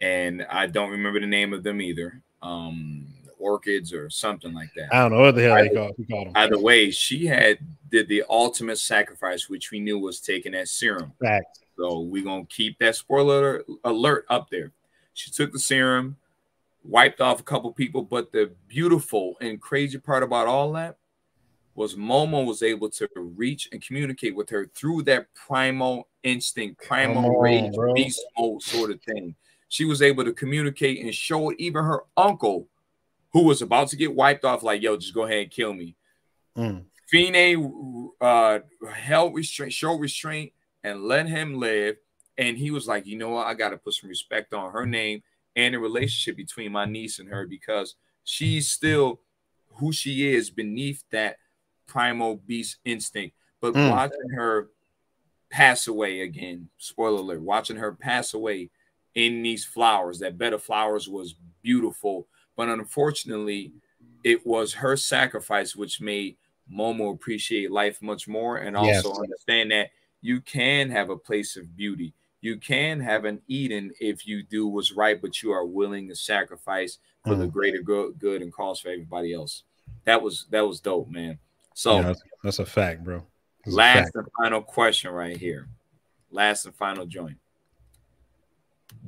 and 0.00 0.46
I 0.48 0.68
don't 0.68 0.90
remember 0.90 1.18
the 1.18 1.26
name 1.26 1.52
of 1.52 1.64
them 1.64 1.80
either. 1.80 2.22
Um, 2.40 3.08
orchids 3.36 3.92
or 3.92 4.08
something 4.10 4.54
like 4.54 4.72
that. 4.76 4.94
I 4.94 5.00
don't 5.00 5.14
know 5.14 5.22
what 5.22 5.34
the 5.34 5.42
hell 5.42 5.54
either, 5.54 5.68
they 5.68 5.74
call, 5.74 5.92
called 6.08 6.26
them. 6.28 6.32
Either 6.36 6.58
way, 6.60 6.92
she 6.92 7.26
had 7.26 7.58
did 7.90 8.06
the 8.06 8.22
ultimate 8.30 8.78
sacrifice, 8.78 9.48
which 9.48 9.72
we 9.72 9.80
knew 9.80 9.98
was 9.98 10.20
taking 10.20 10.52
that 10.52 10.68
serum. 10.68 11.14
Fact. 11.20 11.58
So 11.76 11.98
we're 11.98 12.22
gonna 12.22 12.46
keep 12.46 12.78
that 12.78 12.94
spoiler 12.94 13.64
alert 13.82 14.24
up 14.30 14.50
there. 14.50 14.70
She 15.14 15.32
took 15.32 15.50
the 15.50 15.58
serum, 15.58 16.16
wiped 16.88 17.20
off 17.20 17.40
a 17.40 17.44
couple 17.44 17.72
people, 17.72 18.02
but 18.02 18.32
the 18.32 18.50
beautiful 18.66 19.36
and 19.40 19.60
crazy 19.60 19.98
part 19.98 20.22
about 20.22 20.46
all 20.46 20.72
that 20.72 20.96
was 21.74 21.94
Momo 21.94 22.44
was 22.44 22.62
able 22.62 22.90
to 22.90 23.08
reach 23.36 23.68
and 23.70 23.80
communicate 23.80 24.34
with 24.34 24.50
her 24.50 24.66
through 24.74 25.02
that 25.02 25.32
primal 25.34 26.08
instinct, 26.24 26.82
primal 26.84 27.36
on, 27.36 27.40
rage, 27.40 27.72
bro. 27.74 27.94
beast 27.94 28.24
mode 28.36 28.62
sort 28.62 28.90
of 28.90 29.00
thing. 29.02 29.34
She 29.68 29.84
was 29.84 30.02
able 30.02 30.24
to 30.24 30.32
communicate 30.32 31.04
and 31.04 31.14
show 31.14 31.52
even 31.58 31.84
her 31.84 32.02
uncle 32.16 32.68
who 33.32 33.44
was 33.44 33.62
about 33.62 33.88
to 33.88 33.96
get 33.96 34.14
wiped 34.14 34.44
off, 34.44 34.62
like, 34.62 34.82
yo, 34.82 34.96
just 34.96 35.14
go 35.14 35.24
ahead 35.24 35.42
and 35.42 35.50
kill 35.50 35.74
me. 35.74 35.94
Mm. 36.56 36.84
Fine 37.12 38.12
uh, 38.20 38.58
held 38.90 39.34
restraint, 39.34 39.72
showed 39.72 40.00
restraint, 40.00 40.52
and 40.82 41.04
let 41.04 41.28
him 41.28 41.60
live. 41.60 41.96
And 42.38 42.56
he 42.56 42.70
was 42.70 42.88
like, 42.88 43.06
you 43.06 43.18
know 43.18 43.30
what? 43.30 43.46
I 43.46 43.54
got 43.54 43.70
to 43.70 43.76
put 43.76 43.94
some 43.94 44.08
respect 44.08 44.54
on 44.54 44.72
her 44.72 44.86
name 44.86 45.22
and 45.58 45.74
the 45.74 45.78
relationship 45.78 46.36
between 46.36 46.72
my 46.72 46.86
niece 46.86 47.18
and 47.18 47.28
her 47.28 47.46
because 47.46 47.96
she's 48.24 48.70
still 48.70 49.20
who 49.74 49.92
she 49.92 50.32
is 50.32 50.48
beneath 50.48 51.04
that 51.10 51.36
primal 51.86 52.36
beast 52.46 52.78
instinct. 52.86 53.36
But 53.60 53.74
mm. 53.74 53.90
watching 53.90 54.30
her 54.34 54.70
pass 55.50 55.86
away 55.86 56.22
again, 56.22 56.70
spoiler 56.78 57.20
alert, 57.20 57.42
watching 57.42 57.76
her 57.76 57.92
pass 57.92 58.32
away 58.32 58.70
in 59.14 59.42
these 59.42 59.64
flowers, 59.64 60.20
that 60.20 60.38
bed 60.38 60.54
of 60.54 60.62
flowers 60.62 61.08
was 61.08 61.34
beautiful 61.62 62.26
but 62.58 62.68
unfortunately, 62.68 63.72
it 64.24 64.44
was 64.44 64.74
her 64.74 64.96
sacrifice 64.96 65.76
which 65.76 66.00
made 66.00 66.36
Momo 66.70 67.14
appreciate 67.14 67.70
life 67.70 68.02
much 68.02 68.26
more 68.26 68.56
and 68.56 68.76
also 68.76 69.10
yes. 69.10 69.18
understand 69.18 69.70
that 69.70 69.90
you 70.22 70.40
can 70.40 70.90
have 70.90 71.08
a 71.08 71.16
place 71.16 71.56
of 71.56 71.76
beauty. 71.76 72.12
You 72.40 72.58
can 72.58 73.00
have 73.00 73.24
an 73.24 73.40
Eden 73.48 73.92
if 74.00 74.26
you 74.26 74.42
do 74.42 74.68
what's 74.68 74.92
right, 74.92 75.20
but 75.20 75.42
you 75.42 75.50
are 75.50 75.66
willing 75.66 76.08
to 76.08 76.14
sacrifice 76.14 76.98
for 77.24 77.34
mm. 77.34 77.38
the 77.38 77.46
greater 77.46 77.82
good, 77.82 78.18
good 78.18 78.42
and 78.42 78.52
cause 78.52 78.80
for 78.80 78.88
everybody 78.88 79.32
else. 79.32 79.64
That 80.04 80.22
was 80.22 80.46
that 80.50 80.66
was 80.66 80.80
dope, 80.80 81.10
man. 81.10 81.38
So 81.74 81.96
yeah, 81.96 82.02
that's, 82.02 82.22
that's, 82.42 82.58
a 82.60 82.66
fact, 82.66 83.04
bro. 83.04 83.24
That's 83.64 83.76
last 83.76 83.96
fact. 83.96 84.16
and 84.16 84.26
final 84.38 84.62
question 84.62 85.10
right 85.10 85.36
here. 85.36 85.68
Last 86.30 86.66
and 86.66 86.74
final 86.74 87.06
joint. 87.06 87.38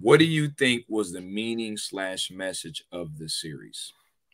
What 0.01 0.19
do 0.19 0.25
you 0.25 0.49
think 0.49 0.85
was 0.89 1.13
the 1.13 1.21
meaning 1.21 1.77
slash 1.77 2.31
message 2.31 2.85
of 2.91 3.19
the 3.19 3.29
series? 3.29 3.93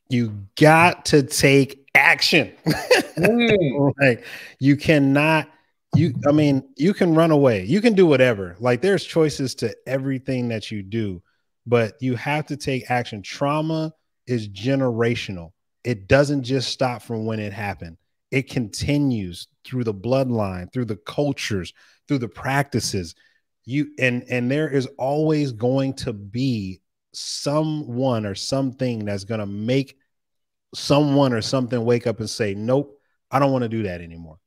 You 0.09 0.47
got 0.59 1.05
to 1.07 1.23
take 1.23 1.87
action. 1.95 2.53
Mm. 3.17 3.95
like 3.99 4.27
you 4.59 4.77
cannot 4.77 5.49
you 5.95 6.15
I 6.27 6.33
mean, 6.33 6.69
you 6.77 6.93
can 6.95 7.15
run 7.15 7.31
away. 7.31 7.65
You 7.65 7.81
can 7.81 7.95
do 7.95 8.07
whatever. 8.07 8.57
Like 8.59 8.83
there's 8.83 9.05
choices 9.05 9.55
to 9.57 9.75
everything 9.87 10.49
that 10.49 10.71
you 10.71 10.83
do, 10.83 11.23
but 11.67 11.95
you 12.01 12.17
have 12.17 12.47
to 12.47 12.57
take 12.57 12.91
action. 12.91 13.23
Trauma 13.23 13.93
is 14.27 14.49
generational. 14.49 15.53
It 15.85 16.09
doesn't 16.09 16.43
just 16.43 16.71
stop 16.71 17.03
from 17.03 17.27
when 17.27 17.39
it 17.39 17.53
happened. 17.53 17.97
It 18.31 18.51
continues 18.51 19.47
through 19.65 19.85
the 19.85 19.95
bloodline, 19.95 20.73
through 20.73 20.87
the 20.87 20.97
cultures, 20.97 21.73
through 22.09 22.19
the 22.19 22.29
practices 22.29 23.15
you 23.67 23.89
and 23.99 24.25
and 24.31 24.51
there 24.51 24.69
is 24.69 24.87
always 24.97 25.53
going 25.53 25.93
to 25.93 26.13
be 26.13 26.81
someone 27.13 28.25
or 28.25 28.35
something 28.35 29.05
that's 29.05 29.25
going 29.25 29.41
to 29.41 29.47
make 29.47 29.99
someone 30.75 31.33
or 31.33 31.43
something 31.43 31.85
wake 31.85 32.07
up 32.07 32.21
and 32.21 32.31
say 32.31 32.55
nope 32.55 32.99
i 33.31 33.39
don't 33.39 33.53
want 33.53 33.63
to 33.63 33.69
do 33.69 33.83
that 33.83 34.01
anymore 34.01 34.39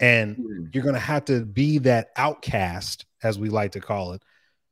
and 0.00 0.36
mm. 0.36 0.74
you're 0.74 0.82
going 0.82 0.94
to 0.94 1.00
have 1.00 1.24
to 1.24 1.44
be 1.44 1.78
that 1.78 2.08
outcast 2.16 3.06
as 3.22 3.38
we 3.38 3.48
like 3.48 3.72
to 3.72 3.80
call 3.80 4.12
it 4.12 4.22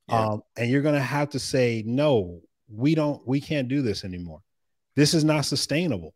yeah. 0.08 0.28
um, 0.28 0.42
and 0.56 0.70
you're 0.70 0.82
going 0.82 0.94
to 0.94 1.00
have 1.00 1.30
to 1.30 1.38
say 1.38 1.82
no 1.86 2.40
we 2.68 2.94
don't 2.94 3.26
we 3.26 3.40
can't 3.40 3.68
do 3.68 3.82
this 3.82 4.04
anymore 4.04 4.40
this 4.96 5.14
is 5.14 5.24
not 5.24 5.44
sustainable 5.44 6.14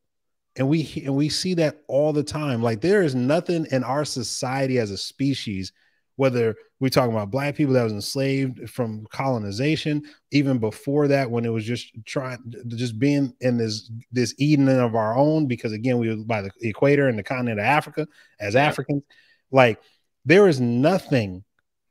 and 0.56 0.68
we 0.68 1.02
and 1.04 1.14
we 1.14 1.28
see 1.28 1.54
that 1.54 1.82
all 1.88 2.12
the 2.12 2.22
time 2.22 2.62
like 2.62 2.80
there 2.80 3.02
is 3.02 3.14
nothing 3.14 3.66
in 3.70 3.84
our 3.84 4.04
society 4.04 4.78
as 4.78 4.90
a 4.90 4.98
species 4.98 5.72
whether 6.18 6.56
we're 6.80 6.88
talking 6.88 7.14
about 7.14 7.30
black 7.30 7.54
people 7.54 7.74
that 7.74 7.84
was 7.84 7.92
enslaved 7.92 8.68
from 8.68 9.06
colonization, 9.12 10.02
even 10.32 10.58
before 10.58 11.06
that, 11.06 11.30
when 11.30 11.44
it 11.44 11.48
was 11.48 11.64
just 11.64 11.92
trying, 12.06 12.38
just 12.66 12.98
being 12.98 13.32
in 13.40 13.56
this 13.56 13.88
this 14.10 14.34
Eden 14.36 14.68
of 14.68 14.96
our 14.96 15.16
own, 15.16 15.46
because 15.46 15.72
again, 15.72 15.96
we 15.98 16.08
were 16.08 16.24
by 16.24 16.42
the 16.42 16.50
equator 16.60 17.08
and 17.08 17.16
the 17.16 17.22
continent 17.22 17.60
of 17.60 17.66
Africa 17.66 18.04
as 18.40 18.56
Africans. 18.56 19.04
Like 19.52 19.80
there 20.24 20.48
is 20.48 20.60
nothing 20.60 21.44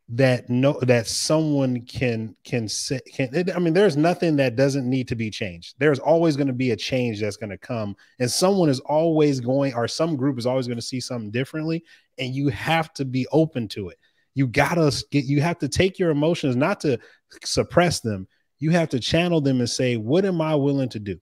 that 0.10 0.50
no 0.50 0.78
that 0.82 1.08
someone 1.08 1.82
can 1.82 2.34
can 2.46 2.68
say 2.68 3.00
can 3.14 3.30
i 3.54 3.60
mean 3.60 3.74
there's 3.74 3.98
nothing 3.98 4.38
that 4.38 4.56
doesn't 4.56 4.90
need 4.90 5.08
to 5.08 5.16
be 5.16 5.30
changed. 5.30 5.76
There's 5.80 6.00
always 6.00 6.36
going 6.38 6.48
to 6.48 6.54
be 6.54 6.72
a 6.72 6.78
change 6.78 7.20
that's 7.20 7.38
going 7.38 7.50
to 7.50 7.58
come 7.58 7.96
and 8.20 8.30
someone 8.30 8.70
is 8.70 8.80
always 8.82 9.40
going 9.40 9.74
or 9.74 9.88
some 9.88 10.16
group 10.16 10.38
is 10.38 10.46
always 10.46 10.68
going 10.68 10.78
to 10.78 10.86
see 10.86 11.00
something 11.00 11.32
differently 11.32 11.84
and 12.18 12.34
you 12.34 12.48
have 12.50 12.94
to 12.94 13.06
be 13.06 13.28
open 13.32 13.68
to 13.70 13.90
it 13.90 13.98
you 14.38 14.48
gotta 14.48 14.92
get 15.12 15.26
you 15.26 15.42
have 15.42 15.58
to 15.60 15.68
take 15.68 15.98
your 15.98 16.12
emotions 16.12 16.56
not 16.56 16.80
to 16.82 17.00
suppress 17.44 18.02
them. 18.02 18.28
You 18.60 18.72
have 18.72 18.90
to 18.90 19.00
channel 19.00 19.42
them 19.42 19.60
and 19.60 19.70
say 19.70 19.98
what 19.98 20.26
am 20.26 20.42
i 20.42 20.56
willing 20.56 20.90
to 20.90 21.00
do? 21.00 21.20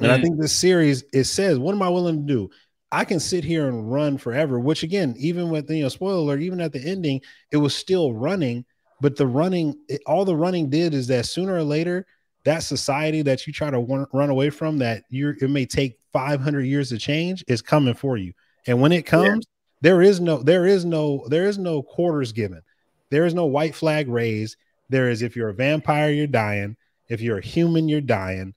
And 0.00 0.08
mm. 0.08 0.14
i 0.14 0.20
think 0.20 0.40
this 0.40 0.54
series 0.54 1.04
it 1.12 1.24
says 1.24 1.58
what 1.58 1.74
am 1.74 1.82
i 1.82 1.88
willing 1.88 2.26
to 2.26 2.32
do? 2.32 2.50
I 2.90 3.04
can 3.04 3.18
sit 3.18 3.44
here 3.44 3.68
and 3.68 3.90
run 3.92 4.18
forever 4.18 4.58
which 4.58 4.82
again 4.82 5.14
even 5.18 5.50
with 5.50 5.70
you 5.70 5.82
know 5.82 5.88
spoiler 5.88 6.18
alert 6.18 6.40
even 6.40 6.60
at 6.60 6.72
the 6.72 6.80
ending 6.80 7.20
it 7.50 7.56
was 7.58 7.74
still 7.74 8.12
running 8.12 8.64
but 9.00 9.16
the 9.16 9.26
running 9.26 9.74
it, 9.88 10.00
all 10.06 10.24
the 10.24 10.36
running 10.36 10.70
did 10.70 10.94
is 10.94 11.08
that 11.08 11.26
sooner 11.26 11.54
or 11.54 11.64
later 11.64 12.06
that 12.44 12.62
society 12.62 13.22
that 13.22 13.46
you 13.46 13.52
try 13.52 13.70
to 13.70 14.06
run 14.12 14.30
away 14.30 14.50
from 14.50 14.78
that 14.78 15.02
you're 15.10 15.36
it 15.40 15.50
may 15.50 15.66
take 15.66 15.98
500 16.14 16.62
years 16.62 16.90
to 16.90 16.98
change 16.98 17.44
is 17.48 17.60
coming 17.60 17.92
for 17.92 18.16
you. 18.16 18.32
And 18.66 18.80
when 18.80 18.92
it 18.92 19.04
comes 19.04 19.44
there 19.84 20.00
is 20.00 20.18
no, 20.18 20.42
there 20.42 20.64
is 20.64 20.86
no, 20.86 21.26
there 21.28 21.44
is 21.44 21.58
no 21.58 21.82
quarters 21.82 22.32
given. 22.32 22.62
There 23.10 23.26
is 23.26 23.34
no 23.34 23.44
white 23.44 23.74
flag 23.74 24.08
raised. 24.08 24.56
There 24.88 25.10
is 25.10 25.20
if 25.20 25.36
you're 25.36 25.50
a 25.50 25.54
vampire, 25.54 26.10
you're 26.10 26.26
dying. 26.26 26.78
If 27.10 27.20
you're 27.20 27.36
a 27.36 27.44
human, 27.44 27.86
you're 27.86 28.00
dying. 28.00 28.54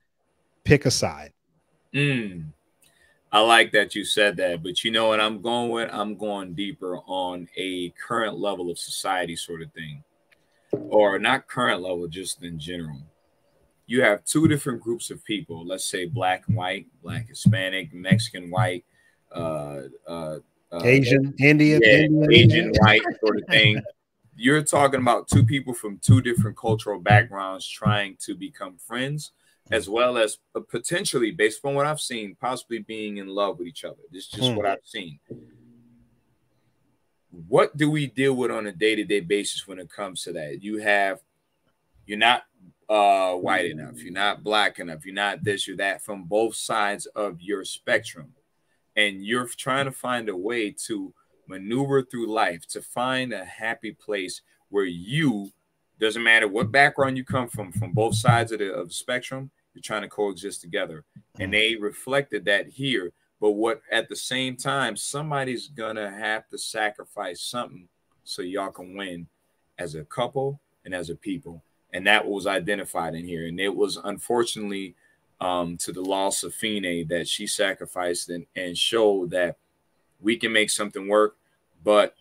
Pick 0.64 0.86
a 0.86 0.92
side. 0.92 1.34
Mm. 1.94 2.46
I 3.30 3.42
like 3.42 3.74
that 3.74 3.94
you 3.94 4.06
said 4.06 4.38
that, 4.38 4.64
but 4.64 4.86
you 4.86 4.92
know 4.92 5.10
what 5.10 5.20
I'm 5.20 5.42
going 5.42 5.70
with? 5.70 5.90
I'm 5.92 6.16
going 6.16 6.54
deeper 6.54 7.00
on 7.00 7.50
a 7.58 7.90
current 7.90 8.40
level 8.40 8.72
of 8.72 8.80
society 8.80 9.36
sort 9.36 9.62
of 9.62 9.74
thing. 9.74 10.06
Or 10.72 11.20
not 11.20 11.48
current 11.48 11.82
level, 11.82 12.08
just 12.08 12.42
in 12.42 12.58
general. 12.58 13.02
You 13.86 14.02
have 14.02 14.24
two 14.24 14.48
different 14.48 14.80
groups 14.80 15.12
of 15.12 15.26
people, 15.26 15.68
let's 15.68 15.84
say 15.84 16.06
black 16.06 16.48
and 16.48 16.56
white, 16.56 16.88
black, 17.04 17.28
Hispanic, 17.28 17.94
Mexican, 17.94 18.50
white, 18.50 18.86
uh, 19.36 19.82
uh, 20.08 20.38
uh 20.72 20.82
Asian, 20.84 21.34
Indian, 21.40 21.82
yeah, 21.84 21.98
Indian, 22.00 22.34
Asian, 22.34 22.72
white 22.80 23.02
sort 23.20 23.38
of 23.38 23.48
thing. 23.48 23.82
You're 24.36 24.64
talking 24.64 25.02
about 25.02 25.28
two 25.28 25.44
people 25.44 25.74
from 25.74 25.98
two 25.98 26.22
different 26.22 26.58
cultural 26.58 27.00
backgrounds 27.00 27.68
trying 27.68 28.18
to 28.22 28.36
become 28.36 28.78
friends 28.78 29.32
as 29.72 29.90
well 29.90 30.18
as 30.18 30.38
potentially, 30.70 31.32
based 31.32 31.64
on 31.64 31.76
what 31.76 31.86
I've 31.86 32.00
seen, 32.00 32.36
possibly 32.40 32.80
being 32.80 33.18
in 33.18 33.28
love 33.28 33.60
with 33.60 33.68
each 33.68 33.84
other. 33.84 33.98
This 34.12 34.26
is 34.26 34.30
just 34.30 34.50
hmm. 34.50 34.56
what 34.56 34.66
I've 34.66 34.80
seen. 34.84 35.20
What 37.48 37.76
do 37.76 37.92
we 37.92 38.08
deal 38.08 38.34
with 38.34 38.52
on 38.52 38.68
a 38.68 38.72
day-to-day 38.72 39.22
basis 39.22 39.68
when 39.68 39.80
it 39.80 39.90
comes 39.90 40.24
to 40.24 40.34
that? 40.34 40.64
You 40.64 40.78
have, 40.78 41.20
you're 42.06 42.18
not 42.18 42.44
uh, 42.90 43.34
white 43.34 43.66
enough, 43.66 44.02
you're 44.02 44.14
not 44.14 44.44
black 44.44 44.80
enough, 44.80 45.06
you're 45.06 45.14
not 45.14 45.44
this, 45.44 45.68
you're 45.68 45.78
that 45.78 46.02
from 46.02 46.24
both 46.24 46.56
sides 46.56 47.06
of 47.08 47.42
your 47.42 47.66
spectrum, 47.66 48.34
and 48.98 49.24
you're 49.24 49.48
trying 49.48 49.86
to 49.86 49.92
find 49.92 50.28
a 50.28 50.36
way 50.36 50.72
to 50.88 51.14
maneuver 51.48 52.02
through 52.02 52.28
life 52.28 52.68
to 52.68 52.82
find 52.82 53.32
a 53.32 53.46
happy 53.46 53.94
place 53.94 54.42
where 54.70 54.86
you 54.86 55.50
doesn't 56.00 56.24
matter 56.24 56.48
what 56.48 56.72
background 56.72 57.18
you 57.18 57.24
come 57.24 57.48
from 57.48 57.72
from 57.72 57.94
both 57.94 58.16
sides 58.16 58.52
of 58.52 58.60
the, 58.60 58.74
of 58.74 58.90
the 58.90 58.94
spectrum 58.94 59.50
you're 59.78 59.82
trying 59.82 60.02
to 60.02 60.10
coexist 60.10 60.62
together. 60.62 61.06
And 61.40 61.50
mm. 61.50 61.56
they 61.56 61.76
reflected 61.76 62.46
that 62.46 62.68
here. 62.68 63.12
But 63.40 63.52
what 63.52 63.82
at 63.92 64.10
the 64.10 64.16
same 64.16 64.58
time, 64.58 64.98
somebody's 64.98 65.68
gonna 65.68 66.10
have 66.10 66.50
to 66.50 66.58
sacrifice 66.58 67.42
something 67.42 67.88
so 68.24 68.42
y'all 68.42 68.72
can 68.72 68.98
win 68.98 69.28
as 69.78 69.94
a 69.94 70.04
couple 70.04 70.60
and 70.84 70.96
as 70.96 71.12
a 71.12 71.16
people. 71.16 71.64
And 71.94 72.08
that 72.08 72.28
was 72.28 72.48
identified 72.48 73.14
in 73.14 73.26
here. 73.26 73.48
And 73.48 73.60
it 73.60 73.74
was 73.74 73.98
unfortunately 74.04 74.96
um, 75.40 75.78
to 75.78 75.92
the 75.92 76.02
loss 76.02 76.44
of 76.44 76.54
Fine 76.54 77.08
that 77.10 77.28
she 77.28 77.48
sacrificed 77.48 78.30
and, 78.30 78.46
and 78.56 78.78
showed 78.78 79.32
that 79.32 79.58
we 80.20 80.38
can 80.38 80.52
make 80.52 80.70
something 80.70 81.08
work, 81.08 81.38
but 81.84 82.16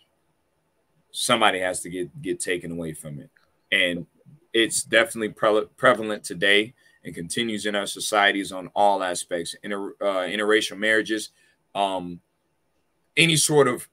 somebody 1.11 1.59
has 1.61 1.81
to 1.81 1.89
get 1.89 2.23
get 2.23 2.41
taken 2.41 2.73
away 2.73 2.93
from 2.93 3.19
it. 3.19 3.31
And 3.73 4.07
it's 4.53 4.83
definitely 4.83 5.31
pre- 5.31 5.67
prevalent 5.77 6.25
today 6.25 6.75
and 7.05 7.15
continues 7.15 7.67
in 7.67 7.75
our 7.75 7.87
societies 7.87 8.53
on 8.53 8.69
all 8.75 9.03
aspects 9.03 9.55
inter, 9.63 9.95
uh, 10.01 10.27
interracial 10.27 10.79
marriages 10.79 11.31
um, 11.75 12.21
any 13.17 13.37
sort 13.37 13.69
of 13.69 13.89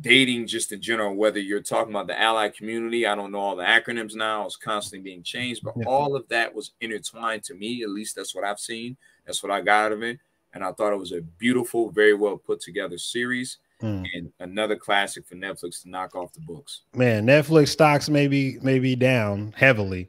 dating 0.00 0.46
just 0.46 0.72
in 0.72 0.80
general 0.80 1.14
whether 1.14 1.40
you're 1.40 1.60
talking 1.60 1.92
about 1.92 2.06
the 2.06 2.20
allied 2.20 2.54
community 2.54 3.06
i 3.06 3.14
don't 3.14 3.32
know 3.32 3.38
all 3.38 3.56
the 3.56 3.64
acronyms 3.64 4.14
now 4.14 4.44
it's 4.44 4.56
constantly 4.56 5.02
being 5.02 5.22
changed 5.22 5.62
but 5.64 5.74
yeah. 5.76 5.86
all 5.86 6.14
of 6.14 6.26
that 6.28 6.54
was 6.54 6.72
intertwined 6.80 7.42
to 7.42 7.54
me 7.54 7.82
at 7.82 7.90
least 7.90 8.14
that's 8.14 8.34
what 8.34 8.44
i've 8.44 8.60
seen 8.60 8.96
that's 9.26 9.42
what 9.42 9.50
i 9.52 9.60
got 9.60 9.86
out 9.86 9.92
of 9.92 10.02
it 10.02 10.18
and 10.54 10.62
i 10.62 10.70
thought 10.72 10.92
it 10.92 10.98
was 10.98 11.12
a 11.12 11.20
beautiful 11.38 11.90
very 11.90 12.14
well 12.14 12.36
put 12.36 12.60
together 12.60 12.96
series 12.96 13.58
mm. 13.82 14.04
and 14.14 14.32
another 14.40 14.76
classic 14.76 15.26
for 15.26 15.34
netflix 15.34 15.82
to 15.82 15.90
knock 15.90 16.14
off 16.14 16.32
the 16.32 16.40
books 16.40 16.82
man 16.94 17.26
netflix 17.26 17.68
stocks 17.68 18.08
may 18.08 18.28
be, 18.28 18.58
may 18.62 18.78
be 18.78 18.94
down 18.94 19.52
heavily 19.56 20.08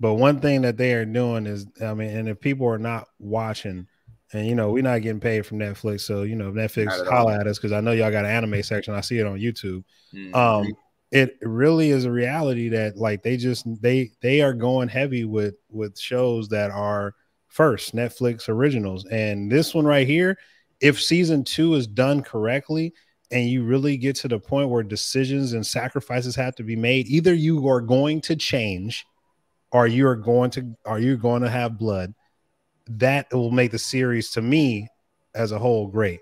but 0.00 0.14
one 0.14 0.40
thing 0.40 0.62
that 0.62 0.78
they 0.78 0.94
are 0.94 1.04
doing 1.04 1.46
is, 1.46 1.66
I 1.80 1.92
mean, 1.92 2.08
and 2.08 2.28
if 2.28 2.40
people 2.40 2.66
are 2.66 2.78
not 2.78 3.06
watching, 3.18 3.86
and 4.32 4.46
you 4.46 4.54
know, 4.54 4.70
we're 4.70 4.82
not 4.82 5.02
getting 5.02 5.20
paid 5.20 5.44
from 5.44 5.58
Netflix, 5.58 6.02
so 6.02 6.22
you 6.22 6.36
know, 6.36 6.52
Netflix 6.52 7.08
holla 7.08 7.38
at 7.38 7.46
us 7.46 7.58
because 7.58 7.72
I 7.72 7.80
know 7.80 7.92
y'all 7.92 8.12
got 8.12 8.24
an 8.24 8.30
anime 8.30 8.62
section. 8.62 8.94
I 8.94 9.00
see 9.00 9.18
it 9.18 9.26
on 9.26 9.38
YouTube. 9.38 9.84
Mm-hmm. 10.14 10.34
Um, 10.34 10.72
it 11.10 11.36
really 11.42 11.90
is 11.90 12.04
a 12.04 12.12
reality 12.12 12.68
that 12.68 12.96
like 12.96 13.22
they 13.22 13.36
just 13.36 13.66
they 13.82 14.12
they 14.22 14.40
are 14.40 14.52
going 14.52 14.88
heavy 14.88 15.24
with 15.24 15.54
with 15.68 15.98
shows 15.98 16.48
that 16.50 16.70
are 16.70 17.14
first 17.48 17.94
Netflix 17.94 18.48
originals, 18.48 19.04
and 19.06 19.50
this 19.50 19.74
one 19.74 19.84
right 19.84 20.06
here, 20.06 20.38
if 20.80 21.02
season 21.02 21.42
two 21.42 21.74
is 21.74 21.88
done 21.88 22.22
correctly, 22.22 22.94
and 23.32 23.48
you 23.48 23.64
really 23.64 23.96
get 23.96 24.14
to 24.16 24.28
the 24.28 24.38
point 24.38 24.70
where 24.70 24.84
decisions 24.84 25.54
and 25.54 25.66
sacrifices 25.66 26.36
have 26.36 26.54
to 26.54 26.62
be 26.62 26.76
made, 26.76 27.08
either 27.08 27.34
you 27.34 27.66
are 27.68 27.80
going 27.80 28.20
to 28.20 28.36
change 28.36 29.04
or 29.72 29.88
you're 29.88 30.14
going 30.14 30.50
to 30.50 30.76
are 30.84 31.00
you 31.00 31.16
going 31.16 31.42
to 31.42 31.50
have 31.50 31.78
blood 31.78 32.14
that 32.98 33.32
will 33.32 33.50
make 33.50 33.70
the 33.70 33.78
series 33.78 34.30
to 34.32 34.42
me 34.42 34.88
as 35.34 35.52
a 35.52 35.58
whole 35.58 35.86
great. 35.86 36.20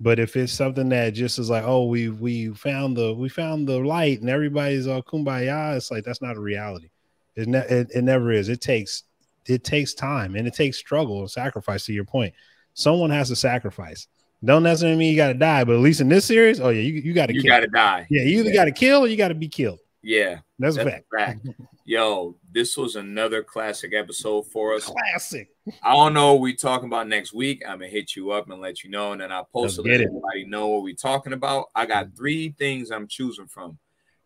But 0.00 0.18
if 0.18 0.36
it's 0.36 0.52
something 0.52 0.88
that 0.90 1.10
just 1.10 1.38
is 1.38 1.50
like 1.50 1.64
oh 1.64 1.84
we 1.86 2.08
we 2.08 2.48
found 2.54 2.96
the 2.96 3.14
we 3.14 3.28
found 3.28 3.68
the 3.68 3.78
light 3.78 4.20
and 4.20 4.30
everybody's 4.30 4.86
all 4.86 5.02
kumbaya 5.02 5.76
it's 5.76 5.90
like 5.90 6.04
that's 6.04 6.22
not 6.22 6.36
a 6.36 6.40
reality. 6.40 6.90
It, 7.36 7.48
ne- 7.48 7.58
it, 7.58 7.90
it 7.94 8.02
never 8.02 8.32
is. 8.32 8.48
It 8.48 8.60
takes 8.60 9.04
it 9.46 9.64
takes 9.64 9.94
time 9.94 10.36
and 10.36 10.46
it 10.46 10.54
takes 10.54 10.78
struggle 10.78 11.20
and 11.20 11.30
sacrifice 11.30 11.84
to 11.86 11.92
your 11.92 12.04
point. 12.04 12.34
Someone 12.74 13.10
has 13.10 13.28
to 13.28 13.36
sacrifice. 13.36 14.06
Don't 14.42 14.62
necessarily 14.62 14.96
mean 14.96 15.10
you 15.10 15.16
got 15.16 15.28
to 15.28 15.34
die 15.34 15.64
but 15.64 15.74
at 15.74 15.80
least 15.80 16.00
in 16.00 16.08
this 16.08 16.24
series 16.24 16.60
oh 16.60 16.70
yeah 16.70 16.80
you, 16.80 16.94
you 16.94 17.12
got 17.12 17.26
to 17.26 17.34
you 17.34 17.42
got 17.42 17.60
to 17.60 17.66
die. 17.66 18.06
Yeah 18.08 18.22
you 18.22 18.40
either 18.40 18.48
yeah. 18.48 18.54
got 18.56 18.64
to 18.66 18.72
kill 18.72 19.04
or 19.04 19.06
you 19.06 19.16
got 19.16 19.28
to 19.28 19.34
be 19.34 19.48
killed 19.48 19.80
yeah 20.02 20.38
that's, 20.58 20.76
that's 20.76 20.88
a 20.88 20.90
fact. 20.90 21.06
fact. 21.14 21.46
Yo, 21.90 22.36
this 22.52 22.76
was 22.76 22.94
another 22.94 23.42
classic 23.42 23.92
episode 23.92 24.46
for 24.46 24.74
us. 24.74 24.84
Classic. 24.84 25.48
I 25.82 25.92
don't 25.92 26.14
know 26.14 26.34
what 26.34 26.42
we 26.42 26.54
talking 26.54 26.86
about 26.86 27.08
next 27.08 27.32
week. 27.32 27.64
I'm 27.66 27.78
gonna 27.78 27.88
hit 27.88 28.14
you 28.14 28.30
up 28.30 28.48
and 28.48 28.60
let 28.60 28.84
you 28.84 28.90
know, 28.90 29.10
and 29.10 29.20
then 29.20 29.32
I'll 29.32 29.48
post 29.52 29.78
it. 29.78 29.82
Let 29.82 30.00
everybody 30.00 30.44
know 30.44 30.68
what 30.68 30.84
we 30.84 30.94
talking 30.94 31.32
about. 31.32 31.66
I 31.74 31.86
got 31.86 32.06
mm-hmm. 32.06 32.16
three 32.16 32.54
things 32.56 32.92
I'm 32.92 33.08
choosing 33.08 33.48
from, 33.48 33.76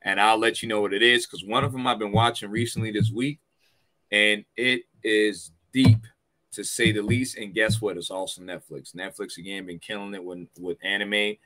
and 0.02 0.20
I'll 0.20 0.36
let 0.36 0.62
you 0.62 0.68
know 0.68 0.82
what 0.82 0.92
it 0.92 1.02
is 1.02 1.24
because 1.24 1.42
one 1.42 1.64
of 1.64 1.72
them 1.72 1.86
I've 1.86 1.98
been 1.98 2.12
watching 2.12 2.50
recently 2.50 2.90
this 2.90 3.10
week, 3.10 3.38
and 4.12 4.44
it 4.58 4.82
is 5.02 5.52
deep 5.72 6.00
to 6.52 6.64
say 6.64 6.92
the 6.92 7.00
least. 7.00 7.38
And 7.38 7.54
guess 7.54 7.80
what? 7.80 7.96
It's 7.96 8.10
also 8.10 8.42
Netflix. 8.42 8.94
Netflix 8.94 9.38
again 9.38 9.64
been 9.64 9.78
killing 9.78 10.12
it 10.12 10.22
with 10.22 10.48
with 10.60 10.76
anime. 10.84 11.36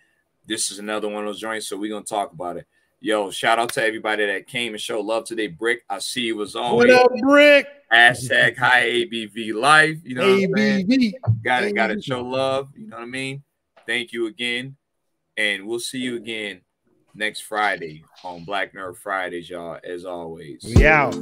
This 0.46 0.72
is 0.72 0.80
another 0.80 1.08
one 1.08 1.22
of 1.22 1.28
those 1.28 1.40
joints, 1.40 1.68
so 1.68 1.76
we're 1.76 1.92
gonna 1.92 2.04
talk 2.04 2.32
about 2.32 2.56
it. 2.56 2.66
Yo, 3.00 3.30
shout 3.30 3.60
out 3.60 3.72
to 3.72 3.84
everybody 3.84 4.26
that 4.26 4.48
came 4.48 4.72
and 4.72 4.80
showed 4.80 5.04
love 5.04 5.24
today. 5.24 5.46
Brick, 5.46 5.84
I 5.88 6.00
see 6.00 6.22
you 6.22 6.42
as 6.42 6.56
always. 6.56 6.92
What 6.92 7.04
up, 7.04 7.12
Brick? 7.20 7.68
Hashtag 7.92 8.56
high 8.56 8.86
ABV 8.86 9.54
life. 9.54 9.98
You 10.02 10.16
know 10.16 10.24
ABV. 10.24 11.12
Got 11.44 11.62
it, 11.62 11.76
got 11.76 11.86
to 11.88 12.02
show 12.02 12.22
love. 12.22 12.70
You 12.74 12.88
know 12.88 12.96
what 12.96 13.04
I 13.04 13.06
mean? 13.06 13.44
Thank 13.86 14.12
you 14.12 14.26
again. 14.26 14.76
And 15.36 15.68
we'll 15.68 15.78
see 15.78 15.98
you 15.98 16.16
again 16.16 16.62
next 17.14 17.42
Friday 17.42 18.02
on 18.24 18.44
Black 18.44 18.74
Nerd 18.74 18.96
Fridays, 18.96 19.48
y'all, 19.48 19.78
as 19.84 20.04
always. 20.04 20.64
We 20.64 20.84
out. 20.84 21.14